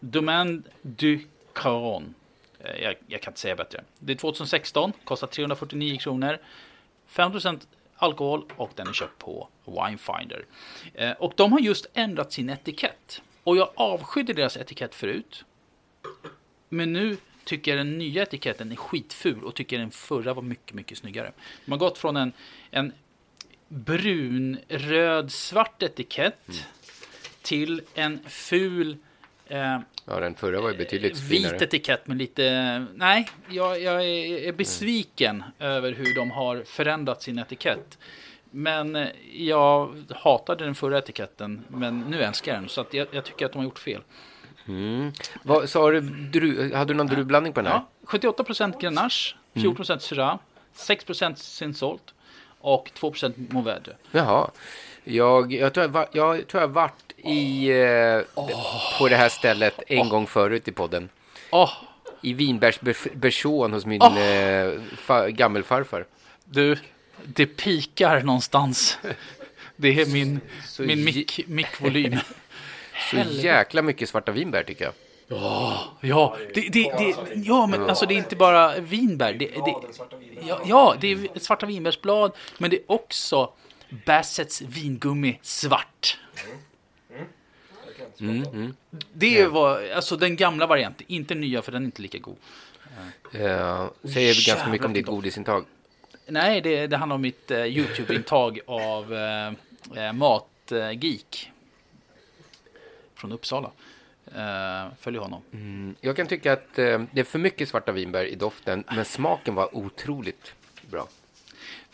Domaine 0.00 0.62
du 0.82 1.26
Caron. 1.52 2.14
Eh, 2.60 2.82
Jag, 2.82 2.94
jag 3.06 3.22
kan 3.22 3.30
inte 3.30 3.40
säga 3.40 3.56
bättre. 3.56 3.84
Det 3.98 4.12
är 4.12 4.16
2016, 4.16 4.92
kostar 5.04 5.26
349 5.26 5.98
kronor. 5.98 6.38
5% 7.12 7.60
alkohol 7.96 8.44
och 8.56 8.70
den 8.74 8.88
är 8.88 8.92
köpt 8.92 9.18
på 9.18 9.48
Winefinder. 9.64 10.44
Eh, 10.94 11.10
Och 11.10 11.32
de 11.36 11.52
har 11.52 11.60
just 11.60 11.86
ändrat 11.94 12.32
sin 12.32 12.50
etikett. 12.50 13.22
Och 13.42 13.56
jag 13.56 13.70
avskydde 13.76 14.32
deras 14.32 14.56
etikett 14.56 14.94
förut. 14.94 15.44
Men 16.68 16.92
nu 16.92 17.16
tycker 17.44 17.70
jag 17.76 17.86
den 17.86 17.98
nya 17.98 18.22
etiketten 18.22 18.72
är 18.72 18.76
skitful 18.76 19.44
och 19.44 19.54
tycker 19.54 19.78
den 19.78 19.90
förra 19.90 20.34
var 20.34 20.42
mycket, 20.42 20.74
mycket 20.74 20.98
snyggare. 20.98 21.32
De 21.64 21.70
har 21.72 21.78
gått 21.78 21.98
från 21.98 22.16
en, 22.16 22.32
en 22.70 22.92
brun, 23.68 24.58
röd, 24.68 25.32
svart 25.32 25.82
etikett 25.82 26.66
till 27.42 27.82
en 27.94 28.20
ful 28.28 28.96
eh, 29.46 29.78
Ja, 30.08 30.20
den 30.20 30.34
förra 30.34 30.60
var 30.60 30.70
ju 30.70 30.76
betydligt 30.76 31.20
vit 31.20 31.42
finare. 31.42 31.64
etikett 31.64 32.06
med 32.06 32.16
lite... 32.16 32.86
Nej, 32.94 33.28
jag, 33.48 33.82
jag 33.82 34.04
är, 34.04 34.52
besviken 34.52 35.44
över 35.58 35.92
hur 35.92 36.14
de 36.14 36.30
har 36.30 36.62
förändrat 36.66 37.22
sin 37.22 37.38
etikett. 37.38 37.98
Men 38.50 38.96
eh, 38.96 39.08
jag 39.32 40.04
hatade 40.10 40.64
den 40.64 40.74
förra 40.74 40.98
etiketten, 40.98 41.64
men 41.68 42.00
nu 42.00 42.22
älskar 42.22 42.52
jag 42.52 42.62
den. 42.62 42.68
Så 42.68 42.86
jag, 42.90 43.08
jag 43.10 43.24
tycker 43.24 43.46
att 43.46 43.52
de 43.52 43.58
har 43.58 43.64
gjort 43.64 43.78
fel. 43.78 44.02
Mm. 44.68 45.12
Vad 45.42 45.68
sa 45.68 45.90
du? 45.90 46.00
Dru, 46.00 46.74
hade 46.74 46.92
du 46.92 46.96
någon 46.96 47.06
druvblandning 47.06 47.52
på 47.52 47.60
den 47.60 47.72
här? 47.72 47.80
Ja, 48.00 48.08
78% 48.18 48.80
Grenache, 48.80 49.34
14% 49.54 49.98
Syrah, 49.98 50.38
6% 50.76 51.34
Sinsolt 51.34 52.14
och 52.60 52.90
2% 52.94 53.52
Mourvedre. 53.52 53.96
Jaha. 54.10 54.50
Jag, 55.08 55.52
jag, 55.52 55.74
tror 55.74 55.84
jag, 55.84 55.90
var, 55.90 56.08
jag 56.12 56.48
tror 56.48 56.60
jag 56.60 56.68
varit 56.68 57.12
i, 57.16 57.68
eh, 57.68 58.44
på 58.98 59.08
det 59.08 59.16
här 59.16 59.28
stället 59.28 59.82
en 59.86 60.08
gång 60.08 60.26
förut 60.26 60.68
i 60.68 60.72
podden. 60.72 61.08
I 62.22 62.32
vinbärsbersån 62.32 63.72
hos 63.72 63.86
min 63.86 64.02
eh, 64.02 64.72
fa, 64.96 65.30
gammelfarfar. 65.30 66.06
Du, 66.44 66.76
det 67.24 67.46
pikar 67.46 68.20
någonstans. 68.20 68.98
Det 69.76 70.00
är 70.00 70.06
min, 70.06 70.40
Så 70.64 70.82
min 70.82 71.04
mick, 71.04 71.40
mickvolym. 71.46 72.18
Så 73.10 73.16
jäkla 73.30 73.82
mycket 73.82 74.08
svarta 74.08 74.32
vinbär 74.32 74.62
tycker 74.62 74.84
jag. 74.84 74.94
Ja, 75.28 75.98
ja, 76.00 76.36
det, 76.54 76.60
det, 76.60 76.92
det, 76.98 77.16
ja, 77.34 77.66
men 77.66 77.90
alltså 77.90 78.06
det 78.06 78.14
är 78.14 78.18
inte 78.18 78.36
bara 78.36 78.78
vinbär. 78.78 79.32
Det, 79.32 79.46
det, 79.46 79.74
ja, 80.42 80.60
ja, 80.64 80.96
det 81.00 81.12
är 81.12 81.38
svarta 81.40 81.66
vinbärsblad, 81.66 82.32
men 82.58 82.70
det 82.70 82.76
är 82.76 82.82
också 82.86 83.52
Bassets 84.06 84.62
vingummi 84.62 85.38
svart. 85.42 86.18
Mm, 88.20 88.42
mm. 88.42 88.76
Det 89.12 89.46
var 89.46 89.90
alltså 89.94 90.16
den 90.16 90.36
gamla 90.36 90.66
varianten, 90.66 91.06
inte 91.08 91.34
nya 91.34 91.62
för 91.62 91.72
den 91.72 91.82
är 91.82 91.86
inte 91.86 92.02
lika 92.02 92.18
god. 92.18 92.36
Eh, 93.32 93.86
säger 94.02 94.34
ganska 94.34 94.50
Jävlar 94.50 94.70
mycket 94.70 94.86
om 94.86 94.92
ditt 94.92 95.06
godisintag. 95.06 95.64
Nej, 96.26 96.60
det, 96.60 96.86
det 96.86 96.96
handlar 96.96 97.14
om 97.14 97.22
mitt 97.22 97.50
eh, 97.50 97.64
YouTube-intag 97.64 98.60
av 98.66 99.14
eh, 99.14 100.12
Matgeek. 100.12 101.52
Från 103.14 103.32
Uppsala. 103.32 103.70
Eh, 104.34 104.92
följ 105.00 105.18
honom. 105.18 105.42
Mm, 105.52 105.94
jag 106.00 106.16
kan 106.16 106.26
tycka 106.26 106.52
att 106.52 106.74
det 106.74 107.10
är 107.14 107.24
för 107.24 107.38
mycket 107.38 107.68
svarta 107.68 107.92
vinbär 107.92 108.24
i 108.24 108.34
doften, 108.34 108.84
men 108.94 109.04
smaken 109.04 109.54
var 109.54 109.76
otroligt 109.76 110.54
bra. 110.90 111.08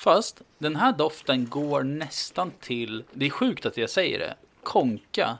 Fast 0.02 0.42
den 0.58 0.76
här 0.76 0.92
doften 0.92 1.48
går 1.48 1.82
nästan 1.82 2.50
till, 2.50 3.04
det 3.12 3.26
är 3.26 3.30
sjukt 3.30 3.66
att 3.66 3.76
jag 3.76 3.90
säger 3.90 4.18
det, 4.18 4.34
konka. 4.62 5.38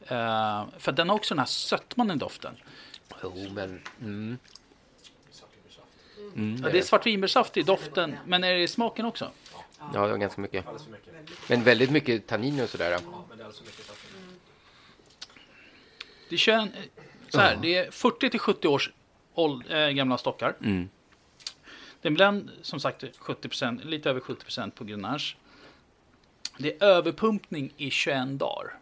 Eh, 0.00 0.64
för 0.78 0.92
den 0.92 1.08
har 1.08 1.16
också 1.16 1.34
den 1.34 1.38
här 1.38 1.46
sötman 1.46 2.10
i 2.10 2.14
doften. 2.14 2.56
Jo, 3.22 3.48
men... 3.54 3.82
Mm. 4.00 4.38
Mm, 6.34 6.62
Ja, 6.64 6.70
det 6.70 6.78
är 6.78 6.82
svartvinbärssaft 6.82 7.56
i 7.56 7.62
doften, 7.62 8.16
men 8.26 8.44
är 8.44 8.52
det 8.54 8.62
i 8.62 8.68
smaken 8.68 9.06
också? 9.06 9.30
Ja, 9.78 9.88
det 9.92 9.98
var 9.98 10.16
ganska 10.16 10.40
mycket. 10.40 10.64
Men 11.48 11.62
väldigt 11.62 11.90
mycket 11.90 12.26
tannin 12.26 12.60
och 12.60 12.68
sådär. 12.70 12.98
Det 16.28 16.36
kör 16.36 16.52
en, 16.52 16.72
så 17.28 17.38
här, 17.40 17.56
det 17.62 17.76
är 17.76 17.90
40 17.90 18.30
till 18.30 18.40
70 18.40 18.68
års 18.68 18.90
åld, 19.34 19.70
äh, 19.70 19.88
gamla 19.88 20.18
stockar. 20.18 20.54
Mm. 20.60 20.88
Det 22.00 22.08
är 22.08 22.10
en 22.10 22.14
blend, 22.14 22.50
som 22.62 22.80
sagt, 22.80 23.02
70%, 23.02 23.84
lite 23.84 24.10
över 24.10 24.20
70% 24.20 24.70
på 24.70 24.84
Grenache. 24.84 25.36
Det 26.58 26.82
är 26.82 26.86
överpumpning 26.86 27.72
i 27.76 27.90
21 27.90 28.28
dagar. 28.28 28.74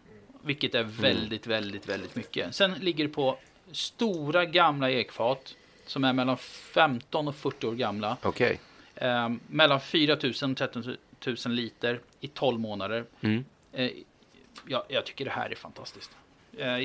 Vilket 0.42 0.74
är 0.74 0.82
väldigt, 0.82 1.46
väldigt, 1.46 1.88
väldigt 1.88 2.16
mycket. 2.16 2.54
Sen 2.54 2.74
ligger 2.74 3.04
det 3.04 3.10
på 3.10 3.38
stora 3.72 4.44
gamla 4.44 4.90
ekfat. 4.90 5.54
Som 5.86 6.04
är 6.04 6.12
mellan 6.12 6.36
15 6.36 7.28
och 7.28 7.36
40 7.36 7.66
år 7.66 7.74
gamla. 7.74 8.16
Okej. 8.22 8.60
Eh, 8.94 9.32
mellan 9.46 9.80
4 9.80 10.16
000 10.22 10.50
och 10.50 10.56
13 10.56 10.96
000 11.26 11.36
liter 11.46 12.00
i 12.20 12.28
12 12.28 12.60
månader. 12.60 13.04
Mm. 13.20 13.44
Eh, 13.72 13.90
ja, 14.66 14.84
jag 14.88 15.06
tycker 15.06 15.24
det 15.24 15.30
här 15.30 15.50
är 15.50 15.54
fantastiskt. 15.54 16.10
Eh, 16.58 16.78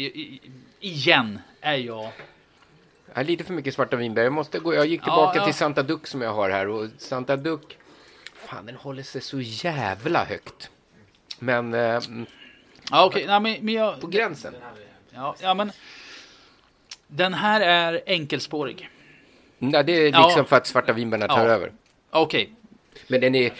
igen 0.80 1.40
är 1.62 1.76
jag... 1.76 2.12
Har 3.14 3.24
lite 3.24 3.44
för 3.44 3.54
mycket 3.54 3.74
svarta 3.74 3.96
vinbär. 3.96 4.24
Jag, 4.24 4.34
måste 4.34 4.60
gå, 4.60 4.74
jag 4.74 4.86
gick 4.86 5.04
tillbaka 5.04 5.38
Ja, 5.38 5.42
ja. 5.42 5.46
till 5.46 5.54
Santa 5.54 5.84
Duck 5.84 6.08
som 6.08 6.22
jag 6.22 6.34
har 6.34 6.50
här. 6.50 6.68
Och 6.68 6.88
Santa 6.98 7.36
Duck, 7.38 7.78
fan 8.36 8.66
den 8.66 8.76
håller 8.76 9.04
sig 9.04 9.22
så 9.22 9.40
jävla 9.42 10.24
högt. 10.26 10.70
Men... 11.40 11.74
Eh, 11.74 11.80
mm, 11.96 12.26
Ja. 12.92 13.12
Nej, 13.16 13.26
men, 13.28 13.42
men 13.62 13.70
jag, 13.74 14.02
på 14.02 14.08
gränsen. 14.08 14.56
Ja, 15.12 15.36
ja, 15.42 15.54
men 15.54 15.72
den 17.08 17.34
här 17.34 17.62
är 17.62 18.02
enkelspårig. 18.06 18.90
Nej, 19.58 19.84
det 19.84 19.92
är 19.92 20.12
Ja. 20.12 20.26
liksom 20.28 20.46
för 20.46 20.56
att 20.58 20.68
svarta 20.68 20.94
vinbärna 20.94 21.28
tar 21.28 21.46
Ja. 21.48 21.54
över. 21.54 21.72
Okej. 22.10 22.50
Men 23.08 23.22
den 23.22 23.36
är... 23.36 23.52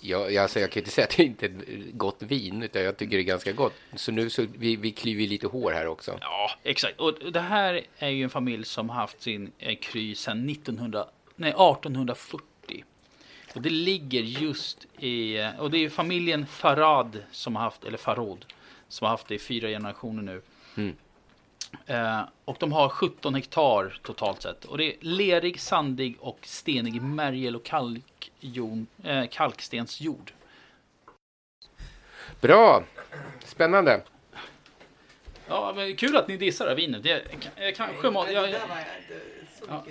Jag, 0.00 0.36
alltså 0.36 0.60
jag 0.60 0.70
kan 0.70 0.80
inte 0.80 0.90
säga 0.90 1.04
att 1.04 1.16
det 1.16 1.24
inte 1.24 1.46
är 1.46 1.50
ett 1.50 1.92
gott 1.92 2.22
vin, 2.22 2.62
utan 2.62 2.82
jag 2.82 2.96
tycker 2.96 3.16
det 3.16 3.22
är 3.22 3.24
ganska 3.24 3.52
gott. 3.52 3.72
Så 3.94 4.12
nu 4.12 4.30
så 4.30 4.46
vi, 4.58 4.76
vi 4.76 4.90
klyver 4.90 5.26
lite 5.26 5.46
hår 5.46 5.72
här 5.72 5.86
också. 5.86 6.18
Ja, 6.20 6.50
exakt. 6.62 7.00
Och 7.00 7.32
det 7.32 7.40
här 7.40 7.80
är 7.98 8.08
ju 8.08 8.24
en 8.24 8.30
familj 8.30 8.64
som 8.64 8.90
har 8.90 8.96
haft 8.96 9.22
sin 9.22 9.52
eh, 9.58 9.76
kry 9.76 10.14
sedan 10.14 10.48
1900, 10.48 11.06
nej, 11.36 11.50
1840. 11.50 12.84
Och 13.54 13.62
det 13.62 13.70
ligger 13.70 14.20
just 14.20 14.86
i, 14.98 15.38
eh, 15.38 15.60
och 15.60 15.70
det 15.70 15.84
är 15.84 15.88
familjen 15.88 16.46
Farad 16.46 17.22
som 17.32 17.56
har 17.56 17.62
haft, 17.62 17.84
eller 17.84 17.98
Farod, 17.98 18.44
som 18.88 19.04
har 19.04 19.10
haft 19.10 19.28
det 19.28 19.34
i 19.34 19.38
fyra 19.38 19.68
generationer 19.68 20.22
nu. 20.22 20.42
Mm. 20.76 20.96
Eh, 21.86 22.20
och 22.44 22.56
de 22.60 22.72
har 22.72 22.88
17 22.88 23.34
hektar 23.34 24.00
totalt 24.02 24.42
sett. 24.42 24.64
Och 24.64 24.78
det 24.78 24.84
är 24.84 24.96
lerig, 25.00 25.60
sandig 25.60 26.16
och 26.20 26.38
stenig 26.42 27.02
märgel 27.02 27.56
och 27.56 27.64
kalkjon, 28.40 28.86
eh, 29.04 29.26
kalkstensjord. 29.30 30.32
Bra! 32.40 32.84
Spännande. 33.44 34.02
Ja, 35.48 35.72
men 35.76 35.96
kul 35.96 36.16
att 36.16 36.28
ni 36.28 36.36
dissar 36.36 36.64
det 36.64 36.70
här 36.70 36.76
vinet. 36.76 37.04
Jag, 37.04 37.20
jag 37.56 37.74
kanske 37.74 38.10
må, 38.10 38.26
jag, 38.28 38.50
Det 38.50 38.60
Ja. 39.68 39.84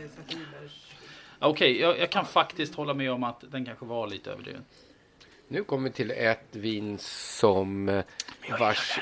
Okej, 1.40 1.80
jag, 1.80 2.00
jag 2.00 2.10
kan 2.10 2.26
faktiskt 2.26 2.76
hålla 2.76 2.94
med 2.94 3.12
om 3.12 3.24
att 3.24 3.44
den 3.52 3.66
kanske 3.66 3.86
var 3.86 4.08
lite 4.08 4.32
överdriven. 4.32 4.66
Nu 5.48 5.64
kommer 5.64 5.90
vi 5.90 5.96
till 5.96 6.12
ett 6.12 6.48
vin 6.56 6.98
som 7.00 7.90
eh, 7.90 8.04
vars 8.60 9.00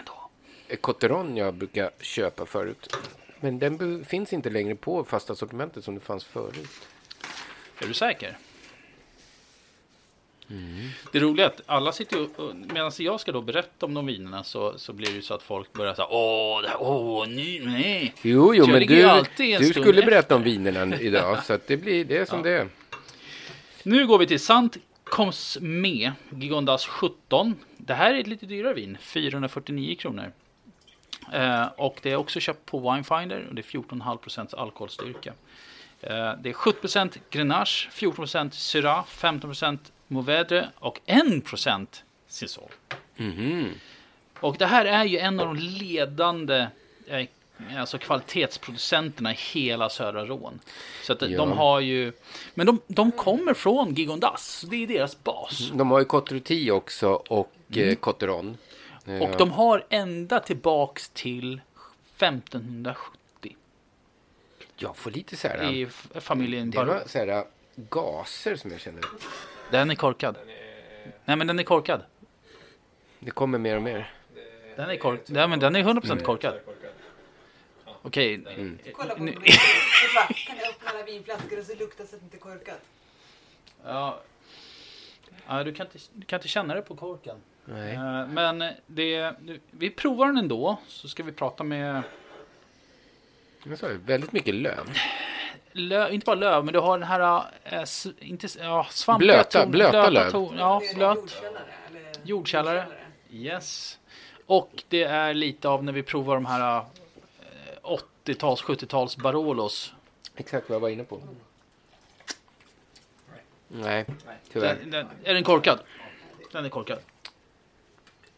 Cotteron 0.82 1.38
jag 1.38 1.54
brukar 1.54 1.92
köpa 2.00 2.46
förut. 2.46 2.96
Men 3.40 3.60
den 3.60 4.06
finns 4.06 4.34
inte 4.34 4.50
längre 4.50 4.76
på 4.76 5.04
fasta 5.04 5.36
sortimentet 5.36 5.84
som 5.84 5.96
det 5.96 6.02
fanns 6.02 6.24
förut. 6.24 6.88
Är 7.80 7.88
du 7.88 7.94
säker? 7.94 8.38
Det 11.12 11.20
roliga 11.20 11.46
är 11.46 11.50
att 11.50 11.62
alla 11.66 11.92
sitter 11.92 12.18
ju, 12.18 12.28
medan 12.54 12.92
jag 12.98 13.20
ska 13.20 13.32
då 13.32 13.42
berätta 13.42 13.86
om 13.86 13.94
de 13.94 14.06
vinerna 14.06 14.44
så, 14.44 14.78
så 14.78 14.94
blir 14.94 15.08
det 15.08 15.14
ju 15.16 15.22
så 15.22 15.34
att 15.34 15.44
folk 15.44 15.74
börjar 15.74 15.94
säga 15.94 16.08
åh, 16.12 16.62
det 16.62 16.68
här, 16.68 16.78
åh, 16.82 17.28
ny, 17.28 17.60
nej. 17.66 18.14
Jo, 18.22 18.56
jo, 18.56 18.68
men 18.68 18.80
du, 18.88 19.24
du 19.58 19.66
skulle 19.66 19.90
efter. 20.00 20.06
berätta 20.06 20.36
om 20.36 20.44
vinerna 20.44 21.00
idag 21.00 21.44
så 21.44 21.54
att 21.54 21.68
det 21.68 21.78
blir 21.78 22.06
det 22.06 22.18
är 22.18 22.26
som 22.26 22.38
Ja. 22.38 22.44
det 22.44 22.52
är. 22.52 22.68
Nu 23.84 24.08
går 24.08 24.18
vi 24.20 24.28
till 24.28 24.40
Sant 24.40 24.78
Cosme 25.04 26.14
Gigondas 26.30 26.86
17. 26.86 27.56
Det 27.78 27.94
här 27.94 28.14
är 28.14 28.20
ett 28.20 28.28
lite 28.28 28.46
dyrare 28.46 28.74
vin, 28.74 28.98
449 29.02 29.96
kronor. 29.96 30.32
Eh, 31.34 31.66
och 31.78 32.00
det 32.02 32.12
är 32.12 32.16
också 32.16 32.40
köpt 32.40 32.66
på 32.66 32.80
Winefinder 32.80 33.46
och 33.50 33.56
det 33.56 33.62
är 33.62 33.64
14,5% 33.64 34.56
alkoholstyrka. 34.56 35.34
Eh, 36.02 36.34
det 36.42 36.50
är 36.50 36.54
70% 36.54 37.18
Grenache, 37.30 37.90
14% 37.92 38.50
Syrah, 38.54 39.06
15% 39.06 39.80
Mourvedre 40.08 40.70
och 40.76 41.00
1% 41.06 42.04
Cinsault. 42.28 42.72
Mhm. 43.16 43.72
Och 44.40 44.56
det 44.58 44.66
här 44.66 44.86
är 44.86 45.04
ju 45.06 45.18
en 45.18 45.40
av 45.40 45.46
de 45.48 45.56
ledande 45.58 46.68
eh, 47.08 47.28
alltså 47.80 47.98
kvalitetsproducenterna 47.98 49.32
i 49.32 49.36
hela 49.54 49.90
södra 49.90 50.26
Rån. 50.26 50.60
Så 51.04 51.14
att 51.14 51.22
Ja. 51.22 51.38
de 51.38 51.52
har 51.52 51.80
ju, 51.80 52.14
men 52.54 52.66
de, 52.68 52.80
de 52.88 53.12
kommer 53.12 53.54
från 53.54 53.94
Gigondas, 53.94 54.66
det 54.70 54.84
är 54.84 54.88
deras 54.88 55.24
bas. 55.24 55.72
De 55.74 55.92
har 55.92 56.00
ju 56.00 56.06
Cotte 56.06 56.72
också 56.72 57.10
och 57.10 57.52
Mm. 57.76 57.90
eh, 57.90 57.96
Cotteron. 57.96 58.58
Eh, 59.06 59.22
Och 59.22 59.38
de 59.38 59.52
har 59.52 59.86
ända 59.90 60.40
tillbaks 60.40 61.10
till 61.10 61.62
1570 62.18 63.56
Jag 64.78 64.98
får 64.98 65.12
lite 65.12 65.36
så 65.36 65.48
här... 65.48 65.72
i 65.74 65.88
familjen 66.20 66.72
Det 66.72 66.84
var 66.84 67.04
så 67.08 67.18
här 67.18 67.44
gaser 67.76 68.56
som 68.56 68.72
jag 68.72 68.80
känner. 68.82 69.02
Den 69.72 69.92
är 69.92 69.96
korkad. 69.96 70.38
Nej 71.26 71.38
men 71.38 71.48
den 71.48 71.60
är 71.60 71.64
korkad. 71.64 72.02
Det 73.20 73.32
kommer 73.32 73.58
mer 73.58 73.76
och 73.76 73.82
mer. 73.82 74.14
Den 74.76 74.90
är 74.90 74.96
korkad. 74.98 75.36
Nej 75.36 75.48
men 75.48 75.60
den 75.60 75.76
är 75.76 75.84
100% 75.84 76.12
Mm. 76.12 76.24
korkad. 76.24 76.60
Okej. 78.02 78.44
Kolla 78.94 79.16
på 79.16 79.24
mig. 79.24 79.34
Kan 80.48 80.58
jag 80.58 80.70
öppna 80.70 80.90
alla 80.90 81.04
vinflaskor 81.04 81.60
och 81.60 81.66
så 81.66 81.76
lukta 81.76 82.06
så 82.06 82.16
att 82.16 82.22
det 82.22 82.26
inte 82.26 82.38
är 82.38 82.40
korkat? 82.40 82.82
Ja. 83.86 84.20
Ja, 85.48 85.64
du, 85.64 85.74
kan 85.74 85.86
inte, 85.86 85.98
du 86.14 86.26
kan 86.26 86.38
inte 86.40 86.48
känna 86.48 86.76
det 86.76 86.82
på 86.82 86.96
korken. 86.96 87.38
Nej. 87.66 87.94
Eh, 87.94 88.28
Men 88.28 88.74
det, 88.88 89.34
vi 89.72 89.90
provar 89.90 90.26
den 90.28 90.38
ändå. 90.38 90.78
Så 90.88 91.10
ska 91.10 91.24
vi 91.24 91.32
prata 91.32 91.64
med 91.64 92.02
Jag 93.64 93.78
sa 93.80 93.90
ju, 93.90 93.98
väldigt 93.98 94.32
mycket 94.32 94.56
löv. 94.56 94.90
Löv, 95.78 96.14
inte 96.14 96.26
bara 96.26 96.36
löv, 96.36 96.66
men 96.66 96.74
du 96.74 96.80
har 96.80 96.98
den 97.00 97.08
här 97.08 97.44
äh, 97.64 97.84
inte, 98.20 98.48
ja, 98.60 98.88
svampiga 98.90 99.34
Blöta- 99.34 99.60
ton- 99.64 99.72
blöta 99.72 100.10
löv. 100.10 100.32
ton- 100.32 100.56
ja, 100.58 100.82
blöt. 100.96 101.18
Jordkällare? 101.18 101.64
Jordkällare. 102.24 102.86
Yes. 103.32 104.00
Och 104.46 104.84
det 104.90 105.04
är 105.04 105.34
lite 105.34 105.70
av 105.70 105.84
när 105.84 105.92
vi 105.94 106.04
provar 106.04 106.36
de 106.36 106.46
här 106.46 106.78
eh, 106.78 106.84
80-tals, 108.26 108.64
70-tals 108.64 109.18
Barolos. 109.18 109.94
Exakt 110.36 110.70
vad 110.70 110.76
jag 110.76 110.80
var 110.80 110.90
inne 110.90 111.04
på. 111.04 111.20
Nej, 113.68 114.06
tyvärr. 114.54 114.76
Den, 114.76 114.92
den, 114.92 115.08
är 115.24 115.34
den 115.34 115.44
korkad? 115.44 115.80
Den 116.52 116.66
är 116.66 116.70
korkad. 116.70 117.00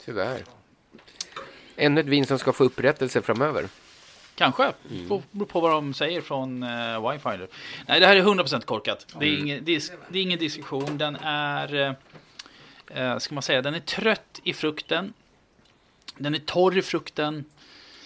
Tyvärr. 0.06 0.44
Ännu 1.76 2.02
ett 2.02 2.08
vin 2.08 2.26
som 2.26 2.40
ska 2.40 2.54
få 2.54 2.64
upprättelse 2.64 3.22
framöver. 3.22 3.68
Kanske. 4.40 4.74
Mm. 4.92 5.08
På- 5.10 5.24
Beror 5.32 5.46
på 5.46 5.60
vad 5.60 5.72
de 5.72 5.94
säger 5.94 6.22
från 6.22 6.64
uh, 6.64 7.12
Wifinder. 7.12 7.48
Nej, 7.88 8.00
det 8.00 8.06
här 8.08 8.16
är 8.16 8.22
100% 8.24 8.62
korkat. 8.66 9.08
Det 9.20 9.26
är, 9.26 9.30
Mm. 9.30 9.42
ingen, 9.42 9.66
det, 9.66 9.76
är, 9.76 9.82
det 10.10 10.20
är 10.20 10.24
ingen 10.24 10.40
diskussion. 10.40 10.98
Den 10.98 11.16
är, 11.16 11.76
eh, 11.76 11.94
eh, 13.12 13.18
ska 13.18 13.34
man 13.36 13.42
säga, 13.44 13.62
den 13.62 13.74
är 13.74 13.80
trött 13.80 14.40
i 14.44 14.54
frukten. 14.54 15.14
Den 16.18 16.36
är 16.36 16.40
torr 16.40 16.78
i 16.78 16.82
frukten. 16.82 17.46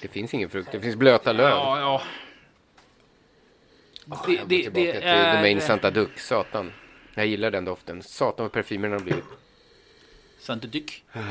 Det 0.02 0.08
finns 0.08 0.34
ingen 0.34 0.50
frukt, 0.50 0.72
det 0.72 0.80
finns 0.82 0.96
blöta 0.96 1.32
löv. 1.32 1.50
Ja, 1.50 1.80
ja. 1.80 2.02
Ah, 4.10 4.26
Det, 4.28 4.34
jag 4.34 4.48
det, 4.48 4.64
tillbaka 4.64 4.86
det 4.92 4.92
till 5.00 5.04
är... 5.10 5.36
Domain 5.36 5.62
Santa 5.62 5.92
Duc, 5.92 6.10
satan. 6.18 6.72
Jag 7.16 7.26
gillar 7.28 7.52
den 7.52 7.66
doften. 7.66 8.04
Satan 8.04 8.44
vad 8.44 8.52
parfymerna 8.52 8.96
har 8.96 9.02
blivit. 9.02 9.24
Santa 10.40 10.68
Duc. 10.68 11.02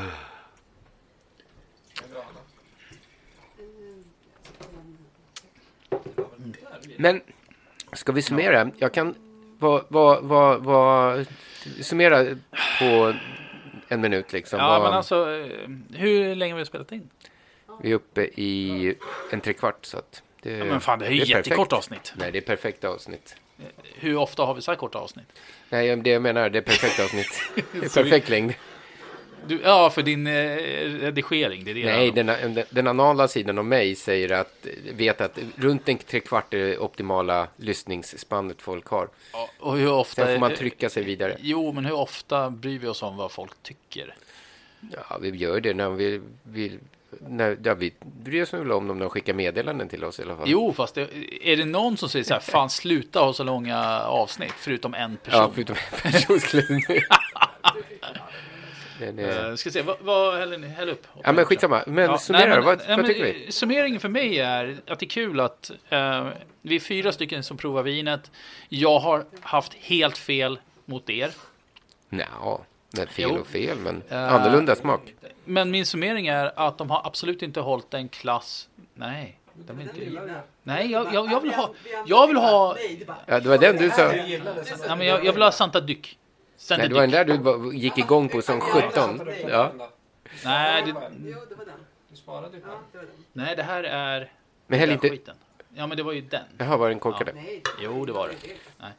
Men, 7.03 7.21
ska 7.93 8.11
vi 8.11 8.21
summera? 8.21 8.71
Jag 8.77 8.93
kan 8.93 9.15
vad, 9.59 9.85
vad, 9.87 10.23
vad, 10.23 10.63
vad, 10.63 11.25
summera 11.81 12.25
på 12.79 13.13
en 13.87 14.01
minut 14.01 14.33
liksom. 14.33 14.59
Ja, 14.59 14.79
men 14.83 14.93
alltså, 14.93 15.15
eh, 15.15 15.69
hur 15.93 16.35
länge 16.35 16.53
har 16.53 16.59
vi 16.59 16.65
spelat 16.65 16.91
in? 16.91 17.09
Vi 17.81 17.91
är 17.91 17.95
uppe 17.95 18.21
i 18.23 18.95
en 19.31 19.41
trekvart 19.41 19.85
så 19.85 19.97
att 19.97 20.23
det, 20.41 20.51
Ja, 20.51 20.65
men 20.65 20.81
fan, 20.81 20.99
det 20.99 21.05
är 21.05 21.11
ju 21.11 21.25
jättekort 21.25 21.73
avsnitt. 21.73 22.13
Nej, 22.15 22.31
det 22.31 22.37
är 22.37 22.41
perfekta 22.41 22.89
avsnitt. 22.89 23.35
Hur 23.95 24.17
ofta 24.17 24.43
har 24.43 24.53
vi 24.53 24.61
så 24.61 24.71
här 24.71 24.77
korta 24.77 24.99
avsnitt? 24.99 25.27
Nej, 25.69 25.95
det 25.95 26.09
jag 26.09 26.21
menar, 26.21 26.49
det 26.49 26.57
är 26.57 26.61
perfekt 26.61 26.99
avsnitt. 26.99 27.41
Det 27.71 27.85
är 27.85 28.03
perfekt 28.03 28.29
längd. 28.29 28.53
Du, 29.47 29.61
ja, 29.63 29.89
för 29.89 30.01
din 30.01 30.27
eh, 30.27 30.33
redigering. 31.01 31.63
Det 31.63 31.71
är 31.71 31.75
det 31.75 31.85
Nej, 31.85 32.11
den, 32.11 32.25
den, 32.25 32.63
den 32.69 32.87
anala 32.87 33.27
sidan 33.27 33.57
av 33.57 33.65
mig 33.65 33.95
säger 33.95 34.31
att, 34.31 34.67
vet 34.91 35.21
att 35.21 35.39
runt 35.55 35.89
en 35.89 35.97
trekvart 35.97 36.53
är 36.53 36.57
det 36.57 36.77
optimala 36.77 37.47
lyssningsspannet 37.57 38.61
folk 38.61 38.87
har. 38.87 39.09
Och 39.59 39.77
hur 39.77 39.91
ofta... 39.91 40.25
Sen 40.25 40.35
får 40.35 40.39
man 40.39 40.55
trycka 40.55 40.89
sig 40.89 41.03
vidare. 41.03 41.37
Jo, 41.39 41.71
men 41.71 41.85
hur 41.85 41.93
ofta 41.93 42.49
bryr 42.49 42.79
vi 42.79 42.87
oss 42.87 43.03
om 43.03 43.17
vad 43.17 43.31
folk 43.31 43.51
tycker? 43.63 44.15
Ja, 44.91 45.17
vi 45.21 45.29
gör 45.29 45.59
det 45.59 45.73
när 45.73 45.89
vi 45.89 46.21
vill. 46.43 46.79
När, 47.27 47.57
ja, 47.63 47.73
vi 47.73 47.93
bryr 47.99 48.43
oss 48.43 48.53
väl 48.53 48.71
om 48.71 48.87
dem 48.87 48.97
när 48.97 49.05
de 49.05 49.09
skickar 49.09 49.33
meddelanden 49.33 49.89
till 49.89 50.03
oss 50.03 50.19
i 50.19 50.23
alla 50.23 50.35
fall. 50.35 50.45
Jo, 50.49 50.73
fast 50.73 50.95
det, 50.95 51.09
är 51.41 51.57
det 51.57 51.65
någon 51.65 51.97
som 51.97 52.09
säger 52.09 52.25
så 52.25 52.33
här, 52.33 52.41
fan 52.41 52.69
sluta 52.69 53.19
ha 53.19 53.33
så 53.33 53.43
långa 53.43 54.01
avsnitt, 54.01 54.53
förutom 54.57 54.93
en 54.93 55.17
person? 55.17 55.39
Ja, 55.39 55.51
förutom 55.53 55.75
en 56.03 56.11
person 56.11 56.39
skulle 56.39 56.63
Den 59.05 59.19
är- 59.19 59.49
Eh, 59.49 59.55
ska 59.55 59.71
se, 59.71 59.81
vad, 59.81 59.97
vad 60.01 60.37
häller 60.39 60.57
ni? 60.57 60.67
Häll 60.67 60.89
upp. 60.89 61.07
Ja, 61.23 61.31
men 61.31 61.45
skitsamma. 61.45 61.83
Men 61.87 62.19
summera, 62.19 62.61
vad- 62.61 62.81
vad 62.87 63.05
tycker 63.05 63.23
vi? 63.23 63.51
Summeringen 63.51 63.99
för 63.99 64.09
mig 64.09 64.39
är 64.39 64.77
att 64.87 64.99
det 64.99 65.05
är 65.05 65.09
kul 65.09 65.39
att 65.39 65.71
eh, 65.89 66.27
vi 66.61 66.75
är 66.75 66.79
fyra 66.79 67.11
stycken 67.11 67.43
som 67.43 67.57
provar 67.57 67.83
vinet. 67.83 68.31
Jag 68.69 68.99
har 68.99 69.25
haft 69.41 69.73
helt 69.73 70.17
fel 70.17 70.59
mot 70.85 71.09
er. 71.09 71.31
Nja, 72.09 72.25
men 72.91 73.07
fel 73.07 73.29
Jo. 73.33 73.39
och 73.39 73.47
fel, 73.47 73.77
men 73.77 74.03
Eh, 74.09 74.33
annorlunda 74.33 74.75
smak. 74.75 75.01
Men 75.45 75.71
min 75.71 75.85
summering 75.85 76.27
är 76.27 76.51
att 76.67 76.77
de 76.77 76.89
har 76.89 77.01
absolut 77.07 77.41
inte 77.41 77.59
hållit 77.59 77.93
en 77.93 78.09
klass. 78.09 78.69
Nej, 78.93 79.37
de 79.55 79.79
är 79.79 79.83
inte. 79.83 80.31
Nej, 80.63 80.91
jag, 80.91 81.13
jag, 81.13 81.31
jag 81.31 81.41
vill 81.41 81.51
ha. 81.53 81.73
Jag 82.05 82.27
vill 82.27 82.37
ha. 82.37 82.77
Ja, 83.25 83.39
det 83.39 83.49
var 83.49 83.57
den 83.57 83.77
du 83.77 83.89
sa. 83.89 84.07
Nej, 84.07 84.41
men 84.97 85.07
jag, 85.07 85.25
jag 85.25 85.33
vill 85.33 85.41
ha 85.41 85.51
Santa 85.51 85.79
Duc. 85.81 85.97
Santa 86.63 86.81
Nej, 86.81 86.89
det 86.89 86.95
var 86.95 87.01
den 87.07 87.43
där 87.43 87.69
du 87.71 87.77
gick 87.77 87.97
igång 87.97 88.29
på 88.29 88.41
som 88.41 88.59
17. 88.61 89.21
Ja. 89.47 89.71
Nej, 90.45 90.83
det, 90.83 90.89
Jo, 91.25 91.37
det 91.49 91.55
var 91.55 91.65
den. 91.65 91.73
Du 92.09 92.15
sparade 92.15 92.55
ju 92.57 92.61
på 92.63 92.67
Ja, 92.69 92.99
den. 92.99 93.07
nej, 93.33 93.55
det 93.55 93.63
här 93.63 93.83
är. 93.83 94.31
Men 94.67 94.79
häll 94.79 94.91
inte- 94.91 95.09
skiten. 95.09 95.35
Ja, 95.75 95.87
men 95.87 95.97
det 95.97 96.03
var 96.03 96.11
ju 96.13 96.21
den. 96.21 96.43
Jaha, 96.57 96.77
var 96.77 96.89
den 96.89 96.99
korkade? 96.99 97.31
Nej, 97.33 97.61
Jo, 97.81 98.05
det 98.05 98.11
var 98.13 98.27
det. 98.27 98.35
Nej. 98.79 98.91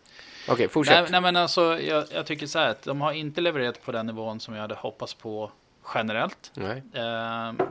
Okej, 0.48 0.68
fortsätt. 0.68 1.02
Nej, 1.02 1.10
nej 1.10 1.20
men 1.20 1.36
alltså 1.36 1.80
jag, 1.80 2.04
jag 2.12 2.26
tycker 2.26 2.46
så 2.46 2.58
här 2.58 2.68
att 2.68 2.82
de 2.82 3.00
har 3.00 3.12
inte 3.12 3.40
levererat 3.40 3.82
på 3.84 3.92
den 3.92 4.06
nivån 4.06 4.40
som 4.40 4.54
jag 4.54 4.60
hade 4.60 4.74
hoppats 4.74 5.14
på 5.14 5.50
generellt. 5.94 6.50
Nej. 6.54 6.82
Eh, 6.94 7.02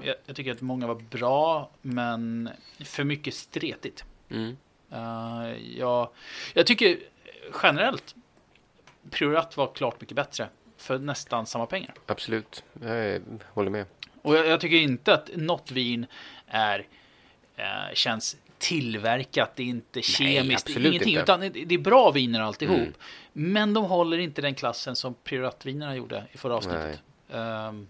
jag, 0.02 0.16
jag 0.26 0.36
tycker 0.36 0.52
att 0.52 0.62
många 0.62 0.88
var 0.88 0.96
bra, 0.96 1.70
men 1.82 2.50
för 2.86 3.04
mycket 3.04 3.34
stretigt. 3.34 4.04
Mm. 4.30 4.58
Eh, 4.92 5.78
jag, 5.78 6.10
jag 6.54 6.66
tycker 6.68 6.98
generellt 7.64 8.16
Priorat 9.12 9.58
var 9.58 9.74
klart 9.74 10.02
mycket 10.02 10.16
bättre 10.16 10.50
för 10.78 11.00
nästan 11.00 11.46
samma 11.46 11.66
pengar. 11.66 11.94
Absolut, 12.06 12.64
jag 12.82 13.22
håller 13.54 13.70
med. 13.70 13.86
Och 14.22 14.36
jag, 14.36 14.48
jag 14.48 14.62
tycker 14.62 14.78
inte 14.78 15.14
att 15.14 15.30
något 15.36 15.72
vin 15.72 16.06
är, 16.48 16.88
eh, 17.56 17.94
känns 17.94 18.38
tillverkat, 18.58 19.56
det 19.56 19.64
är 19.64 19.68
inte 19.68 20.02
kemiskt, 20.02 20.70
absolut 20.70 20.94
ingenting. 20.94 21.10
inte. 21.10 21.24
Utan 21.24 21.40
det, 21.40 21.76
är 21.76 21.78
bra 21.78 22.12
viner 22.12 22.42
alltihop. 22.42 22.78
Mm. 22.78 22.94
Men 23.34 23.74
de 23.74 23.84
håller 23.84 24.18
inte 24.18 24.42
den 24.42 24.56
klassen 24.56 24.96
som 24.96 25.14
Priorat-vinerna 25.24 25.96
gjorde 25.96 26.24
i 26.32 26.38
förra 26.38 26.56
avsnittet. 26.56 27.02
Ehm, 27.32 27.88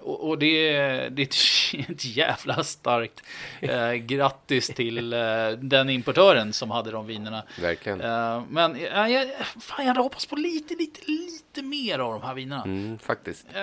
och, 0.00 0.28
och 0.28 0.38
det, 0.38 0.68
är- 0.76 1.10
det 1.10 1.22
är 1.22 1.26
ett, 1.90 2.04
jävla 2.04 2.64
starkt 2.64 3.22
eh, 3.60 3.92
grattis 3.92 4.66
till 4.66 5.12
eh, 5.12 5.18
den 5.60 5.90
importören 5.90 6.52
som 6.52 6.70
hade 6.70 6.90
de 6.90 7.06
vinerna. 7.06 7.42
Verkligen. 7.60 8.00
Eh, 8.00 8.42
men 8.50 8.76
eh, 8.76 9.06
jag, 9.08 9.28
fan, 9.60 9.76
jag 9.78 9.84
hade 9.86 10.00
hoppats 10.00 10.26
på 10.26 10.36
lite, 10.36 10.74
lite, 10.74 11.00
lite 11.10 11.62
mer 11.62 11.98
av 11.98 12.12
de 12.20 12.26
här 12.26 12.34
vinerna. 12.34 12.62
Mm, 12.62 12.98
faktiskt. 12.98 13.46
Eh, 13.54 13.62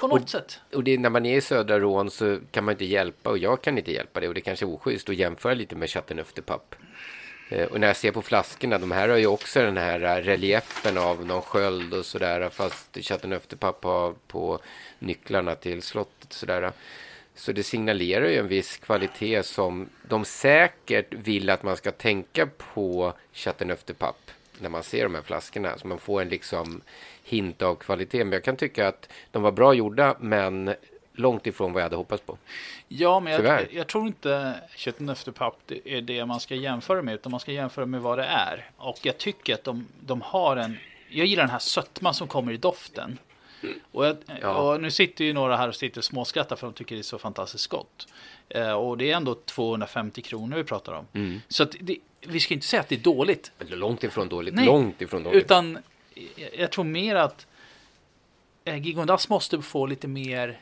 på 0.00 0.06
något 0.08 0.28
sätt. 0.28 0.60
Och 0.74 0.84
det, 0.84 0.98
när 0.98 1.10
man 1.10 1.26
är 1.26 1.36
i 1.36 1.40
södra 1.40 1.78
Rån 1.80 2.10
så 2.10 2.38
kan 2.50 2.64
man 2.64 2.72
inte 2.72 2.84
hjälpa, 2.84 3.30
och 3.30 3.38
jag 3.38 3.62
kan 3.62 3.78
inte 3.78 3.92
hjälpa 3.92 4.20
det, 4.20 4.28
och 4.28 4.34
det 4.34 4.40
kanske 4.40 4.64
är 4.64 4.74
oschysst 4.74 5.08
att 5.08 5.16
jämföra 5.16 5.54
lite 5.54 5.76
med 5.76 5.90
Chateauneuf 5.90 6.32
de 6.32 6.42
Pape. 6.42 6.76
Eh, 7.52 7.64
och 7.64 7.80
när 7.80 7.86
jag 7.86 7.96
ser 7.96 8.12
på 8.12 8.22
flaskorna, 8.22 8.78
de 8.78 8.90
här 8.90 9.08
har 9.08 9.16
ju 9.16 9.26
också 9.26 9.60
den 9.60 9.76
här 9.76 10.02
eh, 10.02 10.22
reliefen 10.22 10.98
av 10.98 11.26
någon 11.26 11.42
sköld 11.42 11.94
och 11.94 12.06
sådär, 12.06 12.48
fast 12.48 12.98
Chateauneuf 13.00 13.46
de 13.48 13.56
Pape 13.56 13.88
har 13.88 14.14
på 14.26 14.58
nycklarna 14.98 15.54
till 15.54 15.82
slottet 15.82 16.32
sådär. 16.32 16.72
Så 17.34 17.52
det 17.52 17.62
signalerar 17.62 18.28
ju 18.28 18.38
en 18.38 18.48
viss 18.48 18.76
kvalitet 18.76 19.42
som 19.42 19.88
de 20.08 20.24
säkert 20.24 21.14
vill 21.14 21.50
att 21.50 21.62
man 21.62 21.76
ska 21.76 21.90
tänka 21.90 22.46
på 22.46 23.12
Chateauneuf 23.32 23.84
de 23.84 23.94
Pape 23.94 24.32
när 24.58 24.68
man 24.68 24.82
ser 24.82 25.02
de 25.02 25.14
här 25.14 25.22
flaskorna. 25.22 25.78
Så 25.78 25.86
man 25.86 25.98
får 25.98 26.22
en 26.22 26.28
liksom 26.28 26.80
hint 27.22 27.62
av 27.62 27.74
kvalitet. 27.74 28.24
Men 28.24 28.32
jag 28.32 28.44
kan 28.44 28.56
tycka 28.56 28.88
att 28.88 29.08
de 29.30 29.42
var 29.42 29.52
bra 29.52 29.74
gjorda, 29.74 30.16
men 30.20 30.74
långt 31.14 31.46
ifrån 31.46 31.72
vad 31.72 31.80
jag 31.80 31.84
hade 31.84 31.96
hoppats 31.96 32.22
på. 32.22 32.38
Ja, 32.88 33.20
men 33.20 33.32
jag, 33.32 33.72
jag 33.72 33.86
tror 33.86 34.06
inte 34.06 34.60
de 34.98 35.32
Pape 35.32 35.56
det 35.66 35.80
är 35.96 36.00
det 36.00 36.26
man 36.26 36.40
ska 36.40 36.54
jämföra 36.54 37.02
med, 37.02 37.14
utan 37.14 37.30
man 37.30 37.40
ska 37.40 37.52
jämföra 37.52 37.86
med 37.86 38.00
vad 38.00 38.18
det 38.18 38.24
är. 38.24 38.70
Och 38.76 38.98
jag 39.02 39.18
tycker 39.18 39.54
att 39.54 39.64
de, 39.64 39.86
de 40.00 40.20
har 40.20 40.56
en... 40.56 40.78
Jag 41.08 41.26
gillar 41.26 41.42
den 41.42 41.50
här 41.50 41.58
sötman 41.58 42.14
som 42.14 42.28
kommer 42.28 42.52
i 42.52 42.56
doften. 42.56 43.18
Och, 43.92 44.06
jag, 44.06 44.16
Ja. 44.40 44.54
och 44.54 44.80
nu 44.80 44.90
sitter 44.90 45.24
ju 45.24 45.32
några 45.32 45.56
här 45.56 45.68
och 45.68 45.74
sitter 45.74 46.00
och 46.00 46.04
småskrattar 46.04 46.56
för 46.56 46.66
de 46.66 46.72
tycker 46.72 46.94
det 46.94 47.00
är 47.00 47.02
så 47.02 47.18
fantastiskt 47.18 47.66
gott. 47.66 48.08
Eh, 48.48 48.72
och 48.72 48.98
det 48.98 49.10
är 49.10 49.16
ändå 49.16 49.34
250 49.34 50.22
kronor 50.22 50.56
vi 50.56 50.64
pratar 50.64 50.92
om. 50.92 51.06
Mm. 51.12 51.40
Så 51.48 51.64
det, 51.64 51.96
vi 52.20 52.40
ska 52.40 52.54
inte 52.54 52.66
säga 52.66 52.80
att 52.80 52.88
det 52.88 52.94
är 52.94 52.98
dåligt. 53.00 53.52
Långt 53.58 54.04
ifrån 54.04 54.28
dåligt. 54.28 54.54
Nej, 54.54 54.66
Långt 54.66 55.02
ifrån 55.02 55.22
dåligt. 55.22 55.44
Utan 55.44 55.78
jag, 56.36 56.50
jag 56.58 56.70
tror 56.72 56.84
mer 56.84 57.16
att 57.16 57.46
eh, 58.64 58.76
Gigondas 58.76 59.28
måste 59.28 59.62
få 59.62 59.86
lite 59.86 60.08
mer, 60.08 60.60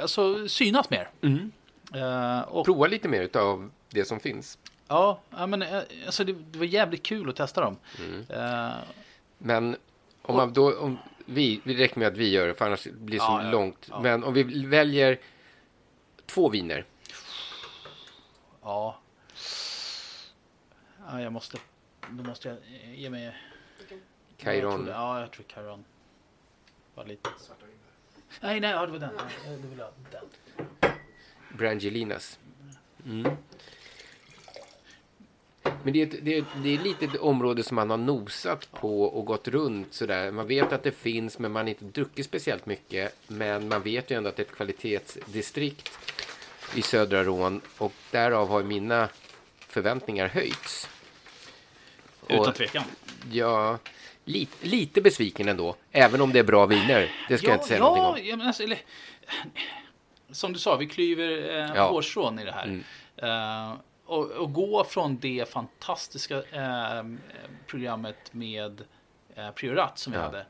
alltså 0.00 0.48
synas 0.48 0.90
mer. 0.90 1.10
Mm. 1.22 1.52
Eh, 1.94 2.40
och, 2.40 2.64
Prova 2.64 2.86
lite 2.86 3.08
mer 3.08 3.36
av 3.36 3.70
det 3.90 4.04
som 4.04 4.20
finns. 4.20 4.58
ja, 4.88 5.20
ja, 5.30 5.46
men 5.46 5.62
eh, 5.62 5.82
alltså 6.06 6.24
det, 6.24 6.32
det 6.32 6.58
var 6.58 6.66
jävligt 6.66 7.02
kul 7.02 7.28
att 7.28 7.36
testa 7.36 7.60
dem. 7.60 7.76
Mm. 7.98 8.24
Eh, 8.28 8.72
Men 9.38 9.76
om 10.22 10.36
man 10.36 10.52
då, 10.52 10.78
om 10.78 10.98
vi, 11.26 11.60
det 11.64 11.74
räcker 11.74 11.98
med 11.98 12.08
att 12.08 12.16
vi 12.16 12.28
gör 12.30 12.46
det, 12.48 12.54
för 12.54 12.66
annars 12.66 12.84
blir 12.84 13.18
det 13.18 13.24
så 13.24 13.40
Ja, 13.42 13.50
långt. 13.50 13.86
ja. 13.90 14.00
Men 14.00 14.24
om 14.24 14.34
vi 14.34 14.66
väljer 14.66 15.18
två 16.26 16.48
viner. 16.48 16.84
ja. 18.62 18.98
ja, 21.08 21.20
jag 21.20 21.32
måste, 21.32 21.58
då 22.10 22.22
måste 22.22 22.48
jag 22.48 22.56
eh, 22.82 23.00
ge 23.00 23.10
mig. 23.10 23.36
Det. 23.88 24.56
Ja, 24.88 25.20
jag 25.20 25.30
tror 25.30 25.44
Chiron. 25.54 25.84
Var 26.94 27.04
lite. 27.04 27.30
Nej, 28.40 28.60
nej, 28.60 28.70
ja, 28.70 28.86
det 28.86 28.92
var 28.92 28.98
den. 28.98 29.10
Ja, 29.18 29.50
det 29.50 29.68
vill 29.68 29.78
jag 29.78 29.84
ha 29.84 29.92
den. 30.80 30.90
Brangelinas. 31.58 32.38
Mm. 33.06 33.36
Men 35.82 35.92
det 35.92 36.02
är, 36.02 36.06
ett, 36.06 36.24
det, 36.24 36.36
är, 36.38 36.44
det 36.62 36.74
är 36.74 36.78
lite 36.78 37.04
ett 37.04 37.16
område 37.16 37.62
som 37.62 37.74
man 37.74 37.90
har 37.90 37.96
nosat 37.96 38.72
på 38.72 39.02
och 39.04 39.24
gått 39.24 39.48
runt 39.48 39.94
sådär. 39.94 40.30
Man 40.30 40.46
vet 40.46 40.72
att 40.72 40.82
det 40.82 40.92
finns 40.92 41.38
men 41.38 41.52
man 41.52 41.62
har 41.62 41.68
inte 41.68 41.84
druckit 41.84 42.26
speciellt 42.26 42.66
mycket. 42.66 43.16
Men 43.26 43.68
man 43.68 43.82
vet 43.82 44.10
ju 44.10 44.16
ändå 44.16 44.28
att 44.28 44.36
det 44.36 44.42
är 44.42 44.46
ett 44.46 44.52
kvalitetsdistrikt 44.56 45.90
i 46.74 46.82
södra 46.82 47.24
Rån 47.24 47.60
och 47.78 47.92
därav 48.10 48.48
har 48.48 48.62
mina 48.62 49.08
förväntningar 49.58 50.28
höjts. 50.28 50.88
Utan 52.28 52.38
Och- 52.48 52.54
tvekan. 52.54 52.84
Ja, 53.32 53.78
lite, 54.24 54.66
lite 54.66 55.00
besviken 55.00 55.48
ändå. 55.48 55.76
Även 55.92 56.20
om 56.20 56.32
det 56.32 56.38
är 56.38 56.44
bra 56.44 56.66
viner. 56.66 57.10
Det 57.28 57.38
ska 57.38 57.46
jag 57.46 57.56
inte 57.56 57.66
säga 57.66 57.78
ja, 57.78 57.96
någonting 57.96 58.24
om. 58.24 58.30
Ja, 58.30 58.36
men 58.36 58.46
alltså, 58.46 58.62
eller, 58.62 58.78
som 60.30 60.52
du 60.52 60.58
sa, 60.58 60.76
vi 60.76 60.86
klyver 60.86 61.28
eh, 61.58 61.72
Ja. 61.76 61.88
hårstrån 61.90 62.38
i 62.38 62.44
det 62.44 62.52
här. 62.52 62.64
Mm. 62.64 62.84
Eh, 63.16 63.76
och, 64.06 64.30
och 64.30 64.52
gå 64.52 64.84
från 64.84 65.18
det 65.18 65.52
fantastiska 65.52 66.36
eh, 66.36 67.04
programmet 67.66 68.16
med 68.32 68.82
eh, 69.34 69.50
Priorat 69.50 69.98
som 69.98 70.12
vi 70.12 70.18
Ja. 70.18 70.24
hade. 70.24 70.46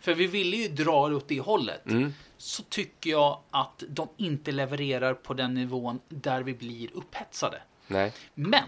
För 0.00 0.14
vi 0.14 0.26
ville 0.26 0.56
ju 0.56 0.68
dra 0.68 1.08
det 1.08 1.14
åt 1.14 1.28
det 1.28 1.40
hållet. 1.40 1.86
Mm. 1.86 2.14
Så 2.38 2.62
tycker 2.62 3.10
jag 3.10 3.38
att 3.50 3.82
de 3.88 4.08
inte 4.16 4.52
levererar 4.52 5.14
på 5.14 5.34
den 5.34 5.54
nivån 5.54 6.00
där 6.08 6.42
vi 6.42 6.54
blir 6.54 6.88
upphetsade. 6.94 7.62
Nej. 7.86 8.12
Men 8.34 8.64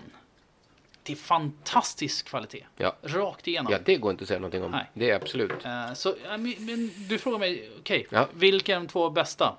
är 1.12 1.16
fantastisk 1.16 2.26
kvalitet. 2.28 2.64
Ja. 2.76 2.96
Rakt 3.02 3.46
igenom. 3.48 3.72
Ja, 3.72 3.78
det 3.84 3.96
går 3.96 4.10
inte 4.10 4.22
att 4.22 4.28
säga 4.28 4.40
någonting 4.40 4.62
om. 4.64 4.70
Nej. 4.70 4.90
Det 4.94 5.10
är 5.10 5.14
absolut. 5.16 5.64
Eh, 5.64 5.92
Så, 5.94 6.16
ja, 6.24 6.36
men, 6.36 6.54
men 6.58 6.90
du 7.08 7.18
frågar 7.18 7.38
mig, 7.38 7.70
okej, 7.80 8.06
Ja. 8.10 8.28
vilka 8.34 8.72
är 8.76 8.80
de 8.80 8.88
två 8.88 9.10
bästa? 9.10 9.56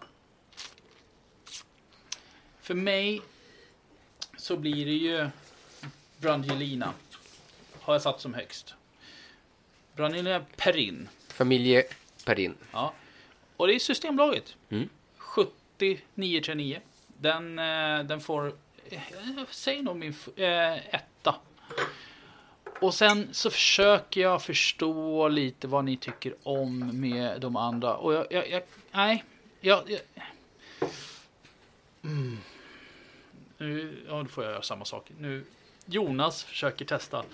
För 2.62 2.74
mig 2.74 3.22
så 4.38 4.58
blir 4.58 4.86
det 4.86 4.91
ju 4.91 5.30
Brangelina. 6.18 6.93
Har 7.82 7.93
jag 7.93 8.02
satt 8.02 8.22
som 8.22 8.34
högst. 8.34 8.74
Brangelina 9.95 10.45
Perrin. 10.58 11.10
Familje 11.28 11.84
Perin. 12.26 12.56
Ja. 12.72 12.93
Och 13.58 13.68
det 13.68 13.76
är 13.76 13.80
Systembolaget. 13.80 14.56
Mm. 14.70 14.89
7939. 15.18 16.80
Den, 17.08 17.60
eh, 17.60 18.04
den 18.04 18.20
får, 18.22 18.54
jag 18.90 19.54
säger 19.54 19.84
nog 19.84 19.96
min 19.96 20.16
eh, 20.36 20.96
etta. 20.96 21.36
Och 22.82 22.94
sen 22.94 23.34
så 23.34 23.50
försöker 23.50 24.22
jag 24.22 24.44
förstå 24.44 25.28
lite 25.28 25.68
vad 25.68 25.86
ni 25.86 25.98
tycker 25.98 26.36
om 26.44 27.00
med 27.02 27.42
de 27.42 27.56
andra. 27.56 27.96
Och 27.96 28.14
jag, 28.14 28.28
jag, 28.32 28.50
jag 28.50 28.64
nej, 28.92 29.24
jag, 29.62 29.90
jag 29.90 30.00
mm. 32.04 32.38
nu, 33.58 34.04
ja, 34.08 34.24
då 34.24 34.26
får 34.26 34.44
jag 34.44 34.54
göra 34.54 34.62
samma 34.62 34.86
sak. 34.86 35.12
Nu, 35.18 35.46
Jonas 35.86 36.44
försöker 36.44 36.86
testa. 36.86 37.26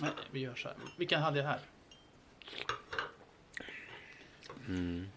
Nej, 0.00 0.10
vi 0.30 0.40
gör 0.40 0.54
så 0.54 0.68
här. 0.68 0.76
Vilken 0.96 1.22
hade 1.22 1.38
jag 1.38 1.46
här? 1.46 1.60
Mm. 4.68 5.10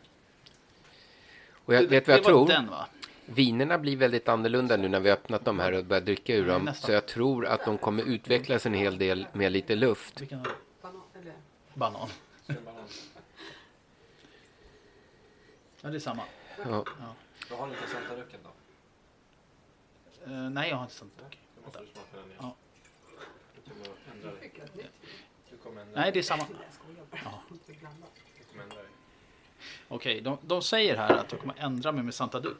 Och 1.67 1.73
jag 1.73 1.83
Det- 1.83 1.87
vet 1.87 2.07
vad 2.07 2.17
jag 2.17 2.23
tror. 2.23 2.47
den, 2.47 2.67
va? 2.69 2.87
Vinerna 3.25 3.77
blir 3.77 3.97
väldigt 3.97 4.27
annorlunda 4.29 4.77
nu 4.77 4.87
när 4.87 4.99
vi 4.99 5.09
har 5.09 5.17
öppnat 5.17 5.45
de 5.45 5.59
här 5.59 5.71
och 5.71 5.85
börjat 5.85 6.05
dricka 6.05 6.35
ur 6.35 6.47
Ja, 6.47 6.53
dem. 6.53 6.65
nästan. 6.65 6.85
Så 6.87 6.91
jag 6.91 7.05
tror 7.05 7.45
att 7.45 7.65
de 7.65 7.77
kommer 7.77 8.03
utvecklas 8.03 8.65
en 8.65 8.73
hel 8.73 8.97
del 8.97 9.27
med 9.33 9.51
lite 9.51 9.75
luft. 9.75 10.21
Vilken 10.21 10.39
har 10.39 10.47
Banan. 11.73 12.09
Ja, 15.81 15.89
det 15.89 15.95
är 15.95 15.99
samma. 15.99 16.23
Ja. 16.57 16.63
Ja. 16.69 16.85
Då 17.49 17.55
har 17.55 17.67
ni 17.67 17.73
inte 17.73 17.87
Santa 17.87 18.15
Röken 18.15 18.39
då? 18.43 18.49
Eh, 20.31 20.49
nej, 20.49 20.69
jag 20.69 20.77
har 20.77 20.83
inte 20.83 21.05
den 22.13 22.25
igen. 22.25 22.35
Ja. 22.39 22.55
Du 25.51 25.57
kommer 25.57 25.81
ändra 25.81 25.93
dig. 25.93 26.01
Nej, 26.03 26.11
det 26.11 26.19
är 26.19 26.23
samma. 26.23 26.43
Ja. 27.11 27.41
Du 27.67 27.73
kommer 27.73 28.63
ändra 28.63 28.75
dig. 28.75 28.85
Okej, 29.87 30.21
de, 30.21 30.37
de 30.41 30.61
säger 30.61 30.97
här 30.97 31.13
att 31.17 31.31
jag 31.31 31.41
kommer 31.41 31.55
ändra 31.57 31.91
mig 31.91 32.03
med 32.03 32.13
Santa 32.13 32.39
Duc. 32.39 32.57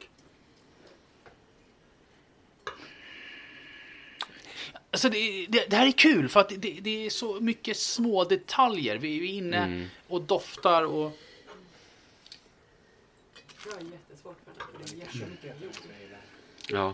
Alltså 4.92 5.10
det, 5.10 5.46
det, 5.50 5.70
det 5.70 5.76
här 5.76 5.88
är 5.88 5.92
kul 5.92 6.30
för 6.30 6.40
att 6.40 6.50
det, 6.50 6.72
det 6.82 7.06
är 7.06 7.10
så 7.10 7.40
mycket 7.40 7.78
små 7.78 8.24
detaljer. 8.24 8.98
Vi 8.98 9.18
är 9.18 9.24
inne 9.24 9.58
Mm. 9.58 9.88
och 10.08 10.22
doftar 10.22 10.84
och... 10.84 11.18
Jag 13.66 13.84
jättesvårt 13.84 14.38
för 14.46 15.00
den. 15.00 16.20
Ja. 16.70 16.94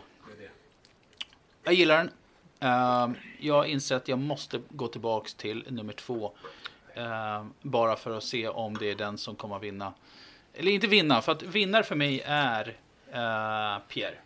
Jag 1.64 1.74
gillar 1.74 1.98
den. 1.98 2.12
Ehm, 2.60 3.16
jag 3.40 3.68
inser 3.68 3.96
att 3.96 4.08
jag 4.08 4.20
måste 4.20 4.62
gå 4.70 4.88
tillbaks 4.88 5.34
till 5.34 5.66
nummer 5.70 5.94
två. 5.94 6.32
Ehm, 6.96 7.54
bara 7.62 7.96
för 7.96 8.18
att 8.18 8.24
se 8.24 8.48
om 8.48 8.78
det 8.78 8.92
är 8.92 8.96
den 8.96 9.18
som 9.18 9.36
kommer 9.36 9.56
att 9.56 9.64
vinna. 9.64 9.94
Eller 10.54 10.72
inte 10.72 10.88
vinna, 10.88 11.22
för 11.22 11.32
att 11.32 11.44
vinnare 11.44 11.84
för 11.84 11.96
mig 11.96 12.22
är 12.26 12.68
eh, 13.12 13.80
Pierre. 13.88 14.18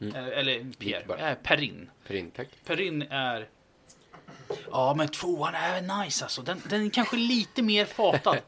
Mm. 0.00 0.16
Eh, 0.16 0.38
eller 0.38 0.72
Pierre, 0.78 1.30
äh, 1.30 1.36
Perrin. 1.42 1.90
Perin, 2.06 2.30
tack. 2.30 2.48
Perrin 2.64 3.02
är... 3.02 3.48
Ja, 4.70 4.94
men 4.96 5.08
tvåan 5.08 5.54
är 5.54 6.04
nice 6.04 6.24
alltså. 6.24 6.42
Den, 6.42 6.62
den 6.68 6.86
är 6.86 6.90
kanske 6.90 7.16
lite 7.16 7.62
mer 7.62 7.84
fatad. 7.84 8.38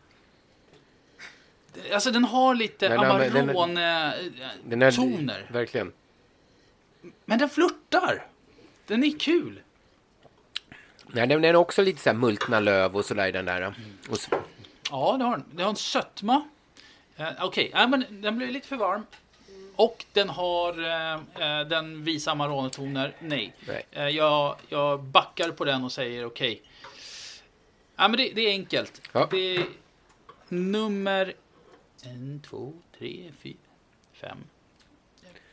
alltså 1.93 2.11
den 2.11 2.25
har 2.25 2.55
lite 2.55 2.89
den 2.89 2.99
Amarone-toner. 2.99 5.47
verkligen. 5.53 5.93
Men 7.25 7.39
den 7.39 7.49
flörtar. 7.49 8.27
Den 8.87 9.05
är 9.05 9.19
kul. 9.19 9.63
Nej, 11.13 11.27
den 11.27 11.43
den 11.43 11.45
är 11.45 11.57
också 11.57 11.83
lite 11.83 12.01
så 12.03 12.11
här 12.11 12.17
multna 12.17 12.61
löv 12.61 12.97
och 12.97 13.05
sådär 13.05 13.27
i 13.27 13.33
den 13.33 13.45
där. 13.45 13.75
Och 14.09 14.15
s- 14.17 14.29
Ja, 14.91 15.17
det 15.19 15.25
har 15.25 15.31
den. 15.37 15.45
Det 15.53 15.63
har 15.63 15.71
en 15.71 15.77
sötma. 15.77 16.49
Eh, 17.17 17.29
Okej, 17.41 17.69
okay. 17.69 17.87
men 17.87 18.23
den 18.23 18.39
blir 18.39 18.49
lite 18.53 18.69
för 18.69 18.77
varm. 18.77 19.07
Och 19.77 20.05
den 20.13 20.29
har 20.29 20.79
eh, 20.85 21.13
eh, 21.15 21.67
den 21.69 22.05
visa 22.05 22.31
Amarone-toner. 22.31 23.13
Nej. 23.21 23.55
Nej. 23.69 23.87
Eh, 23.91 24.09
jag, 24.09 24.57
jag 24.69 25.03
backar 25.03 25.51
på 25.51 25.65
den 25.65 25.85
och 25.85 25.93
säger 25.93 26.25
okej. 26.25 26.63
Ja, 27.97 28.09
men 28.09 28.17
det, 28.17 28.33
det 28.35 28.41
är 28.43 28.51
enkelt. 28.51 29.09
Ja. 29.13 29.29
Det 29.31 29.57
är 29.57 29.65
nummer 30.49 31.33
en, 32.05 32.43
två, 32.49 32.73
tre, 32.99 33.31
fyra, 33.43 33.57
fem. 34.13 34.39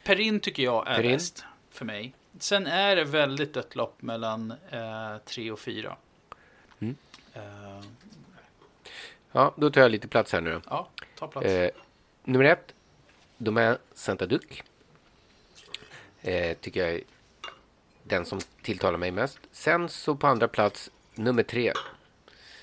Perin 0.03 0.39
tycker 0.39 0.64
jag 0.64 0.88
är 0.88 0.95
Perrin. 0.95 1.12
bäst 1.12 1.43
för 1.72 1.86
mig. 1.86 2.14
Sen 2.39 2.67
är 2.67 2.95
det 2.95 3.03
väldigt 3.03 3.53
dött 3.53 3.75
lopp 3.75 4.01
mellan 4.01 4.51
eh, 4.71 5.17
tre 5.25 5.51
och 5.51 5.59
fyra. 5.59 5.95
Mm. 6.79 6.95
Eh, 7.33 7.83
Ja, 9.31 9.53
då 9.57 9.69
tar 9.69 9.81
jag 9.81 9.91
lite 9.91 10.07
plats 10.07 10.33
här 10.33 10.41
nu 10.41 10.51
då. 10.53 10.61
ja, 10.69 10.89
ta 11.15 11.27
plats. 11.27 11.47
Eh, 11.47 11.71
nummer 12.23 12.45
ett, 12.45 12.73
Domain 13.37 13.77
Santa 13.93 14.25
Duc. 14.25 14.41
Eh, 16.21 16.57
tycker 16.57 16.79
jag 16.85 16.89
är 16.95 17.01
den 18.03 18.25
som 18.25 18.39
tilltalar 18.61 18.97
mig 18.97 19.11
mest. 19.11 19.39
Sen 19.51 19.89
så 19.89 20.15
på 20.15 20.27
andra 20.27 20.47
plats, 20.47 20.91
nummer 21.15 21.43
tre. 21.43 21.73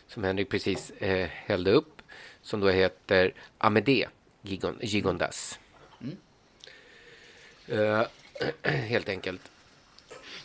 Som 0.06 0.24
Henrik 0.24 0.48
precis 0.48 0.90
eh, 0.90 1.28
hällde 1.28 1.72
upp. 1.72 2.02
Som 2.42 2.60
då 2.60 2.68
heter 2.68 3.34
Amédée 3.58 4.08
Gigon, 4.42 4.78
Gigondas. 4.80 5.58
Mm. 6.00 6.16
Eh, 7.66 8.06
helt 8.72 9.08
enkelt. 9.08 9.50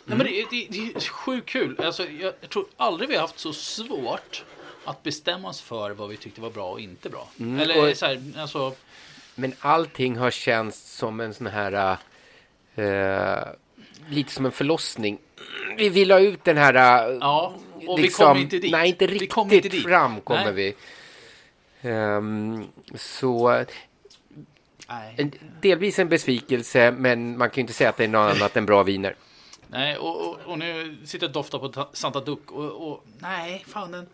Nej, 0.04 0.18
men 0.18 0.26
det, 0.26 0.46
det, 0.50 0.66
det 0.70 0.96
är 0.96 1.00
sjukt 1.00 1.48
kul. 1.48 1.80
Alltså, 1.84 2.02
jag, 2.08 2.32
jag 2.40 2.50
tror 2.50 2.66
aldrig 2.76 3.08
vi 3.08 3.14
har 3.14 3.22
haft 3.22 3.38
så 3.38 3.52
svårt 3.52 4.44
att 4.84 5.02
bestämma 5.02 5.48
oss 5.48 5.60
för 5.60 5.90
vad 5.90 6.08
vi 6.08 6.16
tyckte 6.16 6.40
var 6.40 6.50
bra 6.50 6.70
och 6.70 6.80
inte 6.80 7.08
bra. 7.10 7.28
Mm, 7.40 7.60
Eller 7.60 7.90
och- 7.90 7.96
så 7.96 8.06
här, 8.06 8.22
alltså, 8.36 8.74
Men 9.34 9.54
allting 9.60 10.16
har 10.16 10.30
känts 10.30 10.92
som 10.96 11.20
en 11.20 11.34
sån 11.34 11.46
här... 11.46 11.96
Eh, 12.74 13.44
lite 14.08 14.32
som 14.32 14.46
en 14.46 14.52
förlossning. 14.52 15.18
Vi 15.76 15.88
vill 15.88 16.10
ha 16.10 16.18
ut 16.18 16.44
den 16.44 16.56
här... 16.56 16.74
eh, 17.10 17.18
ja, 17.20 17.54
och 17.86 17.98
vi 17.98 18.02
liksom- 18.02 18.26
kommer 18.26 18.40
inte 18.40 18.58
dit. 18.58 18.72
Nej, 18.72 18.88
inte 18.88 19.06
Vi 19.06 19.12
riktigt 19.12 19.32
kommer 19.32 19.54
inte 19.54 19.70
fram 19.70 20.20
kommer 20.20 20.44
Nej. 20.44 20.52
vi. 20.52 20.74
Ehm, 21.88 22.64
så... 22.94 23.64
En, 25.16 25.32
delvis 25.60 25.98
en 25.98 26.08
besvikelse, 26.08 26.90
men 26.90 27.38
man 27.38 27.50
kan 27.50 27.54
ju 27.56 27.60
inte 27.60 27.72
säga 27.72 27.90
att 27.90 27.96
det 27.96 28.04
är 28.04 28.08
något 28.08 28.36
annat 28.36 28.56
än 28.56 28.66
bra 28.66 28.82
viner. 28.82 29.16
Nej, 29.72 29.96
och, 29.96 30.28
och, 30.28 30.38
och 30.46 30.58
nu 30.58 30.96
sitter 31.04 31.24
jag 31.26 31.28
och 31.28 31.34
doftar 31.34 31.58
på 31.58 31.68
ta- 31.68 31.90
Santa 31.92 32.20
Duc 32.20 32.38
och, 32.48 32.88
och 32.92 33.04
nej, 33.18 33.64
fan 33.68 33.92
den... 33.92 34.06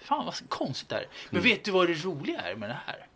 Fan 0.00 0.24
vad 0.24 0.48
konstigt 0.48 0.88
det 0.88 0.94
här. 0.94 1.06
Men 1.30 1.40
Mm. 1.40 1.50
vet 1.50 1.64
du 1.64 1.70
vad 1.70 1.88
det 1.88 2.04
roliga 2.04 2.40
är 2.40 2.54
med 2.54 2.68
det 2.70 2.78
här? 2.86 3.06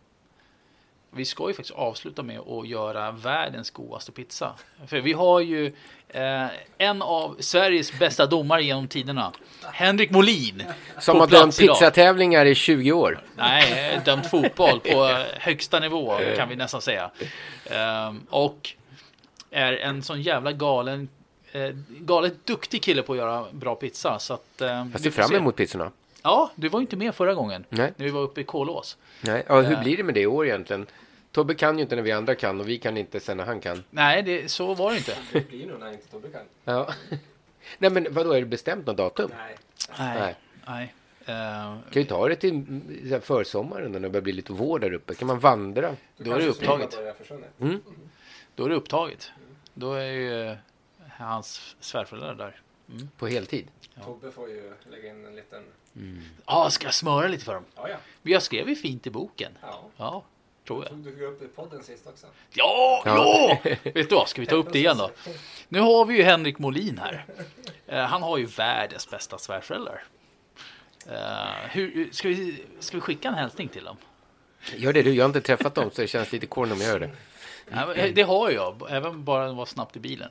Vi 1.11 1.25
ska 1.25 1.47
ju 1.47 1.53
faktiskt 1.53 1.77
avsluta 1.77 2.23
med 2.23 2.39
att 2.39 2.67
göra 2.67 3.11
världens 3.11 3.71
godaste 3.71 4.11
pizza. 4.11 4.55
För 4.87 4.99
vi 5.01 5.13
har 5.13 5.39
ju 5.39 5.73
eh, 6.09 6.47
en 6.77 7.01
av 7.01 7.35
Sveriges 7.39 7.99
bästa 7.99 8.25
domare 8.25 8.63
genom 8.63 8.87
tiderna, 8.87 9.31
Henrik 9.73 10.11
Molin. 10.11 10.63
Som 10.99 11.19
har 11.19 11.27
dömt 11.27 11.57
pizzatävlingar 11.59 12.45
i 12.45 12.55
20 12.55 12.91
år. 12.91 13.21
Nej, 13.35 14.01
dömt 14.05 14.29
fotboll 14.29 14.79
på 14.79 15.05
högsta 15.39 15.79
nivå 15.79 16.19
kan 16.35 16.49
vi 16.49 16.55
nästan 16.55 16.81
säga. 16.81 17.11
Ehm, 17.69 18.25
och 18.29 18.69
är 19.51 19.73
en 19.73 20.03
sån 20.03 20.21
jävla 20.21 20.51
galen, 20.51 21.09
eh, 21.51 21.69
galet 21.89 22.45
duktig 22.45 22.81
kille 22.83 23.01
på 23.01 23.13
att 23.13 23.17
göra 23.17 23.45
bra 23.51 23.75
pizza. 23.75 24.19
Så 24.19 24.33
att, 24.33 24.61
eh, 24.61 24.67
Jag 24.67 25.01
ser 25.01 25.11
fram 25.11 25.29
se. 25.29 25.35
emot 25.35 25.55
pizzorna. 25.55 25.91
Ja, 26.23 26.51
du 26.55 26.69
var 26.69 26.79
ju 26.79 26.81
inte 26.81 26.95
med 26.95 27.15
förra 27.15 27.33
gången. 27.33 27.65
Nej. 27.69 27.93
När 27.97 28.05
vi 28.05 28.11
var 28.11 28.21
uppe 28.21 28.41
i 28.41 28.43
Kolås. 28.43 28.97
Nej, 29.21 29.43
ja, 29.47 29.61
hur 29.61 29.73
Eh. 29.77 29.83
blir 29.83 29.97
det 29.97 30.03
med 30.03 30.13
det 30.13 30.21
i 30.21 30.27
år 30.27 30.45
egentligen? 30.47 30.87
Tobbe 31.31 31.53
kan 31.55 31.77
ju 31.77 31.81
inte 31.81 31.95
när 31.95 32.03
vi 32.03 32.11
andra 32.11 32.35
kan 32.35 32.59
och 32.59 32.69
vi 32.69 32.77
kan 32.77 32.97
inte 32.97 33.19
sen 33.19 33.37
när 33.37 33.45
han 33.45 33.59
kan. 33.59 33.83
Nej, 33.89 34.23
det, 34.23 34.51
så 34.51 34.73
var 34.73 34.91
det 34.91 34.97
inte. 34.97 35.15
Det 35.33 35.47
blir 35.49 35.67
nog 35.67 35.79
när 35.79 35.91
inte 35.91 36.07
Tobbe 36.07 36.27
kan. 36.29 36.41
Ja. 36.65 36.93
Nej, 37.77 37.91
men 37.91 38.07
vadå, 38.09 38.31
är 38.31 38.39
det 38.39 38.45
bestämt 38.45 38.85
något 38.87 38.97
datum? 38.97 39.31
Nej. 39.37 39.55
Nej. 40.19 40.35
Nej. 40.67 40.93
Eh, 41.25 41.75
Kan 41.91 42.01
ju 42.01 42.03
ta 42.03 42.27
det 42.29 42.35
till 42.35 42.49
mm, 42.49 43.21
försommaren 43.21 43.91
när 43.91 43.99
det 43.99 44.09
börjar 44.09 44.21
bli 44.23 44.33
lite 44.33 44.53
vår 44.53 44.79
där 44.79 44.93
uppe. 44.93 45.15
Kan 45.15 45.27
man 45.27 45.39
vandra? 45.39 45.95
då 46.17 46.31
är 46.33 46.39
det 46.39 46.47
upptaget. 46.47 46.93
Försvinna. 47.17 47.45
Mm. 47.61 47.79
Då 48.59 48.65
är 48.65 48.69
det 48.69 48.75
upptaget. 48.75 49.31
Då 49.73 49.93
är 49.93 50.11
ju 50.11 50.49
eh, 50.49 50.57
hans 51.17 51.75
svärföräldrar 51.79 52.35
där. 52.35 52.61
Mm. 52.89 53.09
På 53.17 53.27
heltid? 53.27 53.67
Tobbe 54.05 54.31
får 54.31 54.49
ju 54.49 54.73
lägga 54.91 55.09
in 55.09 55.25
en 55.25 55.35
liten... 55.35 55.63
Ja, 56.45 56.69
ska 56.69 56.85
jag 56.87 56.93
smöra 56.93 57.27
lite 57.27 57.45
för 57.45 57.53
dem? 57.53 57.65
Ja, 57.75 57.89
ja. 57.89 57.97
Men 58.21 58.33
jag 58.33 58.43
skrev 58.43 58.69
ju 58.69 58.75
fint 58.75 59.07
i 59.07 59.09
boken. 59.09 59.51
Ja. 59.61 59.83
Ja, 59.97 60.23
tror 60.67 60.83
jag. 60.83 60.89
Tog 60.89 61.03
du 61.03 61.25
upp 61.25 61.41
i 61.41 61.47
podden 61.47 61.83
sist 61.83 62.07
också? 62.07 62.27
Ja, 62.49 63.01
Ja. 63.05 63.57
ja! 63.63 63.71
Vet 63.83 64.09
du 64.09 64.15
vad, 64.15 64.29
ska 64.29 64.41
vi 64.41 64.47
ta 64.47 64.55
upp 64.55 64.73
det 64.73 64.79
igen 64.79 64.97
då? 64.97 65.11
Nu 65.69 65.79
har 65.79 66.05
vi 66.05 66.17
ju 66.17 66.23
Henrik 66.23 66.59
Molin 66.59 66.97
här. 66.97 67.25
Eh, 67.87 68.03
han 68.03 68.23
har 68.23 68.37
ju 68.37 68.45
världens 68.45 69.09
bästa 69.09 69.37
svärföräldrar. 69.37 70.03
Eh, 71.07 71.69
hur, 71.69 72.09
ska, 72.11 72.27
vi, 72.27 72.63
ska 72.79 72.97
vi 72.97 73.01
skicka 73.01 73.27
en 73.27 73.33
hälsning 73.33 73.67
till 73.67 73.83
dem? 73.83 73.97
Gör 74.75 74.93
det 74.93 75.01
du, 75.01 75.13
jag 75.13 75.23
har 75.23 75.29
inte 75.29 75.41
träffat 75.41 75.75
dem 75.75 75.91
så 75.93 76.01
det 76.01 76.07
känns 76.07 76.31
lite 76.31 76.45
corny 76.45 76.71
om 76.71 76.81
jag 76.81 76.89
gör 76.89 76.99
det. 76.99 77.11
Det 78.13 78.21
har 78.21 78.49
jag, 78.49 78.87
även 78.89 79.23
bara 79.23 79.45
att 79.49 79.55
vara 79.55 79.65
snabbt 79.65 79.95
i 79.95 79.99
bilen. 79.99 80.29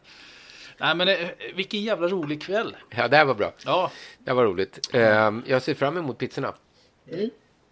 Nej, 0.78 0.94
men 0.94 1.08
eh, 1.08 1.16
vilken 1.54 1.82
jävla 1.82 2.08
rolig 2.08 2.42
kväll. 2.42 2.76
Ja, 2.96 3.08
det 3.08 3.16
här 3.16 3.24
var 3.24 3.34
bra. 3.34 3.52
Ja, 3.64 3.90
Det 4.18 4.30
här 4.30 4.36
var 4.36 4.44
roligt. 4.44 4.88
Ehm, 4.92 5.42
jag 5.46 5.62
ser 5.62 5.74
fram 5.74 5.96
emot 5.96 6.18
pizzorna. 6.18 6.54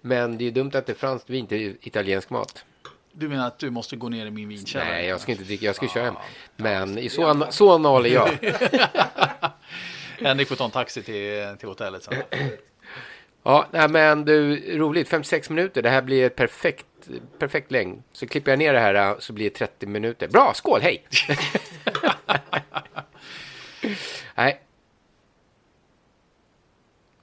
Men 0.01 0.39
det 0.39 0.45
är 0.47 0.51
dumt 0.51 0.71
att 0.75 0.87
det 0.87 0.93
är 0.93 0.97
franskt 0.97 1.31
vin 1.31 1.47
till 1.47 1.77
italiensk 1.81 2.31
mat. 2.31 2.65
du 3.13 3.29
menar 3.29 3.47
att 3.47 3.59
du 3.59 3.71
måste 3.71 3.97
gå 3.97 4.09
ner 4.09 4.27
i 4.27 4.31
min 4.31 4.49
vinkällare? 4.49 4.89
Nej, 4.91 5.07
jag 5.07 5.21
ska 5.21 5.33
inte 5.33 5.45
dricka, 5.45 5.67
jag 5.67 5.77
ska 5.77 5.89
köra 5.89 6.05
hem. 6.05 6.15
Men 6.57 6.99
i 6.99 7.09
så, 7.09 7.27
an- 7.27 7.47
så 7.51 7.73
anal 7.75 8.07
är 8.07 8.11
jag. 8.11 8.29
Henrik 10.21 10.49
får 10.49 10.57
ta 10.57 10.65
en 10.65 10.71
taxi 10.71 11.03
till, 11.03 11.57
till 11.59 11.69
hotellet 11.69 12.03
sen. 12.03 12.15
Ja, 13.43 13.67
nej, 13.73 13.89
men 13.89 14.25
du, 14.25 14.57
roligt. 14.79 15.09
56 15.09 15.51
minuter. 15.51 15.83
Det 15.83 15.91
här 15.91 16.03
blir 16.03 16.27
ett 16.27 16.37
perfekt, 16.37 16.87
perfekt 17.39 17.71
längd. 17.71 18.03
Så 18.13 18.27
klipper 18.27 18.53
jag 18.53 18.59
ner 18.59 18.73
det 18.73 18.81
här 18.81 19.17
så 19.19 19.33
blir 19.33 19.51
det 19.51 19.57
30 19.57 19.87
minuter. 19.87 20.29
Bra, 20.29 20.53
skål, 20.55 20.81
hej! 20.83 21.05
nej. 24.35 24.61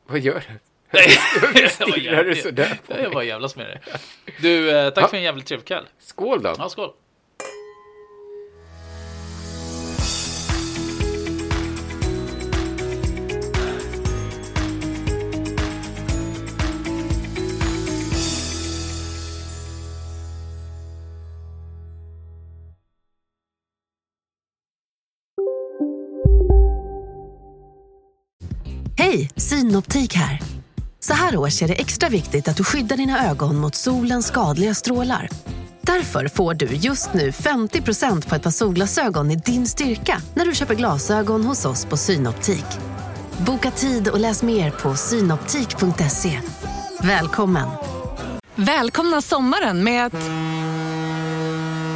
Vad 0.06 0.20
gör 0.20 0.44
du? 0.48 0.60
Varför 1.42 1.68
stirrar 1.92 2.24
du 2.24 2.36
sådär 2.36 2.80
på 2.88 2.94
Jag 2.94 3.02
mig? 3.02 3.10
bara 3.10 3.24
jävlas 3.24 3.56
med 3.56 3.66
det. 3.68 3.80
Du, 4.42 4.72
eh, 4.78 4.90
tack 4.90 5.04
Ja. 5.04 5.08
för 5.08 5.18
en 5.18 5.24
jävligt 5.24 5.46
trevlig 5.46 5.68
kväll. 5.68 5.86
Skål 6.00 6.44
då! 6.44 6.56
Ja, 6.58 6.70
skål. 6.70 6.94
Synoptik 29.38 30.16
här. 30.16 30.40
Så 31.00 31.14
här 31.14 31.38
års 31.38 31.62
är 31.62 31.68
det 31.68 31.74
extra 31.74 32.10
viktigt 32.10 32.48
att 32.48 32.58
du 32.58 32.64
skyddar 32.64 32.98
dina 32.98 33.30
ögon 33.30 33.58
mot 33.58 33.76
solens 33.76 34.28
skadliga 34.28 34.74
strålar. 34.74 35.30
Därför 35.82 36.28
får 36.28 36.54
du 36.54 36.66
just 36.66 37.14
nu 37.14 37.32
50% 37.32 38.30
på 38.30 38.36
ett 38.36 38.44
par 38.44 38.52
solglasögon 38.52 39.32
i 39.32 39.36
din 39.36 39.68
styrka 39.68 40.22
när 40.34 40.46
du 40.46 40.56
köper 40.56 40.76
glasögon 40.76 41.44
hos 41.44 41.66
oss 41.66 41.86
på 41.86 41.98
Synoptik. 41.98 42.66
Boka 43.38 43.72
tid 43.72 44.08
och 44.08 44.20
läs 44.20 44.44
mer 44.44 44.72
på 44.72 44.96
synoptik.se. 44.96 46.40
Välkommen! 47.02 47.68
Välkomna 48.56 49.22
sommaren 49.22 49.84
med 49.84 50.06
att... 50.06 50.30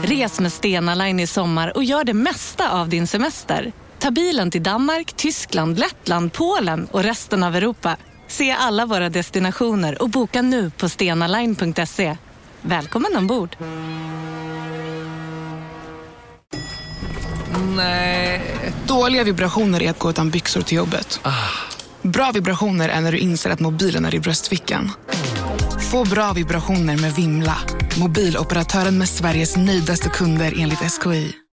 Res 0.10 0.40
med 0.40 0.52
Stena 0.52 0.96
Line 0.96 1.20
i 1.20 1.28
sommar 1.28 1.78
och 1.78 1.84
gör 1.84 2.04
det 2.04 2.14
mesta 2.14 2.72
av 2.72 2.90
din 2.90 3.08
semester. 3.08 3.72
Ta 4.08 4.12
bilen 4.12 4.52
till 4.52 4.64
Danmark, 4.64 5.14
Tyskland, 5.14 5.80
Lettland, 5.80 6.34
Polen 6.34 6.88
och 6.92 7.04
resten 7.04 7.44
av 7.44 7.56
Europa. 7.56 7.98
Se 8.28 8.52
alla 8.52 8.86
våra 8.86 9.10
destinationer 9.10 10.02
och 10.02 10.10
boka 10.10 10.42
nu 10.42 10.70
på 10.70 10.90
stenaline.se. 10.90 12.18
Välkommen 12.62 13.18
ombord! 13.18 13.58
Nej. 17.76 18.42
Dåliga 18.88 19.24
vibrationer 19.24 19.84
är 19.84 19.90
att 19.90 20.00
gå 20.00 20.10
utan 20.10 20.30
byxor 20.30 20.62
till 20.62 20.78
jobbet. 20.78 21.20
Bra 22.02 22.32
vibrationer 22.32 22.90
är 22.90 23.02
när 23.02 23.12
du 23.12 23.18
inser 23.18 23.50
att 23.50 23.60
mobilen 23.60 24.06
är 24.06 24.16
i 24.16 24.20
bröstfickan. 24.20 24.92
Få 25.92 26.06
bra 26.06 26.34
vibrationer 26.34 26.98
med 26.98 27.16
Vimla. 27.16 27.58
Mobiloperatören 28.00 28.98
med 28.98 29.10
Sveriges 29.10 29.58
nöjdaste 29.58 30.10
kunder 30.10 30.54
enligt 30.58 30.80
SKI. 30.80 31.38